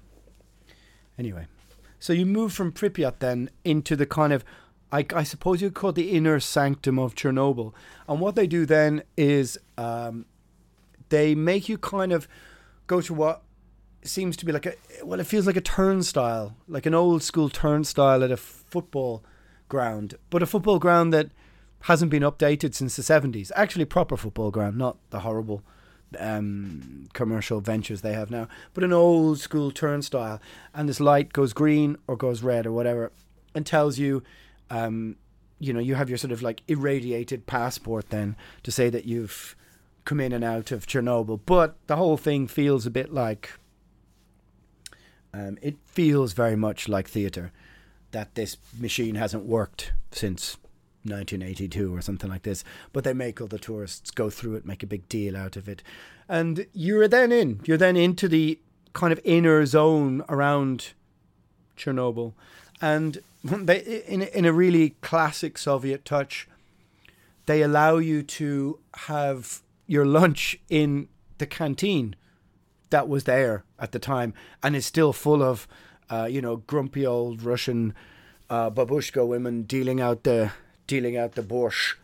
Anyway, 1.18 1.46
so 1.98 2.12
you 2.12 2.24
move 2.24 2.52
from 2.52 2.72
Pripyat 2.72 3.18
then 3.18 3.50
into 3.64 3.96
the 3.96 4.06
kind 4.06 4.32
of 4.32 4.44
I, 4.92 5.04
I 5.14 5.24
suppose 5.24 5.60
you'd 5.60 5.74
call 5.74 5.90
it 5.90 5.96
the 5.96 6.12
inner 6.12 6.38
sanctum 6.38 6.96
of 6.98 7.16
Chernobyl. 7.16 7.72
And 8.08 8.20
what 8.20 8.36
they 8.36 8.46
do 8.46 8.64
then 8.64 9.02
is 9.16 9.58
um, 9.76 10.26
they 11.08 11.34
make 11.34 11.68
you 11.68 11.76
kind 11.76 12.12
of 12.12 12.28
go 12.86 13.00
to 13.00 13.12
what 13.12 13.42
seems 14.02 14.36
to 14.36 14.46
be 14.46 14.52
like 14.52 14.66
a 14.66 14.74
well, 15.02 15.18
it 15.18 15.26
feels 15.26 15.46
like 15.46 15.56
a 15.56 15.60
turnstile, 15.60 16.54
like 16.68 16.86
an 16.86 16.94
old 16.94 17.24
school 17.24 17.48
turnstile 17.48 18.22
at 18.22 18.30
a 18.30 18.36
football 18.36 19.24
ground, 19.68 20.14
but 20.30 20.42
a 20.42 20.46
football 20.46 20.78
ground 20.78 21.12
that 21.12 21.30
hasn't 21.86 22.10
been 22.10 22.22
updated 22.22 22.74
since 22.74 22.96
the 22.96 23.02
seventies. 23.02 23.50
Actually, 23.54 23.84
proper 23.84 24.16
football 24.16 24.50
ground, 24.50 24.76
not 24.76 24.96
the 25.10 25.20
horrible 25.20 25.62
um, 26.18 27.08
commercial 27.12 27.60
ventures 27.60 28.02
they 28.02 28.12
have 28.12 28.30
now, 28.30 28.46
but 28.74 28.84
an 28.84 28.92
old 28.92 29.40
school 29.40 29.70
turnstile. 29.70 30.40
And 30.72 30.88
this 30.88 31.00
light 31.00 31.32
goes 31.32 31.52
green 31.52 31.96
or 32.06 32.16
goes 32.16 32.42
red 32.42 32.66
or 32.66 32.72
whatever, 32.72 33.12
and 33.54 33.64
tells 33.64 33.98
you 33.98 34.22
um, 34.70 35.16
you 35.58 35.72
know, 35.72 35.80
you 35.80 35.94
have 35.94 36.08
your 36.08 36.18
sort 36.18 36.32
of 36.32 36.42
like 36.42 36.62
irradiated 36.68 37.46
passport 37.46 38.10
then 38.10 38.36
to 38.62 38.70
say 38.70 38.90
that 38.90 39.04
you've 39.04 39.56
come 40.04 40.20
in 40.20 40.32
and 40.32 40.44
out 40.44 40.70
of 40.70 40.86
Chernobyl. 40.86 41.40
But 41.46 41.76
the 41.86 41.96
whole 41.96 42.16
thing 42.16 42.46
feels 42.46 42.86
a 42.86 42.90
bit 42.90 43.12
like, 43.12 43.52
um, 45.32 45.58
it 45.62 45.76
feels 45.86 46.32
very 46.32 46.56
much 46.56 46.88
like 46.88 47.08
theatre, 47.08 47.52
that 48.10 48.34
this 48.34 48.56
machine 48.78 49.14
hasn't 49.14 49.44
worked 49.44 49.92
since 50.10 50.56
1982 51.08 51.94
or 51.94 52.00
something 52.00 52.30
like 52.30 52.42
this. 52.42 52.64
But 52.92 53.04
they 53.04 53.12
make 53.12 53.40
all 53.40 53.46
the 53.46 53.58
tourists 53.58 54.10
go 54.10 54.30
through 54.30 54.56
it, 54.56 54.66
make 54.66 54.82
a 54.82 54.86
big 54.86 55.08
deal 55.08 55.36
out 55.36 55.56
of 55.56 55.68
it. 55.68 55.82
And 56.28 56.66
you're 56.72 57.08
then 57.08 57.32
in, 57.32 57.60
you're 57.64 57.76
then 57.76 57.96
into 57.96 58.28
the 58.28 58.58
kind 58.92 59.12
of 59.12 59.20
inner 59.24 59.64
zone 59.66 60.22
around 60.28 60.92
Chernobyl. 61.76 62.32
And 62.80 63.18
they 63.42 64.02
in 64.06 64.22
in 64.22 64.44
a 64.44 64.52
really 64.52 64.90
classic 65.00 65.58
Soviet 65.58 66.04
touch, 66.04 66.48
they 67.46 67.62
allow 67.62 67.98
you 67.98 68.22
to 68.22 68.78
have 68.94 69.62
your 69.86 70.04
lunch 70.04 70.58
in 70.68 71.08
the 71.38 71.46
canteen 71.46 72.16
that 72.90 73.08
was 73.08 73.24
there 73.24 73.64
at 73.78 73.92
the 73.92 73.98
time 73.98 74.32
and 74.62 74.74
is 74.74 74.86
still 74.86 75.12
full 75.12 75.42
of 75.42 75.66
uh, 76.10 76.26
you 76.30 76.40
know 76.40 76.56
grumpy 76.56 77.06
old 77.06 77.42
Russian 77.42 77.94
uh, 78.48 78.70
babushka 78.70 79.26
women 79.26 79.62
dealing 79.62 80.00
out 80.00 80.24
the 80.24 80.52
dealing 80.86 81.16
out 81.16 81.32
the 81.32 81.42
borscht. 81.42 81.94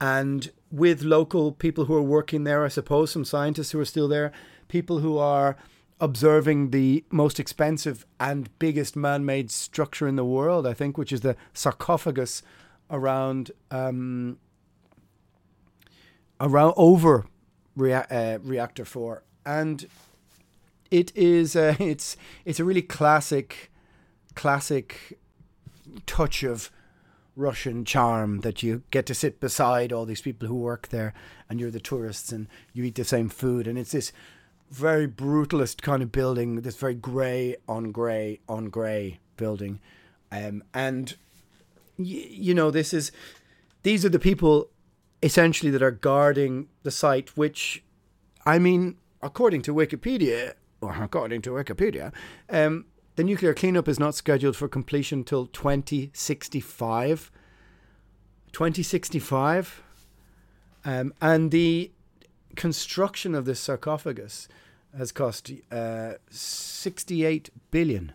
And 0.00 0.50
with 0.70 1.02
local 1.02 1.52
people 1.52 1.86
who 1.86 1.94
are 1.94 2.02
working 2.02 2.44
there 2.44 2.64
I 2.64 2.68
suppose 2.68 3.10
some 3.10 3.24
scientists 3.24 3.70
who 3.70 3.80
are 3.80 3.84
still 3.84 4.08
there 4.08 4.32
people 4.68 4.98
who 4.98 5.16
are 5.16 5.56
observing 6.00 6.70
the 6.70 7.04
most 7.10 7.40
expensive 7.40 8.06
and 8.20 8.56
biggest 8.58 8.96
man-made 8.96 9.50
structure 9.50 10.06
in 10.06 10.16
the 10.16 10.24
world, 10.24 10.66
I 10.66 10.74
think, 10.74 10.98
which 10.98 11.12
is 11.12 11.22
the 11.22 11.36
sarcophagus 11.54 12.42
around 12.90 13.50
um, 13.70 14.38
around 16.40 16.74
over 16.76 17.24
rea- 17.74 18.06
uh, 18.10 18.38
reactor 18.42 18.84
four, 18.84 19.22
and 19.44 19.86
it 20.90 21.16
is 21.16 21.56
it's 21.56 22.16
it's 22.44 22.60
a 22.60 22.64
really 22.64 22.82
classic 22.82 23.70
classic 24.34 25.18
touch 26.04 26.42
of 26.42 26.70
Russian 27.36 27.84
charm 27.84 28.40
that 28.40 28.62
you 28.62 28.82
get 28.90 29.06
to 29.06 29.14
sit 29.14 29.38
beside 29.38 29.92
all 29.92 30.06
these 30.06 30.22
people 30.22 30.48
who 30.48 30.56
work 30.56 30.88
there, 30.88 31.12
and 31.48 31.60
you're 31.60 31.70
the 31.70 31.78
tourists, 31.78 32.32
and 32.32 32.48
you 32.72 32.82
eat 32.82 32.94
the 32.94 33.04
same 33.04 33.28
food, 33.28 33.66
and 33.68 33.78
it's 33.78 33.92
this 33.92 34.10
very 34.70 35.06
brutalist 35.06 35.82
kind 35.82 36.02
of 36.02 36.10
building, 36.10 36.56
this 36.62 36.76
very 36.76 36.94
grey 36.94 37.56
on 37.68 37.92
grey 37.92 38.40
on 38.48 38.68
grey 38.70 39.20
building. 39.36 39.80
Um, 40.32 40.64
and, 40.74 41.14
y- 41.98 42.26
you 42.28 42.54
know, 42.54 42.70
this 42.70 42.92
is, 42.92 43.12
these 43.82 44.04
are 44.04 44.08
the 44.08 44.18
people 44.18 44.70
essentially 45.22 45.70
that 45.70 45.82
are 45.82 45.92
guarding 45.92 46.68
the 46.82 46.90
site, 46.90 47.36
which, 47.36 47.84
I 48.44 48.58
mean, 48.58 48.96
according 49.22 49.62
to 49.62 49.74
Wikipedia, 49.74 50.54
or 50.80 51.02
according 51.02 51.42
to 51.42 51.50
Wikipedia, 51.50 52.12
um, 52.50 52.86
the 53.16 53.24
nuclear 53.24 53.54
cleanup 53.54 53.88
is 53.88 53.98
not 53.98 54.14
scheduled 54.14 54.56
for 54.56 54.68
completion 54.68 55.24
till 55.24 55.46
2065. 55.46 57.32
2065. 58.52 59.82
Um, 60.84 61.12
and 61.20 61.50
the 61.50 61.90
construction 62.54 63.34
of 63.34 63.44
this 63.44 63.58
sarcophagus 63.58 64.48
has 64.96 65.12
cost 65.12 65.50
uh, 65.70 66.14
$68 66.30 67.50
billion. 67.70 68.12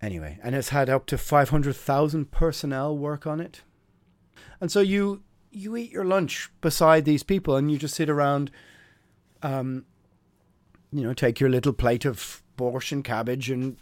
Anyway, 0.00 0.38
and 0.42 0.54
has 0.54 0.68
had 0.68 0.88
up 0.88 1.06
to 1.06 1.18
500,000 1.18 2.30
personnel 2.30 2.96
work 2.96 3.26
on 3.26 3.40
it. 3.40 3.62
And 4.60 4.70
so 4.70 4.80
you 4.80 5.22
you 5.50 5.76
eat 5.76 5.90
your 5.90 6.04
lunch 6.04 6.50
beside 6.60 7.04
these 7.04 7.22
people 7.22 7.56
and 7.56 7.70
you 7.70 7.78
just 7.78 7.94
sit 7.94 8.10
around 8.10 8.50
um 9.42 9.86
you 10.92 11.02
know, 11.02 11.12
take 11.12 11.40
your 11.40 11.50
little 11.50 11.72
plate 11.72 12.04
of 12.04 12.42
borscht 12.56 12.92
and 12.92 13.04
cabbage 13.04 13.50
and 13.50 13.76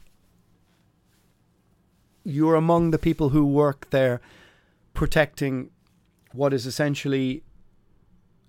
you're 2.24 2.56
among 2.56 2.90
the 2.90 2.98
people 2.98 3.28
who 3.28 3.46
work 3.46 3.88
there 3.90 4.20
protecting 4.92 5.70
what 6.32 6.52
is 6.52 6.66
essentially 6.66 7.42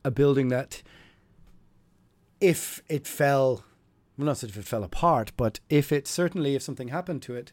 a 0.04 0.12
building 0.12 0.48
that 0.50 0.82
if 2.42 2.82
it 2.90 3.08
fell 3.08 3.64
well, 4.18 4.26
not 4.26 4.44
if 4.44 4.58
it 4.58 4.66
fell 4.66 4.84
apart, 4.84 5.32
but 5.38 5.60
if 5.70 5.92
it 5.92 6.08
certainly, 6.08 6.56
if 6.56 6.64
something 6.64 6.88
happened 6.88 7.22
to 7.24 7.36
it, 7.36 7.52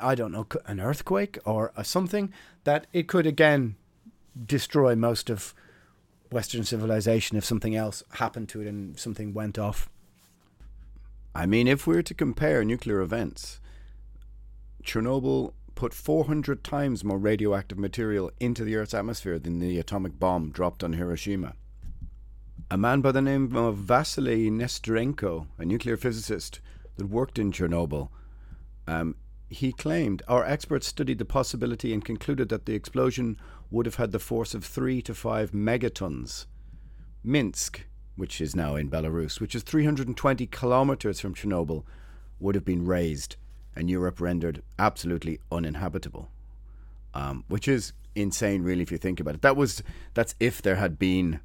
I 0.00 0.14
don't 0.14 0.32
know, 0.32 0.46
an 0.66 0.78
earthquake 0.78 1.38
or 1.44 1.72
something, 1.82 2.32
that 2.64 2.86
it 2.92 3.08
could 3.08 3.26
again 3.26 3.76
destroy 4.44 4.94
most 4.94 5.30
of 5.30 5.54
Western 6.30 6.64
civilization 6.64 7.38
if 7.38 7.44
something 7.44 7.74
else 7.74 8.02
happened 8.12 8.48
to 8.50 8.60
it 8.60 8.66
and 8.66 8.98
something 8.98 9.32
went 9.32 9.58
off. 9.58 9.88
I 11.36 11.44
mean, 11.44 11.68
if 11.68 11.86
we're 11.86 12.00
to 12.00 12.14
compare 12.14 12.64
nuclear 12.64 13.02
events, 13.02 13.60
Chernobyl 14.82 15.52
put 15.74 15.92
400 15.92 16.64
times 16.64 17.04
more 17.04 17.18
radioactive 17.18 17.78
material 17.78 18.30
into 18.40 18.64
the 18.64 18.74
Earth's 18.74 18.94
atmosphere 18.94 19.38
than 19.38 19.58
the 19.58 19.78
atomic 19.78 20.18
bomb 20.18 20.50
dropped 20.50 20.82
on 20.82 20.94
Hiroshima. 20.94 21.52
A 22.70 22.78
man 22.78 23.02
by 23.02 23.12
the 23.12 23.20
name 23.20 23.54
of 23.54 23.76
Vasily 23.76 24.50
Nesterenko, 24.50 25.46
a 25.58 25.66
nuclear 25.66 25.98
physicist 25.98 26.60
that 26.96 27.10
worked 27.10 27.38
in 27.38 27.52
Chernobyl, 27.52 28.08
um, 28.86 29.14
he 29.50 29.72
claimed 29.72 30.22
our 30.28 30.42
experts 30.42 30.86
studied 30.86 31.18
the 31.18 31.26
possibility 31.26 31.92
and 31.92 32.02
concluded 32.02 32.48
that 32.48 32.64
the 32.64 32.74
explosion 32.74 33.38
would 33.70 33.84
have 33.84 33.96
had 33.96 34.12
the 34.12 34.18
force 34.18 34.54
of 34.54 34.64
three 34.64 35.02
to 35.02 35.14
five 35.14 35.50
megatons. 35.50 36.46
Minsk, 37.22 37.84
which 38.16 38.40
is 38.40 38.56
now 38.56 38.76
in 38.76 38.90
Belarus, 38.90 39.40
which 39.40 39.54
is 39.54 39.62
320 39.62 40.46
kilometers 40.46 41.20
from 41.20 41.34
Chernobyl, 41.34 41.84
would 42.40 42.54
have 42.54 42.64
been 42.64 42.84
razed 42.84 43.36
and 43.76 43.90
Europe 43.90 44.20
rendered 44.20 44.62
absolutely 44.78 45.38
uninhabitable. 45.52 46.30
Um, 47.14 47.44
which 47.48 47.68
is 47.68 47.92
insane, 48.14 48.62
really, 48.62 48.82
if 48.82 48.90
you 48.90 48.98
think 48.98 49.20
about 49.20 49.34
it. 49.36 49.42
That 49.42 49.56
was 49.56 49.82
that's 50.14 50.34
if 50.40 50.60
there 50.60 50.76
had 50.76 50.98
been 50.98 51.40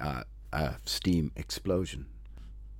uh, 0.00 0.24
a 0.52 0.74
steam 0.84 1.32
explosion. 1.36 2.06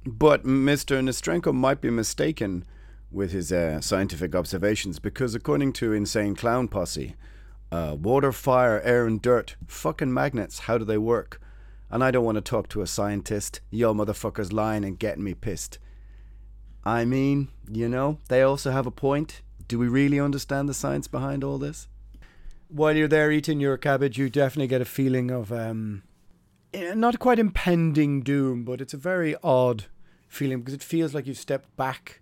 But 0.05 0.45
Mr. 0.45 1.03
Nesterenko 1.03 1.53
might 1.53 1.81
be 1.81 1.91
mistaken 1.91 2.65
with 3.11 3.33
his 3.33 3.51
uh, 3.51 3.81
scientific 3.81 4.35
observations 4.35 4.99
because, 4.99 5.35
according 5.35 5.73
to 5.75 5.93
Insane 5.93 6.35
Clown 6.35 6.69
Posse, 6.69 7.17
uh, 7.73 7.97
water, 7.99 8.33
fire, 8.33 8.81
air, 8.83 9.07
and 9.07 9.21
dirt, 9.21 9.57
fucking 9.67 10.13
magnets, 10.13 10.61
how 10.61 10.79
do 10.79 10.85
they 10.85 10.99
work? 10.99 11.41
And 11.91 12.05
I 12.05 12.11
don't 12.11 12.25
want 12.25 12.37
to 12.37 12.43
talk 12.43 12.69
to 12.71 12.83
a 12.83 12.87
scientist. 12.87 13.61
Yo, 13.71 13.95
motherfuckers 13.95 14.53
lying 14.53 14.85
and 14.85 14.99
getting 14.99 15.25
me 15.25 15.35
pissed. 15.35 15.79
I 16.85 17.05
mean, 17.05 17.49
you 17.71 17.89
know, 17.89 18.19
they 18.29 18.43
also 18.43 18.71
have 18.71 18.87
a 18.87 18.91
point. 18.91 19.43
Do 19.67 19.79
we 19.79 19.89
really 19.89 20.21
understand 20.21 20.69
the 20.69 20.75
science 20.75 21.09
behind 21.09 21.45
all 21.45 21.59
this? 21.59 21.89
While 22.69 22.97
you're 22.97 23.09
there 23.09 23.33
eating 23.33 23.61
your 23.61 23.77
cabbage, 23.77 24.19
you 24.19 24.29
definitely 24.29 24.69
get 24.69 24.81
a 24.81 24.87
feeling 24.87 25.31
of 25.31 25.51
um, 25.51 26.03
Eh, 26.75 26.93
not 26.95 27.19
quite 27.19 27.39
impending 27.39 28.23
doom, 28.23 28.65
but 28.65 28.81
it's 28.81 28.93
a 28.93 28.99
very 28.99 29.35
odd 29.43 29.87
feeling 30.29 30.59
because 30.59 30.75
it 30.75 30.83
feels 30.83 31.15
like 31.15 31.27
you've 31.27 31.39
stepped 31.39 31.75
back 31.77 32.21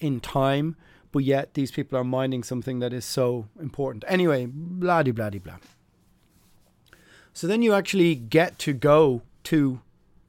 in 0.00 0.18
time, 0.20 0.76
but 1.12 1.20
yet 1.20 1.54
these 1.54 1.70
people 1.70 1.98
are 1.98 2.04
minding 2.04 2.42
something 2.42 2.78
that 2.78 2.92
is 2.92 3.04
so 3.04 3.48
important. 3.60 4.04
Anyway, 4.08 4.46
blah 4.46 5.02
de 5.02 5.12
blah 5.12 5.28
de 5.28 5.38
blah. 5.38 5.58
So 7.36 7.46
then 7.46 7.60
you 7.60 7.74
actually 7.74 8.14
get 8.14 8.58
to 8.60 8.72
go 8.72 9.20
to 9.44 9.80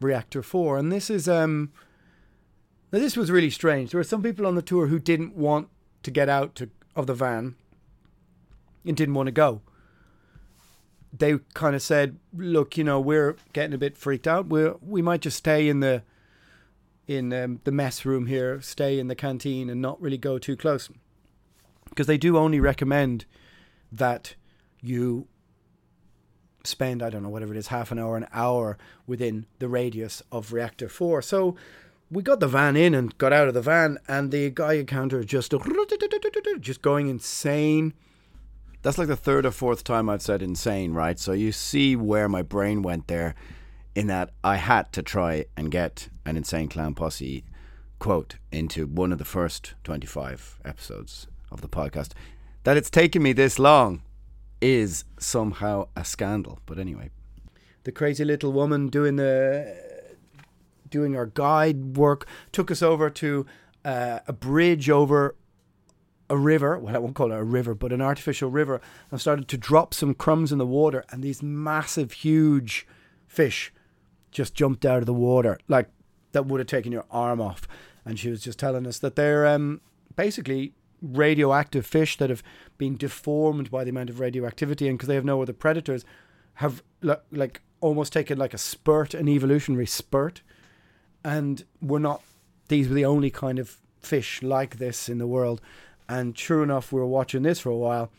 reactor 0.01 0.43
four, 0.43 0.78
and 0.78 0.91
this 0.91 1.10
is 1.10 1.30
um. 1.30 1.72
Now 2.91 2.99
this 2.99 3.16
was 3.16 3.32
really 3.32 3.49
strange. 3.49 3.91
There 3.91 3.99
were 3.99 4.03
some 4.03 4.22
people 4.22 4.45
on 4.45 4.55
the 4.55 4.62
tour 4.62 4.88
who 4.88 4.99
didn't 4.99 5.34
want 5.34 5.70
to 6.03 6.12
get 6.12 6.28
out 6.28 6.53
to, 6.55 6.70
of 6.97 7.08
the 7.08 7.14
van 7.14 7.55
and 8.86 8.97
didn't 8.97 9.14
want 9.14 9.28
to 9.28 9.32
go 9.32 9.62
they 11.18 11.38
kind 11.53 11.76
of 11.76 11.82
said, 11.82 12.18
"Look, 12.36 12.78
you 12.78 12.84
know, 12.84 12.99
we're 12.99 13.38
getting 13.53 13.74
a 13.74 13.78
bit 13.78 13.97
freaked 13.97 14.28
out. 14.28 14.47
We 14.47 14.70
we 14.82 15.01
might 15.01 15.22
just 15.22 15.38
stay 15.38 15.70
in 15.70 15.80
the 15.80 16.03
in 17.08 17.32
um, 17.32 17.62
the 17.64 17.72
mess 17.72 18.03
room 18.03 18.26
here, 18.26 18.60
stay 18.60 18.99
in 18.99 19.08
the 19.08 19.16
canteen, 19.16 19.70
and 19.70 19.82
not 19.82 20.01
really 20.01 20.18
go 20.18 20.38
too 20.38 20.58
close, 20.58 20.89
because 21.88 22.05
they 22.05 22.18
do 22.18 22.38
only 22.38 22.60
recommend 22.60 23.24
that 23.93 24.36
you 24.82 25.28
spend 26.68 27.01
I 27.01 27.09
don't 27.09 27.24
know 27.24 27.30
whatever 27.30 27.53
it 27.53 27.57
is, 27.57 27.68
half 27.68 27.91
an 27.91 27.99
hour, 27.99 28.18
an 28.18 28.28
hour 28.34 28.78
within 29.05 29.45
the 29.59 29.68
radius 29.68 30.22
of 30.32 30.53
reactor 30.53 30.89
four. 30.89 31.22
So." 31.22 31.55
We 32.09 32.24
got 32.24 32.39
the 32.39 32.47
van 32.47 32.78
in 32.78 32.95
and 32.95 33.18
got 33.18 33.34
out 33.34 33.49
of 33.49 33.53
the 33.53 33.61
van, 33.61 33.97
and 34.07 34.32
the 34.32 34.49
Geiger 34.49 34.86
counter 34.86 35.26
just 35.26 35.53
just 36.61 36.82
going 36.82 37.09
insane 37.09 37.93
that's 38.88 38.97
like 38.97 39.09
the 39.09 39.18
third 39.18 39.45
or 39.45 39.51
fourth 39.51 39.84
time 39.84 40.09
I've 40.09 40.22
said 40.22 40.41
insane, 40.41 40.93
right? 40.93 41.20
So 41.20 41.34
you 41.34 41.51
see 41.51 41.95
where 41.95 42.30
my 42.30 42.41
brain 42.41 42.82
went 42.82 43.07
there 43.07 43.36
in 43.95 44.07
that 44.07 44.30
I 44.43 44.55
had 44.57 44.93
to 44.93 45.01
try 45.01 45.45
and 45.57 45.72
get 45.72 46.09
an 46.26 46.38
insane 46.38 46.70
clown 46.70 46.93
posse 46.95 47.43
quote 47.99 48.36
into 48.51 48.86
one 48.86 49.11
of 49.11 49.18
the 49.18 49.26
first 49.26 49.74
25 49.84 50.59
episodes 50.63 51.28
of 51.51 51.61
the 51.61 51.68
podcast. 51.68 52.11
That 52.63 52.78
it's 52.78 52.89
taken 52.89 53.24
me 53.24 53.34
this 53.34 53.57
long 53.57 54.03
is 54.62 55.05
somehow 55.20 55.88
a 55.95 56.03
scandal. 56.03 56.60
But 56.66 56.80
anyway, 56.80 57.10
the 57.84 57.91
crazy 57.91 58.26
little 58.26 58.51
woman 58.51 58.88
doing 58.89 59.16
the 59.16 59.76
doing 60.89 61.16
our 61.16 61.26
guide 61.26 61.97
work 61.97 62.28
took 62.51 62.72
us 62.72 62.82
over 62.82 63.10
to 63.10 63.45
uh, 63.84 64.20
a 64.28 64.34
bridge 64.34 64.89
over 64.89 65.36
a 66.30 66.38
river, 66.38 66.78
well, 66.78 66.95
I 66.95 66.99
won't 66.99 67.16
call 67.16 67.32
it 67.32 67.38
a 67.38 67.43
river, 67.43 67.74
but 67.74 67.93
an 67.93 68.01
artificial 68.01 68.49
river, 68.49 68.82
and 69.12 69.20
started 69.20 69.47
to 69.47 69.58
drop 69.58 69.93
some 69.93 70.14
crumbs 70.14 70.51
in 70.51 70.58
the 70.58 70.66
water, 70.66 71.05
and 71.10 71.24
these 71.24 71.41
massive, 71.41 72.12
huge 72.12 72.86
fish 73.28 73.74
just 74.32 74.53
jumped 74.53 74.86
out 74.86 74.99
of 74.99 75.05
the 75.05 75.14
water, 75.14 75.58
like 75.68 75.89
that 76.34 76.45
would 76.45 76.60
have 76.60 76.68
taken 76.68 76.91
your 76.91 77.05
arm 77.10 77.39
off. 77.39 77.68
And 78.03 78.20
she 78.20 78.30
was 78.30 78.41
just 78.41 78.60
telling 78.60 78.86
us 78.86 78.99
that 78.99 79.16
they're 79.16 79.47
um, 79.47 79.82
basically 80.16 80.74
radioactive 81.01 81.86
fish 81.86 82.18
that 82.18 82.30
have 82.30 82.43
been 82.78 82.98
deformed 82.98 83.72
by 83.72 83.84
the 83.84 83.90
amount 83.90 84.10
of 84.10 84.20
radioactivity, 84.20 84.88
and 84.88 84.98
because 84.98 85.08
they 85.08 85.16
have 85.16 85.26
no 85.26 85.42
other 85.42 85.54
predators, 85.54 86.06
have 86.56 86.84
like 87.32 87.62
almost 87.82 88.14
taken 88.14 88.38
like 88.38 88.54
a 88.54 88.58
spurt, 88.58 89.14
an 89.14 89.28
evolutionary 89.28 89.86
spurt, 89.86 90.42
and 91.24 91.64
we're 91.82 92.00
not. 92.00 92.22
These 92.68 92.90
were 92.90 92.96
the 92.96 93.06
only 93.06 93.30
kind 93.30 93.60
of 93.60 93.78
fish 94.02 94.44
like 94.44 94.78
this 94.78 95.08
in 95.08 95.18
the 95.18 95.28
world 95.28 95.62
and 96.10 96.36
true 96.36 96.64
enough, 96.64 96.92
we 96.92 97.00
were 97.00 97.08
watching 97.08 97.44
this 97.44 97.60
for 97.60 97.70
a 97.70 97.78
while. 97.78 98.12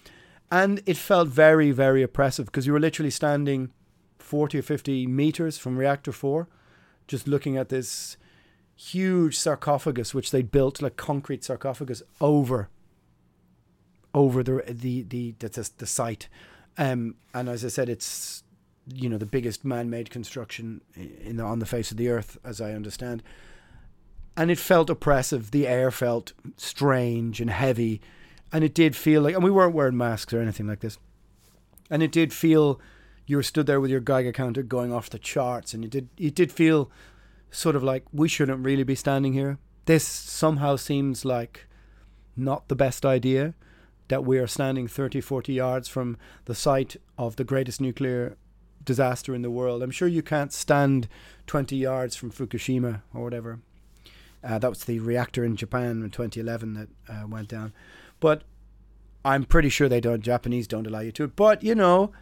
And 0.50 0.82
it 0.86 0.96
felt 0.96 1.28
very, 1.28 1.70
very 1.70 2.02
oppressive 2.02 2.46
because 2.46 2.66
you 2.66 2.72
were 2.72 2.80
literally 2.80 3.10
standing 3.10 3.70
40 4.18 4.58
or 4.58 4.62
50 4.62 5.06
meters 5.06 5.58
from 5.58 5.76
reactor 5.76 6.12
4, 6.12 6.48
just 7.06 7.28
looking 7.28 7.56
at 7.56 7.68
this 7.68 8.16
huge 8.74 9.36
sarcophagus, 9.36 10.14
which 10.14 10.30
they 10.30 10.42
built 10.42 10.80
like 10.80 10.96
concrete 10.96 11.44
sarcophagus 11.44 12.02
over 12.20 12.68
over 14.14 14.42
the 14.42 14.62
the 14.66 15.02
the 15.02 15.34
the, 15.38 15.70
the 15.78 15.86
site. 15.86 16.28
Um, 16.76 17.16
and 17.34 17.48
as 17.48 17.64
I 17.64 17.68
said, 17.68 17.88
it's 17.88 18.42
you 18.86 19.08
know 19.08 19.18
the 19.18 19.26
biggest 19.26 19.64
man-made 19.64 20.10
construction 20.10 20.80
in 20.94 21.36
the, 21.36 21.42
on 21.42 21.58
the 21.58 21.66
face 21.66 21.90
of 21.90 21.96
the 21.96 22.08
earth, 22.08 22.38
as 22.44 22.60
I 22.60 22.72
understand 22.72 23.22
and 24.38 24.52
it 24.52 24.58
felt 24.58 24.88
oppressive. 24.88 25.50
The 25.50 25.66
air 25.66 25.90
felt 25.90 26.32
strange 26.56 27.40
and 27.40 27.50
heavy, 27.50 28.00
and 28.52 28.62
it 28.62 28.72
did 28.72 28.94
feel 28.94 29.20
like, 29.20 29.34
and 29.34 29.42
we 29.42 29.50
weren't 29.50 29.74
wearing 29.74 29.96
masks 29.96 30.32
or 30.32 30.40
anything 30.40 30.68
like 30.68 30.78
this, 30.78 30.96
and 31.90 32.04
it 32.04 32.12
did 32.12 32.32
feel 32.32 32.80
you 33.26 33.36
were 33.36 33.42
stood 33.42 33.66
there 33.66 33.80
with 33.80 33.90
your 33.90 34.00
Geiger 34.00 34.30
counter 34.30 34.62
going 34.62 34.92
off 34.92 35.10
the 35.10 35.18
charts, 35.18 35.74
and 35.74 35.84
it 35.84 35.90
did 35.90 36.08
it 36.16 36.36
did 36.36 36.52
feel 36.52 36.88
sort 37.50 37.74
of 37.74 37.82
like 37.82 38.04
we 38.12 38.28
shouldn't 38.28 38.64
really 38.64 38.84
be 38.84 38.94
standing 38.94 39.32
here. 39.32 39.58
This 39.86 40.06
somehow 40.06 40.76
seems 40.76 41.24
like 41.24 41.66
not 42.36 42.68
the 42.68 42.76
best 42.76 43.04
idea 43.04 43.54
that 44.08 44.24
we 44.24 44.38
are 44.38 44.46
standing 44.46 44.88
30, 44.88 45.20
40 45.20 45.52
yards 45.52 45.88
from 45.88 46.16
the 46.46 46.54
site 46.54 46.96
of 47.16 47.36
the 47.36 47.44
greatest 47.44 47.80
nuclear 47.80 48.36
disaster 48.84 49.34
in 49.34 49.42
the 49.42 49.50
world. 49.50 49.82
I'm 49.82 49.90
sure 49.90 50.08
you 50.08 50.22
can't 50.22 50.52
stand 50.52 51.08
20 51.46 51.76
yards 51.76 52.16
from 52.16 52.32
Fukushima 52.32 53.02
or 53.14 53.22
whatever. 53.22 53.60
Uh, 54.42 54.58
that 54.58 54.70
was 54.70 54.84
the 54.84 54.98
reactor 55.00 55.44
in 55.44 55.56
Japan 55.56 56.02
in 56.02 56.10
2011 56.10 56.74
that 56.74 56.88
uh, 57.08 57.26
went 57.26 57.48
down. 57.48 57.72
But 58.20 58.42
I'm 59.24 59.44
pretty 59.44 59.68
sure 59.68 59.88
they 59.88 60.00
don't. 60.00 60.22
Japanese 60.22 60.66
don't 60.66 60.86
allow 60.86 61.00
you 61.00 61.12
to. 61.12 61.28
But 61.28 61.62
you 61.62 61.74
know, 61.74 62.12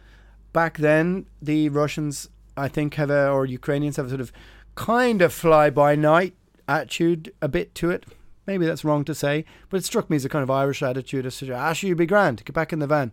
back 0.51 0.77
then 0.77 1.27
the 1.41 1.69
Russians, 1.69 2.29
I 2.55 2.67
think, 2.67 2.95
have 2.95 3.09
a, 3.09 3.29
or 3.29 3.45
Ukrainians 3.45 3.97
have 3.97 4.07
a 4.07 4.09
sort 4.09 4.21
of 4.21 4.31
kind 4.75 5.21
of 5.21 5.33
fly 5.33 5.69
by 5.69 5.95
night 5.95 6.35
attitude 6.67 7.33
a 7.41 7.47
bit 7.47 7.73
to 7.75 7.91
it. 7.91 8.05
Maybe 8.47 8.65
that's 8.65 8.85
wrong 8.85 9.03
to 9.05 9.13
say, 9.13 9.45
but 9.69 9.77
it 9.77 9.85
struck 9.85 10.09
me 10.09 10.15
as 10.15 10.25
a 10.25 10.29
kind 10.29 10.41
of 10.41 10.49
Irish 10.49 10.81
attitude. 10.81 11.25
As 11.25 11.37
to, 11.37 11.53
ah, 11.53 11.75
you'd 11.77 11.97
be 11.97 12.05
grand, 12.05 12.43
get 12.45 12.53
back 12.53 12.73
in 12.73 12.79
the 12.79 12.87
van, 12.87 13.11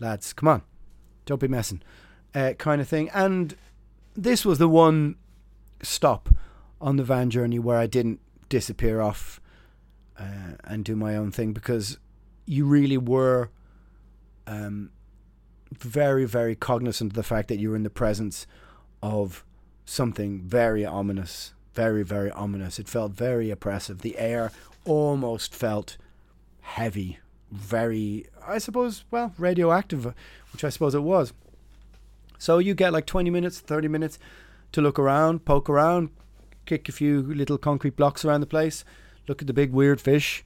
lads, 0.00 0.32
come 0.32 0.48
on, 0.48 0.62
don't 1.24 1.40
be 1.40 1.48
messing, 1.48 1.82
uh, 2.34 2.52
kind 2.58 2.80
of 2.80 2.88
thing. 2.88 3.08
And 3.14 3.56
this 4.14 4.44
was 4.44 4.58
the 4.58 4.68
one 4.68 5.14
stop 5.82 6.28
on 6.80 6.96
the 6.96 7.04
van 7.04 7.30
journey 7.30 7.58
where 7.58 7.78
I 7.78 7.86
didn't 7.86 8.20
disappear 8.48 9.00
off 9.00 9.40
uh, 10.18 10.56
and 10.64 10.84
do 10.84 10.96
my 10.96 11.16
own 11.16 11.30
thing 11.30 11.52
because 11.52 11.98
you 12.46 12.66
really 12.66 12.98
were 12.98 13.50
um, 14.46 14.90
very, 15.72 16.24
very 16.24 16.54
cognizant 16.54 17.12
of 17.12 17.14
the 17.14 17.22
fact 17.22 17.48
that 17.48 17.58
you 17.58 17.70
were 17.70 17.76
in 17.76 17.82
the 17.82 17.90
presence 17.90 18.46
of 19.02 19.44
something 19.84 20.40
very 20.42 20.84
ominous, 20.84 21.52
very, 21.76 22.02
very 22.02 22.30
ominous. 22.30 22.78
It 22.78 22.88
felt 22.88 23.12
very 23.12 23.50
oppressive. 23.50 24.00
The 24.00 24.18
air 24.18 24.50
almost 24.86 25.54
felt 25.54 25.98
heavy, 26.62 27.18
very, 27.52 28.26
I 28.44 28.58
suppose, 28.58 29.04
well, 29.10 29.34
radioactive, 29.38 30.12
which 30.52 30.64
I 30.64 30.70
suppose 30.70 30.94
it 30.94 31.02
was. 31.02 31.32
So 32.38 32.58
you 32.58 32.74
get 32.74 32.92
like 32.92 33.06
20 33.06 33.30
minutes, 33.30 33.60
30 33.60 33.88
minutes 33.88 34.18
to 34.72 34.80
look 34.80 34.98
around, 34.98 35.44
poke 35.44 35.68
around, 35.68 36.08
kick 36.64 36.88
a 36.88 36.92
few 36.92 37.22
little 37.22 37.58
concrete 37.58 37.94
blocks 37.94 38.24
around 38.24 38.40
the 38.40 38.46
place, 38.46 38.84
look 39.28 39.42
at 39.42 39.46
the 39.46 39.52
big 39.52 39.72
weird 39.72 40.00
fish, 40.00 40.44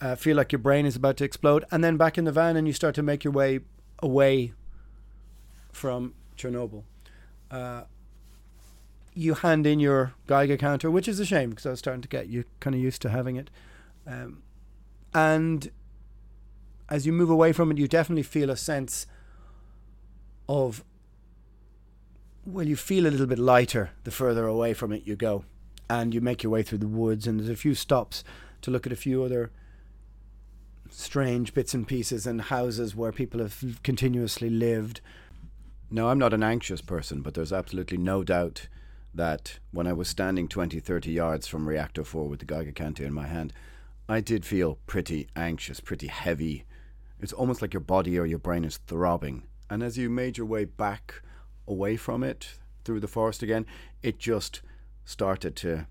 uh, 0.00 0.14
feel 0.14 0.36
like 0.36 0.52
your 0.52 0.58
brain 0.58 0.84
is 0.84 0.94
about 0.94 1.16
to 1.16 1.24
explode, 1.24 1.64
and 1.70 1.82
then 1.82 1.96
back 1.96 2.18
in 2.18 2.24
the 2.24 2.32
van 2.32 2.56
and 2.56 2.66
you 2.66 2.72
start 2.72 2.94
to 2.94 3.02
make 3.02 3.24
your 3.24 3.32
way 3.32 3.60
away 4.00 4.52
from 5.72 6.14
Chernobyl. 6.36 6.84
Uh, 7.50 7.84
you 9.16 9.32
hand 9.32 9.66
in 9.66 9.80
your 9.80 10.12
Geiger 10.26 10.58
counter, 10.58 10.90
which 10.90 11.08
is 11.08 11.18
a 11.18 11.24
shame 11.24 11.50
because 11.50 11.64
I 11.64 11.70
was 11.70 11.78
starting 11.78 12.02
to 12.02 12.08
get 12.08 12.28
you 12.28 12.44
kind 12.60 12.76
of 12.76 12.82
used 12.82 13.00
to 13.02 13.08
having 13.08 13.36
it. 13.36 13.48
Um, 14.06 14.42
and 15.14 15.70
as 16.90 17.06
you 17.06 17.12
move 17.12 17.30
away 17.30 17.52
from 17.52 17.70
it, 17.70 17.78
you 17.78 17.88
definitely 17.88 18.22
feel 18.22 18.50
a 18.50 18.56
sense 18.56 19.06
of, 20.50 20.84
well, 22.44 22.66
you 22.66 22.76
feel 22.76 23.06
a 23.06 23.08
little 23.08 23.26
bit 23.26 23.38
lighter 23.38 23.90
the 24.04 24.10
further 24.10 24.46
away 24.46 24.74
from 24.74 24.92
it 24.92 25.06
you 25.06 25.16
go. 25.16 25.44
And 25.88 26.12
you 26.12 26.20
make 26.20 26.42
your 26.42 26.50
way 26.50 26.62
through 26.62 26.78
the 26.78 26.88
woods, 26.88 27.26
and 27.26 27.38
there's 27.38 27.48
a 27.48 27.56
few 27.56 27.74
stops 27.74 28.22
to 28.62 28.70
look 28.70 28.86
at 28.86 28.92
a 28.92 28.96
few 28.96 29.22
other 29.22 29.50
strange 30.90 31.54
bits 31.54 31.74
and 31.74 31.86
pieces 31.86 32.26
and 32.26 32.42
houses 32.42 32.94
where 32.94 33.12
people 33.12 33.40
have 33.40 33.80
continuously 33.82 34.50
lived. 34.50 35.00
No, 35.90 36.08
I'm 36.08 36.18
not 36.18 36.34
an 36.34 36.42
anxious 36.42 36.80
person, 36.80 37.22
but 37.22 37.34
there's 37.34 37.52
absolutely 37.52 37.98
no 37.98 38.24
doubt 38.24 38.66
that 39.16 39.58
when 39.70 39.86
I 39.86 39.92
was 39.92 40.08
standing 40.08 40.48
20, 40.48 40.80
30 40.80 41.10
yards 41.10 41.46
from 41.46 41.68
reactor 41.68 42.04
4 42.04 42.28
with 42.28 42.40
the 42.40 42.46
Geiger 42.46 42.72
counter 42.72 43.04
in 43.04 43.12
my 43.12 43.26
hand, 43.26 43.52
I 44.08 44.20
did 44.20 44.44
feel 44.44 44.78
pretty 44.86 45.28
anxious, 45.34 45.80
pretty 45.80 46.06
heavy. 46.06 46.64
It's 47.20 47.32
almost 47.32 47.60
like 47.60 47.74
your 47.74 47.80
body 47.80 48.18
or 48.18 48.26
your 48.26 48.38
brain 48.38 48.64
is 48.64 48.76
throbbing. 48.76 49.44
And 49.68 49.82
as 49.82 49.98
you 49.98 50.08
made 50.08 50.38
your 50.38 50.46
way 50.46 50.64
back 50.64 51.22
away 51.66 51.96
from 51.96 52.22
it 52.22 52.58
through 52.84 53.00
the 53.00 53.08
forest 53.08 53.42
again, 53.42 53.66
it 54.02 54.18
just 54.18 54.62
started 55.04 55.56
to 55.56 55.86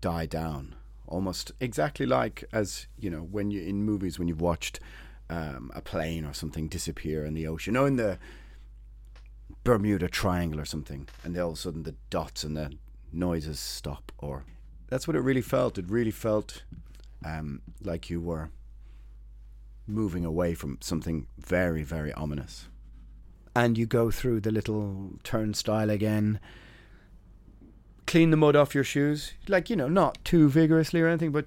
die 0.00 0.26
down 0.26 0.74
almost 1.06 1.52
exactly 1.60 2.06
like 2.06 2.44
as 2.52 2.86
you 2.98 3.10
know 3.10 3.18
when 3.20 3.50
you 3.50 3.60
in 3.62 3.82
movies 3.82 4.18
when 4.18 4.26
you've 4.26 4.40
watched 4.40 4.80
um, 5.30 5.70
a 5.74 5.80
plane 5.80 6.24
or 6.24 6.32
something 6.32 6.68
disappear 6.68 7.24
in 7.24 7.34
the 7.34 7.46
ocean, 7.46 7.76
or 7.76 7.86
in 7.86 7.96
the 7.96 8.18
Bermuda 9.64 10.08
Triangle 10.08 10.60
or 10.60 10.64
something, 10.64 11.08
and 11.24 11.36
all 11.38 11.50
of 11.50 11.54
a 11.54 11.56
sudden 11.56 11.82
the 11.82 11.94
dots 12.10 12.44
and 12.44 12.56
the 12.56 12.72
noises 13.12 13.58
stop. 13.58 14.12
Or 14.18 14.44
that's 14.88 15.08
what 15.08 15.16
it 15.16 15.20
really 15.20 15.42
felt. 15.42 15.78
It 15.78 15.86
really 15.88 16.10
felt 16.10 16.62
um, 17.24 17.62
like 17.82 18.10
you 18.10 18.20
were 18.20 18.50
moving 19.86 20.24
away 20.24 20.54
from 20.54 20.78
something 20.80 21.26
very, 21.38 21.82
very 21.82 22.12
ominous. 22.12 22.68
And 23.56 23.78
you 23.78 23.86
go 23.86 24.10
through 24.10 24.40
the 24.40 24.50
little 24.50 25.12
turnstile 25.22 25.90
again 25.90 26.40
clean 28.06 28.30
the 28.30 28.36
mud 28.36 28.56
off 28.56 28.74
your 28.74 28.84
shoes. 28.84 29.32
Like, 29.48 29.70
you 29.70 29.76
know, 29.76 29.88
not 29.88 30.24
too 30.24 30.48
vigorously 30.48 31.00
or 31.00 31.08
anything, 31.08 31.32
but 31.32 31.46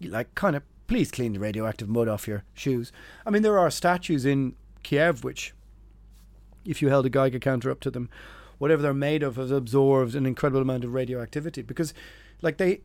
like 0.00 0.34
kind 0.34 0.56
of 0.56 0.62
please 0.86 1.10
clean 1.10 1.32
the 1.32 1.38
radioactive 1.38 1.88
mud 1.88 2.08
off 2.08 2.26
your 2.26 2.44
shoes. 2.54 2.92
I 3.24 3.30
mean, 3.30 3.42
there 3.42 3.58
are 3.58 3.70
statues 3.70 4.26
in 4.26 4.54
Kiev 4.82 5.24
which, 5.24 5.54
if 6.70 6.80
you 6.80 6.88
held 6.88 7.06
a 7.06 7.10
Geiger 7.10 7.38
counter 7.38 7.70
up 7.70 7.80
to 7.80 7.90
them, 7.90 8.08
whatever 8.58 8.80
they're 8.80 8.94
made 8.94 9.22
of 9.22 9.36
has 9.36 9.50
absorbed 9.50 10.14
an 10.14 10.26
incredible 10.26 10.62
amount 10.62 10.84
of 10.84 10.94
radioactivity 10.94 11.62
because, 11.62 11.92
like, 12.42 12.58
they, 12.58 12.80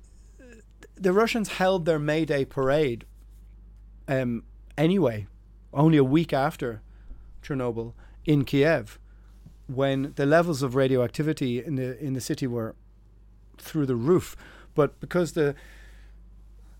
the 0.95 1.13
Russians 1.13 1.49
held 1.49 1.86
their 1.86 1.99
May 1.99 2.25
Day 2.25 2.45
parade 2.45 3.05
um, 4.07 4.43
anyway, 4.77 5.27
only 5.73 5.97
a 5.97 6.03
week 6.03 6.33
after 6.33 6.81
Chernobyl 7.43 7.93
in 8.25 8.45
Kiev 8.45 8.99
when 9.67 10.13
the 10.15 10.25
levels 10.25 10.61
of 10.61 10.75
radioactivity 10.75 11.63
in 11.63 11.75
the 11.75 11.97
in 12.03 12.13
the 12.13 12.21
city 12.21 12.45
were 12.45 12.75
through 13.57 13.86
the 13.86 13.95
roof, 13.95 14.36
but 14.75 14.99
because 14.99 15.33
the 15.33 15.55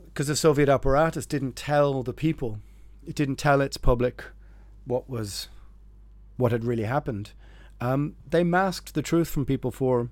because 0.06 0.28
the 0.28 0.36
Soviet 0.36 0.70
apparatus 0.70 1.26
didn't 1.26 1.56
tell 1.56 2.04
the 2.04 2.14
people, 2.14 2.60
it 3.06 3.16
didn't 3.16 3.38
tell 3.38 3.60
its 3.60 3.78
public 3.78 4.24
what 4.86 5.10
was 5.10 5.50
what 6.38 6.52
had 6.52 6.64
really 6.64 6.84
happened. 6.84 7.32
Um, 7.82 8.16
they 8.30 8.44
masked 8.44 8.94
the 8.94 9.02
truth 9.02 9.30
from 9.30 9.46
people 9.46 9.72
for 9.72 10.10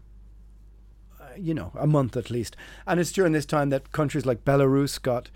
uh, 1.20 1.26
you 1.38 1.54
know 1.54 1.72
a 1.76 1.88
month 1.88 2.18
at 2.18 2.30
least, 2.30 2.56
and 2.86 3.00
it's 3.00 3.12
during 3.12 3.34
this 3.34 3.46
time 3.46 3.70
that 3.70 3.92
countries 3.92 4.26
like 4.26 4.46
Belarus 4.46 5.02
got 5.02 5.30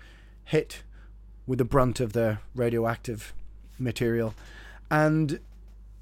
hit 0.44 0.82
with 1.46 1.58
the 1.58 1.64
brunt 1.64 2.00
of 2.00 2.12
the 2.12 2.38
radioactive 2.54 3.32
material, 3.78 4.34
and 4.90 5.40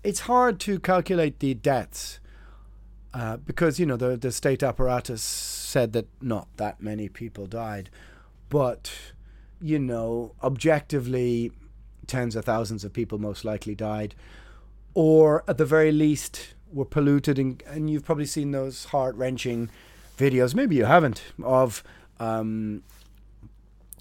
it's 0.03 0.20
hard 0.20 0.59
to 0.61 0.78
calculate 0.78 1.41
the 1.41 1.55
deaths 1.55 2.20
uh, 3.16 3.37
because 3.39 3.80
you 3.80 3.87
know 3.87 3.97
the 3.97 4.16
the 4.16 4.30
state 4.30 4.62
apparatus 4.62 5.22
said 5.22 5.93
that 5.95 6.07
not 6.20 6.49
that 6.59 6.82
many 6.82 7.09
people 7.09 7.47
died, 7.47 7.89
but 8.51 8.93
you 9.61 9.78
know 9.78 10.34
objectively 10.43 11.51
tens 12.07 12.37
of 12.37 12.45
thousands 12.45 12.84
of 12.84 12.93
people 12.93 13.18
most 13.18 13.45
likely 13.45 13.74
died, 13.74 14.14
or 14.97 15.44
at 15.47 15.57
the 15.59 15.64
very 15.64 15.92
least 15.92 16.55
were 16.72 16.88
polluted, 16.97 17.38
and, 17.38 17.62
and 17.66 17.90
you've 17.90 18.05
probably 18.05 18.26
seen 18.26 18.51
those 18.51 18.86
heart 18.86 19.14
wrenching 19.14 19.70
videos. 20.18 20.55
Maybe 20.55 20.76
you 20.76 20.86
haven't 20.86 21.22
of. 21.42 21.84
Um, 22.18 22.82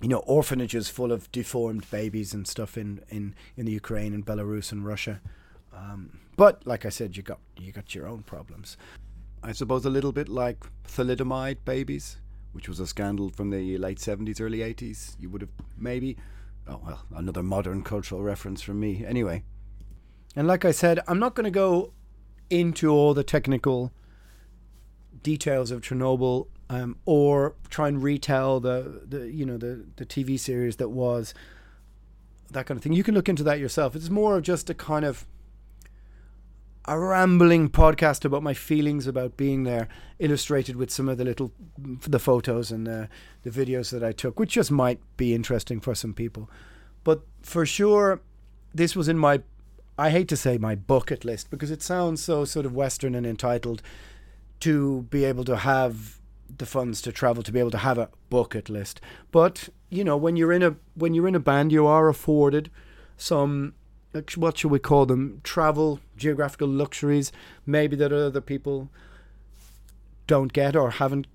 you 0.02 0.10
know, 0.10 0.24
orphanages 0.28 0.90
full 0.90 1.12
of 1.12 1.32
deformed 1.32 1.90
babies 1.90 2.34
and 2.34 2.46
stuff 2.46 2.78
in, 2.78 3.02
in, 3.10 3.34
in 3.58 3.66
the 3.66 3.72
Ukraine 3.72 4.14
and 4.14 4.26
Belarus 4.26 4.72
and 4.72 4.86
Russia. 4.86 5.22
Um, 5.74 6.20
but 6.36 6.68
like 6.68 6.86
I 6.86 6.90
said, 6.90 7.16
you 7.18 7.24
got 7.24 7.40
you 7.58 7.72
got 7.72 7.96
your 7.96 8.06
own 8.06 8.24
problems. 8.24 8.78
I 9.42 9.54
suppose 9.54 9.86
a 9.86 9.90
little 9.90 10.12
bit 10.12 10.28
like 10.30 10.58
thalidomide 10.88 11.60
babies, 11.66 12.18
which 12.52 12.68
was 12.68 12.80
a 12.80 12.88
scandal 12.88 13.30
from 13.30 13.50
the 13.52 13.78
late 13.78 14.00
seventies, 14.00 14.42
early 14.42 14.62
eighties. 14.62 15.16
You 15.20 15.30
would 15.30 15.42
have 15.42 15.52
maybe, 15.78 16.18
oh 16.68 16.82
well, 16.86 17.02
another 17.16 17.44
modern 17.44 17.82
cultural 17.82 18.22
reference 18.22 18.62
from 18.62 18.80
me. 18.80 19.06
Anyway, 19.06 19.44
and 20.36 20.48
like 20.48 20.66
I 20.66 20.72
said, 20.72 21.00
I'm 21.08 21.20
not 21.20 21.36
going 21.36 21.46
to 21.46 21.52
go 21.52 21.94
into 22.50 22.90
all 22.90 23.14
the 23.14 23.24
technical 23.24 23.92
details 25.24 25.72
of 25.72 25.82
Chernobyl 25.82 26.48
um, 26.70 26.98
or 27.06 27.56
try 27.70 27.88
and 27.88 28.02
retell 28.02 28.60
the, 28.60 29.02
the 29.08 29.32
you 29.32 29.46
know 29.46 29.58
the 29.58 29.86
the 29.96 30.06
TV 30.06 30.40
series 30.40 30.78
that 30.78 30.90
was 30.90 31.34
that 32.52 32.66
kind 32.66 32.78
of 32.78 32.84
thing. 32.84 32.94
You 32.94 33.04
can 33.04 33.16
look 33.16 33.30
into 33.30 33.44
that 33.44 33.60
yourself. 33.60 33.96
It's 33.96 34.10
more 34.10 34.38
of 34.38 34.44
just 34.44 34.70
a 34.70 34.74
kind 34.74 35.06
of 35.06 35.26
a 36.88 37.00
rambling 37.00 37.70
podcast 37.70 38.26
about 38.26 38.44
my 38.44 38.54
feelings 38.54 39.08
about 39.08 39.38
being 39.38 39.64
there, 39.64 39.88
illustrated 40.20 40.76
with 40.76 40.92
some 40.92 41.10
of 41.10 41.18
the 41.18 41.24
little 41.24 41.52
the 41.78 42.20
photos 42.20 42.72
and 42.72 42.86
the, 42.86 43.10
the 43.44 43.50
videos 43.50 43.92
that 43.92 44.04
I 44.04 44.12
took, 44.12 44.40
which 44.40 44.52
just 44.52 44.72
might 44.72 45.00
be 45.18 45.34
interesting 45.34 45.80
for 45.80 45.96
some 45.96 46.14
people. 46.14 46.50
But 47.04 47.22
for 47.42 47.66
sure, 47.66 48.22
this 48.74 48.96
was 48.96 49.08
in 49.08 49.18
my 49.18 49.42
I 49.98 50.10
hate 50.10 50.28
to 50.30 50.38
say 50.38 50.58
my 50.58 50.76
bucket 50.76 51.24
list 51.24 51.50
because 51.50 51.72
it 51.72 51.82
sounds 51.82 52.22
so 52.22 52.46
sort 52.46 52.66
of 52.66 52.76
Western 52.76 53.16
and 53.16 53.26
entitled 53.26 53.82
to 54.62 55.04
be 55.04 55.24
able 55.24 55.46
to 55.46 55.58
have 55.58 56.20
the 56.58 56.66
funds 56.66 57.02
to 57.02 57.12
travel 57.12 57.44
to 57.44 57.52
be 57.52 57.60
able 57.60 57.72
to 57.72 57.78
have 57.78 57.98
a 57.98 58.10
bucket 58.30 58.70
list. 58.70 59.02
But 59.32 59.70
you 59.90 60.04
know, 60.04 60.18
when 60.18 60.36
you're 60.36 60.52
in 60.52 60.64
a 60.64 60.76
when 60.96 61.14
you're 61.14 61.28
in 61.28 61.36
a 61.36 61.40
band, 61.40 61.72
you 61.72 61.86
are 61.88 62.10
afforded 62.10 62.70
some 63.18 63.74
what 64.36 64.58
should 64.58 64.72
we 64.72 64.80
call 64.80 65.06
them? 65.06 65.42
Travel, 65.44 66.00
geographical 66.16 66.70
luxuries, 66.70 67.32
maybe 67.66 67.96
that 67.98 68.14
other 68.14 68.42
people 68.42 68.90
don't 70.28 70.54
get 70.54 70.76
or 70.76 70.92
haven't 70.92 71.28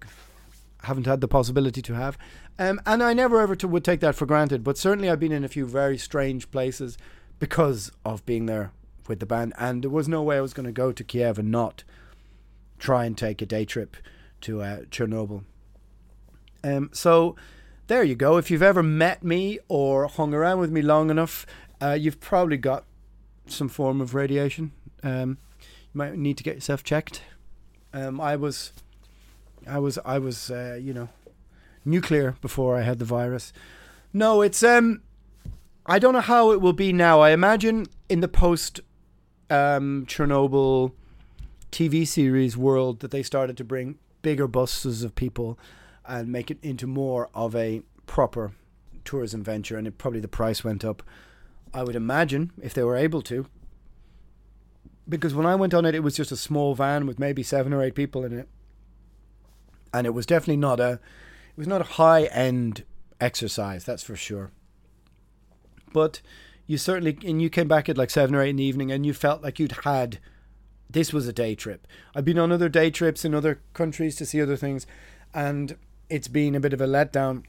haven't 0.85 1.07
had 1.07 1.21
the 1.21 1.29
possibility 1.29 1.83
to 1.83 1.95
have. 1.95 2.17
Um, 2.59 2.81
and 2.87 3.03
I 3.03 3.13
never 3.13 3.41
ever 3.41 3.57
to, 3.57 3.69
would 3.69 3.85
take 3.85 4.01
that 4.01 4.15
for 4.15 4.27
granted. 4.27 4.65
But 4.65 4.79
certainly, 4.79 5.11
I've 5.11 5.21
been 5.21 5.33
in 5.33 5.45
a 5.45 5.49
few 5.49 5.67
very 5.67 5.99
strange 5.99 6.51
places 6.51 6.97
because 7.41 7.91
of 8.05 8.25
being 8.25 8.47
there 8.47 8.71
with 9.09 9.19
the 9.19 9.27
band, 9.27 9.53
and 9.59 9.83
there 9.83 9.91
was 9.91 10.09
no 10.09 10.23
way 10.23 10.37
I 10.37 10.41
was 10.41 10.55
going 10.55 10.67
to 10.67 10.73
go 10.73 10.93
to 10.93 11.03
Kiev 11.03 11.39
and 11.39 11.51
not 11.51 11.83
try 12.79 13.05
and 13.05 13.19
take 13.19 13.43
a 13.43 13.47
day 13.47 13.65
trip 13.65 13.97
to 14.43 14.63
uh, 14.63 14.81
Chernobyl. 14.83 15.43
Um, 16.63 16.91
so 16.93 17.35
there 17.89 18.05
you 18.05 18.15
go. 18.15 18.37
If 18.37 18.51
you've 18.51 18.63
ever 18.63 18.83
met 18.83 19.25
me 19.25 19.59
or 19.69 20.07
hung 20.07 20.33
around 20.33 20.61
with 20.61 20.71
me 20.71 20.83
long 20.83 21.11
enough, 21.11 21.45
uh, 21.83 21.97
you've 21.99 22.21
probably 22.21 22.57
got 22.57 22.85
some 23.47 23.69
form 23.69 24.01
of 24.01 24.15
radiation. 24.15 24.73
Um, 25.03 25.39
you 25.61 25.99
might 25.99 26.17
need 26.17 26.37
to 26.37 26.45
get 26.45 26.55
yourself 26.55 26.85
checked. 26.85 27.23
Um, 27.93 28.21
I 28.21 28.37
was, 28.37 28.73
I 29.67 29.79
was, 29.79 29.99
I 30.05 30.19
was, 30.19 30.51
uh, 30.51 30.79
you 30.81 30.95
know, 30.95 31.09
nuclear 31.85 32.37
before 32.41 32.77
I 32.77 32.83
had 32.83 32.99
the 32.99 33.05
virus. 33.05 33.53
No, 34.13 34.43
it's 34.43 34.63
um, 34.63 35.03
I 35.91 35.99
don't 35.99 36.13
know 36.13 36.21
how 36.21 36.53
it 36.53 36.61
will 36.61 36.73
be 36.73 36.93
now. 36.93 37.19
I 37.19 37.31
imagine 37.31 37.87
in 38.09 38.21
the 38.21 38.29
post 38.29 38.79
um, 39.51 40.07
Chernobyl 40.07 40.93
TV 41.73 42.07
series 42.07 42.57
world 42.57 43.01
that 43.01 43.11
they 43.11 43.25
started 43.25 43.57
to 43.57 43.65
bring 43.65 43.99
bigger 44.23 44.47
buses 44.47 45.03
of 45.03 45.17
people 45.17 45.59
and 46.07 46.29
make 46.29 46.49
it 46.49 46.59
into 46.63 46.87
more 46.87 47.29
of 47.35 47.57
a 47.57 47.83
proper 48.07 48.53
tourism 49.05 49.43
venture, 49.43 49.77
and 49.77 49.89
it 49.89 49.99
probably 49.99 50.21
the 50.21 50.29
price 50.29 50.63
went 50.63 50.85
up. 50.85 51.03
I 51.75 51.83
would 51.83 51.97
imagine 51.97 52.53
if 52.63 52.73
they 52.73 52.85
were 52.85 52.97
able 52.97 53.23
to, 53.23 53.47
because 55.09 55.35
when 55.35 55.47
I 55.47 55.57
went 55.57 55.75
on 55.75 55.85
it, 55.85 55.97
it 55.97 56.05
was 56.05 56.15
just 56.15 56.31
a 56.31 56.37
small 56.37 56.77
van 56.77 57.05
with 57.05 57.19
maybe 57.19 57.43
seven 57.43 57.73
or 57.73 57.83
eight 57.83 57.97
people 57.97 58.25
in 58.25 58.33
it, 58.33 58.49
and 59.93 60.07
it 60.07 60.15
was 60.15 60.25
definitely 60.25 60.59
not 60.59 60.79
a, 60.79 61.01
it 61.49 61.57
was 61.57 61.67
not 61.67 61.81
a 61.81 61.95
high 61.95 62.27
end 62.27 62.85
exercise, 63.21 63.85
that's 63.85 64.05
for 64.05 64.15
sure. 64.15 64.53
But 65.93 66.21
you 66.67 66.79
certainly, 66.79 67.19
and 67.25 67.41
you 67.43 67.51
came 67.51 67.69
back 67.69 67.89
at 67.89 67.99
like 67.99 68.11
seven 68.11 68.35
or 68.35 68.43
eight 68.43 68.51
in 68.51 68.57
the 68.57 68.65
evening, 68.65 68.93
and 68.93 69.05
you 69.05 69.15
felt 69.15 69.43
like 69.43 69.59
you'd 69.59 69.81
had. 69.85 70.19
This 70.89 71.13
was 71.13 71.29
a 71.29 71.33
day 71.33 71.55
trip. 71.55 71.87
I've 72.17 72.25
been 72.25 72.39
on 72.39 72.51
other 72.51 72.69
day 72.69 72.91
trips 72.91 73.25
in 73.25 73.33
other 73.33 73.61
countries 73.75 74.17
to 74.17 74.27
see 74.27 74.43
other 74.43 74.57
things, 74.57 74.89
and 75.33 75.77
it's 76.09 76.27
been 76.27 76.57
a 76.57 76.61
bit 76.61 76.73
of 76.73 76.81
a 76.81 76.87
letdown. 76.87 77.45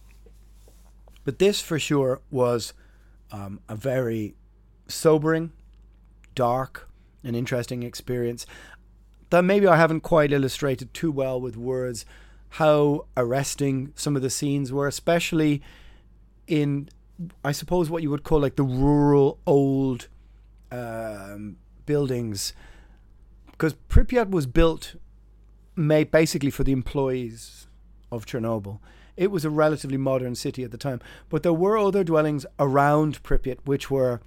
But 1.24 1.40
this, 1.40 1.60
for 1.60 1.80
sure, 1.80 2.22
was 2.30 2.74
um, 3.32 3.60
a 3.68 3.76
very 3.76 4.36
sobering, 4.88 5.54
dark, 6.36 6.88
and 7.24 7.36
interesting 7.36 7.82
experience 7.82 8.46
that 9.32 9.44
maybe 9.44 9.66
I 9.66 9.78
haven't 9.78 10.02
quite 10.02 10.32
illustrated 10.32 10.94
too 10.94 11.12
well 11.12 11.40
with 11.40 11.58
words 11.58 12.06
how 12.56 13.06
arresting 13.16 13.94
some 13.96 14.16
of 14.18 14.22
the 14.22 14.30
scenes 14.30 14.74
were, 14.74 14.88
especially 14.88 15.62
in, 16.48 16.90
I 17.44 17.52
suppose, 17.52 17.90
what 17.90 18.04
you 18.04 18.10
would 18.10 18.24
call 18.24 18.40
like 18.40 18.56
the 18.56 18.64
rural 18.64 19.40
old 19.46 20.08
um, 20.72 21.58
buildings. 21.86 22.54
Because 23.52 23.76
Pripyat 23.90 24.32
was 24.32 24.48
built 24.48 24.96
made 25.76 26.12
basically 26.12 26.52
for 26.52 26.64
the 26.64 26.72
employees 26.72 27.68
of 28.12 28.26
Chernobyl. 28.26 28.80
It 29.18 29.30
was 29.30 29.46
a 29.46 29.50
relatively 29.50 29.98
modern 29.98 30.36
city 30.36 30.64
at 30.64 30.72
the 30.72 30.78
time, 30.78 31.00
but 31.30 31.44
there 31.44 31.54
were 31.54 31.78
other 31.78 32.04
dwellings 32.04 32.46
around 32.60 33.22
Pripyat 33.24 33.60
which 33.66 33.92
were 33.92 34.22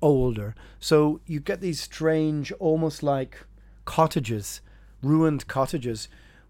older. 0.00 0.54
So 0.78 1.20
you 1.26 1.40
get 1.40 1.60
these 1.60 1.80
strange, 1.80 2.52
almost 2.52 3.02
like 3.02 3.46
cottages, 3.84 4.60
ruined 5.02 5.46
cottages, 5.46 6.08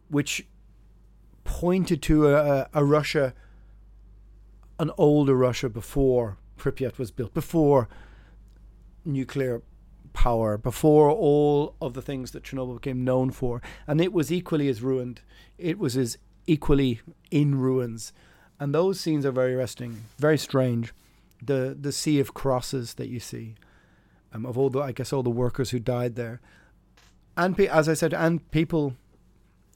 which 0.09 0.47
pointed 1.45 2.03
to 2.03 2.29
a, 2.29 2.69
a 2.73 2.85
Russia, 2.85 3.35
an 4.79 4.91
older 4.99 5.35
Russia 5.35 5.69
before 5.69 6.39
Pripyat 6.59 6.99
was 6.99 7.11
built, 7.11 7.35
before 7.35 7.89
nuclear 9.05 9.63
power, 10.13 10.57
before 10.57 11.11
all 11.11 11.77
of 11.81 11.95
the 11.95 12.03
things 12.03 12.33
that 12.33 12.43
Chernobyl 12.43 12.81
became 12.81 13.05
known 13.05 13.31
for. 13.31 13.63
And 13.87 14.01
it 14.01 14.13
was 14.13 14.33
equally 14.33 14.69
as 14.69 14.83
ruined. 14.83 15.21
It 15.59 15.79
was 15.79 15.97
as 15.97 16.19
equally 16.47 17.01
in 17.31 17.57
ruins. 17.57 18.13
And 18.59 18.75
those 18.75 18.99
scenes 18.99 19.27
are 19.27 19.33
very 19.33 19.55
arresting, 19.55 20.05
very 20.19 20.39
strange. 20.39 20.93
The 21.43 21.77
the 21.79 21.93
sea 21.93 22.19
of 22.19 22.33
crosses 22.33 22.95
that 22.95 23.09
you 23.09 23.21
see, 23.21 23.57
um, 24.33 24.47
of 24.47 24.57
all 24.57 24.71
the 24.71 24.81
I 24.81 24.93
guess 24.93 25.13
all 25.13 25.23
the 25.23 25.29
workers 25.29 25.71
who 25.71 25.79
died 25.79 26.15
there, 26.17 26.41
and 27.37 27.55
pe- 27.55 27.67
as 27.67 27.91
I 27.91 27.95
said, 27.95 28.15
and 28.15 28.51
people 28.51 28.97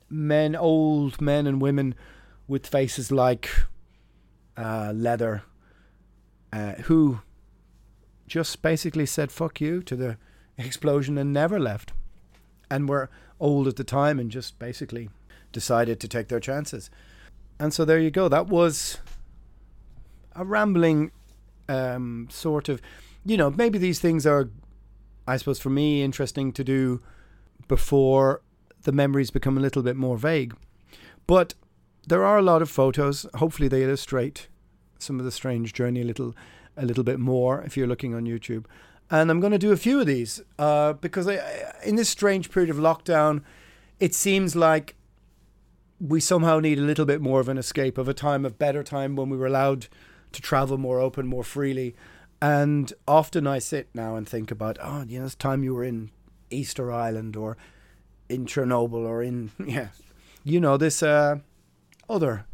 men, 0.08 0.56
old 0.56 1.20
men 1.20 1.46
and 1.46 1.60
women 1.60 1.94
with 2.48 2.66
faces 2.66 3.12
like 3.12 3.50
uh, 4.60 4.92
leather, 4.94 5.42
uh, 6.52 6.74
who 6.82 7.20
just 8.26 8.62
basically 8.62 9.06
said 9.06 9.32
"fuck 9.32 9.60
you" 9.60 9.82
to 9.82 9.96
the 9.96 10.16
explosion 10.58 11.18
and 11.18 11.32
never 11.32 11.58
left, 11.58 11.92
and 12.70 12.88
were 12.88 13.08
old 13.38 13.66
at 13.66 13.76
the 13.76 13.84
time 13.84 14.20
and 14.20 14.30
just 14.30 14.58
basically 14.58 15.08
decided 15.52 15.98
to 16.00 16.08
take 16.08 16.28
their 16.28 16.40
chances. 16.40 16.90
And 17.58 17.72
so 17.72 17.84
there 17.84 17.98
you 17.98 18.10
go. 18.10 18.28
That 18.28 18.46
was 18.46 18.98
a 20.36 20.44
rambling 20.44 21.10
um, 21.68 22.28
sort 22.30 22.68
of, 22.68 22.80
you 23.24 23.36
know, 23.36 23.50
maybe 23.50 23.78
these 23.78 24.00
things 24.00 24.26
are, 24.26 24.50
I 25.26 25.36
suppose, 25.36 25.58
for 25.58 25.70
me, 25.70 26.02
interesting 26.02 26.52
to 26.52 26.64
do 26.64 27.02
before 27.68 28.42
the 28.82 28.92
memories 28.92 29.30
become 29.30 29.58
a 29.58 29.60
little 29.60 29.82
bit 29.82 29.96
more 29.96 30.16
vague. 30.16 30.54
But 31.26 31.54
there 32.10 32.24
are 32.24 32.38
a 32.38 32.42
lot 32.42 32.60
of 32.60 32.68
photos. 32.68 33.24
Hopefully, 33.36 33.68
they 33.68 33.84
illustrate 33.84 34.48
some 34.98 35.18
of 35.18 35.24
the 35.24 35.30
strange 35.30 35.72
journey 35.72 36.02
a 36.02 36.04
little, 36.04 36.34
a 36.76 36.84
little 36.84 37.04
bit 37.04 37.20
more 37.20 37.62
if 37.62 37.76
you're 37.76 37.86
looking 37.86 38.14
on 38.14 38.24
YouTube. 38.24 38.64
And 39.10 39.30
I'm 39.30 39.40
going 39.40 39.52
to 39.52 39.58
do 39.58 39.72
a 39.72 39.76
few 39.76 40.00
of 40.00 40.06
these 40.06 40.42
uh, 40.58 40.92
because 40.94 41.28
I, 41.28 41.38
in 41.84 41.94
this 41.94 42.08
strange 42.08 42.50
period 42.50 42.68
of 42.68 42.76
lockdown, 42.76 43.42
it 44.00 44.14
seems 44.14 44.56
like 44.56 44.96
we 46.00 46.18
somehow 46.18 46.58
need 46.58 46.78
a 46.78 46.82
little 46.82 47.04
bit 47.04 47.20
more 47.20 47.38
of 47.38 47.48
an 47.48 47.58
escape 47.58 47.96
of 47.96 48.08
a 48.08 48.14
time 48.14 48.44
of 48.44 48.58
better 48.58 48.82
time 48.82 49.14
when 49.14 49.30
we 49.30 49.36
were 49.36 49.46
allowed 49.46 49.86
to 50.32 50.42
travel 50.42 50.78
more 50.78 50.98
open, 50.98 51.26
more 51.26 51.44
freely. 51.44 51.94
And 52.42 52.92
often 53.06 53.46
I 53.46 53.60
sit 53.60 53.88
now 53.94 54.16
and 54.16 54.28
think 54.28 54.50
about, 54.50 54.78
oh, 54.82 55.04
you 55.06 55.20
know, 55.20 55.26
it's 55.26 55.36
time 55.36 55.62
you 55.62 55.74
were 55.74 55.84
in 55.84 56.10
Easter 56.50 56.90
Island 56.90 57.36
or 57.36 57.56
in 58.28 58.46
Chernobyl 58.46 59.06
or 59.06 59.22
in 59.22 59.52
yeah, 59.64 59.88
you 60.42 60.58
know 60.58 60.76
this 60.76 61.02
uh, 61.02 61.38
other 62.10 62.46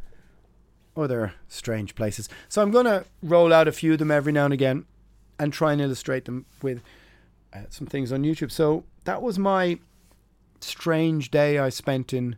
other 0.97 1.35
strange 1.49 1.95
places. 1.95 2.29
So 2.49 2.63
I'm 2.63 2.71
gonna 2.71 3.05
roll 3.23 3.53
out 3.53 3.69
a 3.69 3.73
few 3.73 3.93
of 3.93 3.99
them 3.99 4.11
every 4.11 4.33
now 4.33 4.47
and 4.47 4.55
again, 4.55 4.87
and 5.39 5.53
try 5.53 5.73
and 5.73 5.81
illustrate 5.81 6.25
them 6.25 6.47
with 6.63 6.83
uh, 7.53 7.61
some 7.69 7.87
things 7.87 8.13
on 8.13 8.23
YouTube. 8.23 8.51
So 8.51 8.85
that 9.05 9.21
was 9.21 9.39
my 9.39 9.79
strange 10.61 11.31
day 11.31 11.59
I 11.59 11.69
spent 11.69 12.13
in 12.13 12.37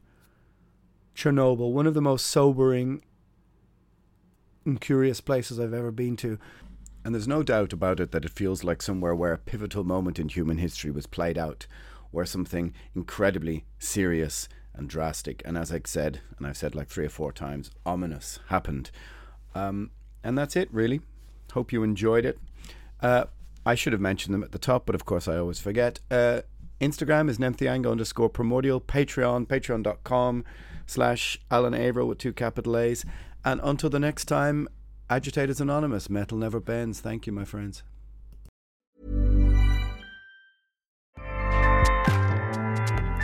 Chernobyl, 1.14 1.72
one 1.72 1.86
of 1.86 1.94
the 1.94 2.00
most 2.00 2.26
sobering 2.26 3.02
and 4.64 4.80
curious 4.80 5.20
places 5.20 5.58
I've 5.58 5.72
ever 5.74 5.90
been 5.90 6.16
to. 6.16 6.38
And 7.04 7.14
there's 7.14 7.28
no 7.28 7.42
doubt 7.42 7.72
about 7.72 8.00
it 8.00 8.12
that 8.12 8.24
it 8.24 8.32
feels 8.32 8.64
like 8.64 8.82
somewhere 8.82 9.14
where 9.14 9.32
a 9.32 9.38
pivotal 9.38 9.84
moment 9.84 10.18
in 10.18 10.28
human 10.28 10.58
history 10.58 10.90
was 10.90 11.06
played 11.06 11.38
out 11.38 11.66
where 12.10 12.26
something 12.26 12.74
incredibly 12.94 13.64
serious 13.78 14.48
and 14.78 14.88
drastic, 14.88 15.42
and 15.44 15.58
as 15.58 15.72
I 15.72 15.80
said, 15.84 16.20
and 16.38 16.46
I've 16.46 16.56
said 16.56 16.74
like 16.74 16.88
three 16.88 17.04
or 17.04 17.10
four 17.10 17.32
times, 17.32 17.70
ominous 17.84 18.38
happened. 18.46 18.90
Um, 19.54 19.90
and 20.24 20.38
that's 20.38 20.56
it, 20.56 20.68
really. 20.72 21.00
Hope 21.52 21.72
you 21.72 21.82
enjoyed 21.82 22.24
it. 22.24 22.38
Uh, 23.00 23.24
I 23.66 23.74
should 23.74 23.92
have 23.92 24.00
mentioned 24.00 24.34
them 24.34 24.42
at 24.42 24.52
the 24.52 24.58
top, 24.58 24.86
but 24.86 24.94
of 24.94 25.04
course 25.04 25.28
I 25.28 25.36
always 25.36 25.60
forget. 25.60 26.00
Uh, 26.10 26.42
Instagram 26.80 27.28
is 27.28 27.38
nemtheanga 27.38 27.90
underscore 27.90 28.28
primordial. 28.28 28.80
Patreon, 28.80 29.46
patreon.com 29.46 30.44
slash 30.86 31.38
Alan 31.50 31.74
Averill 31.74 32.08
with 32.08 32.18
two 32.18 32.32
capital 32.32 32.76
A's. 32.76 33.04
And 33.44 33.60
until 33.62 33.90
the 33.90 33.98
next 33.98 34.26
time, 34.26 34.68
Agitators 35.10 35.60
Anonymous, 35.60 36.08
metal 36.08 36.38
never 36.38 36.60
bends. 36.60 37.00
Thank 37.00 37.26
you, 37.26 37.32
my 37.32 37.44
friends. 37.44 37.82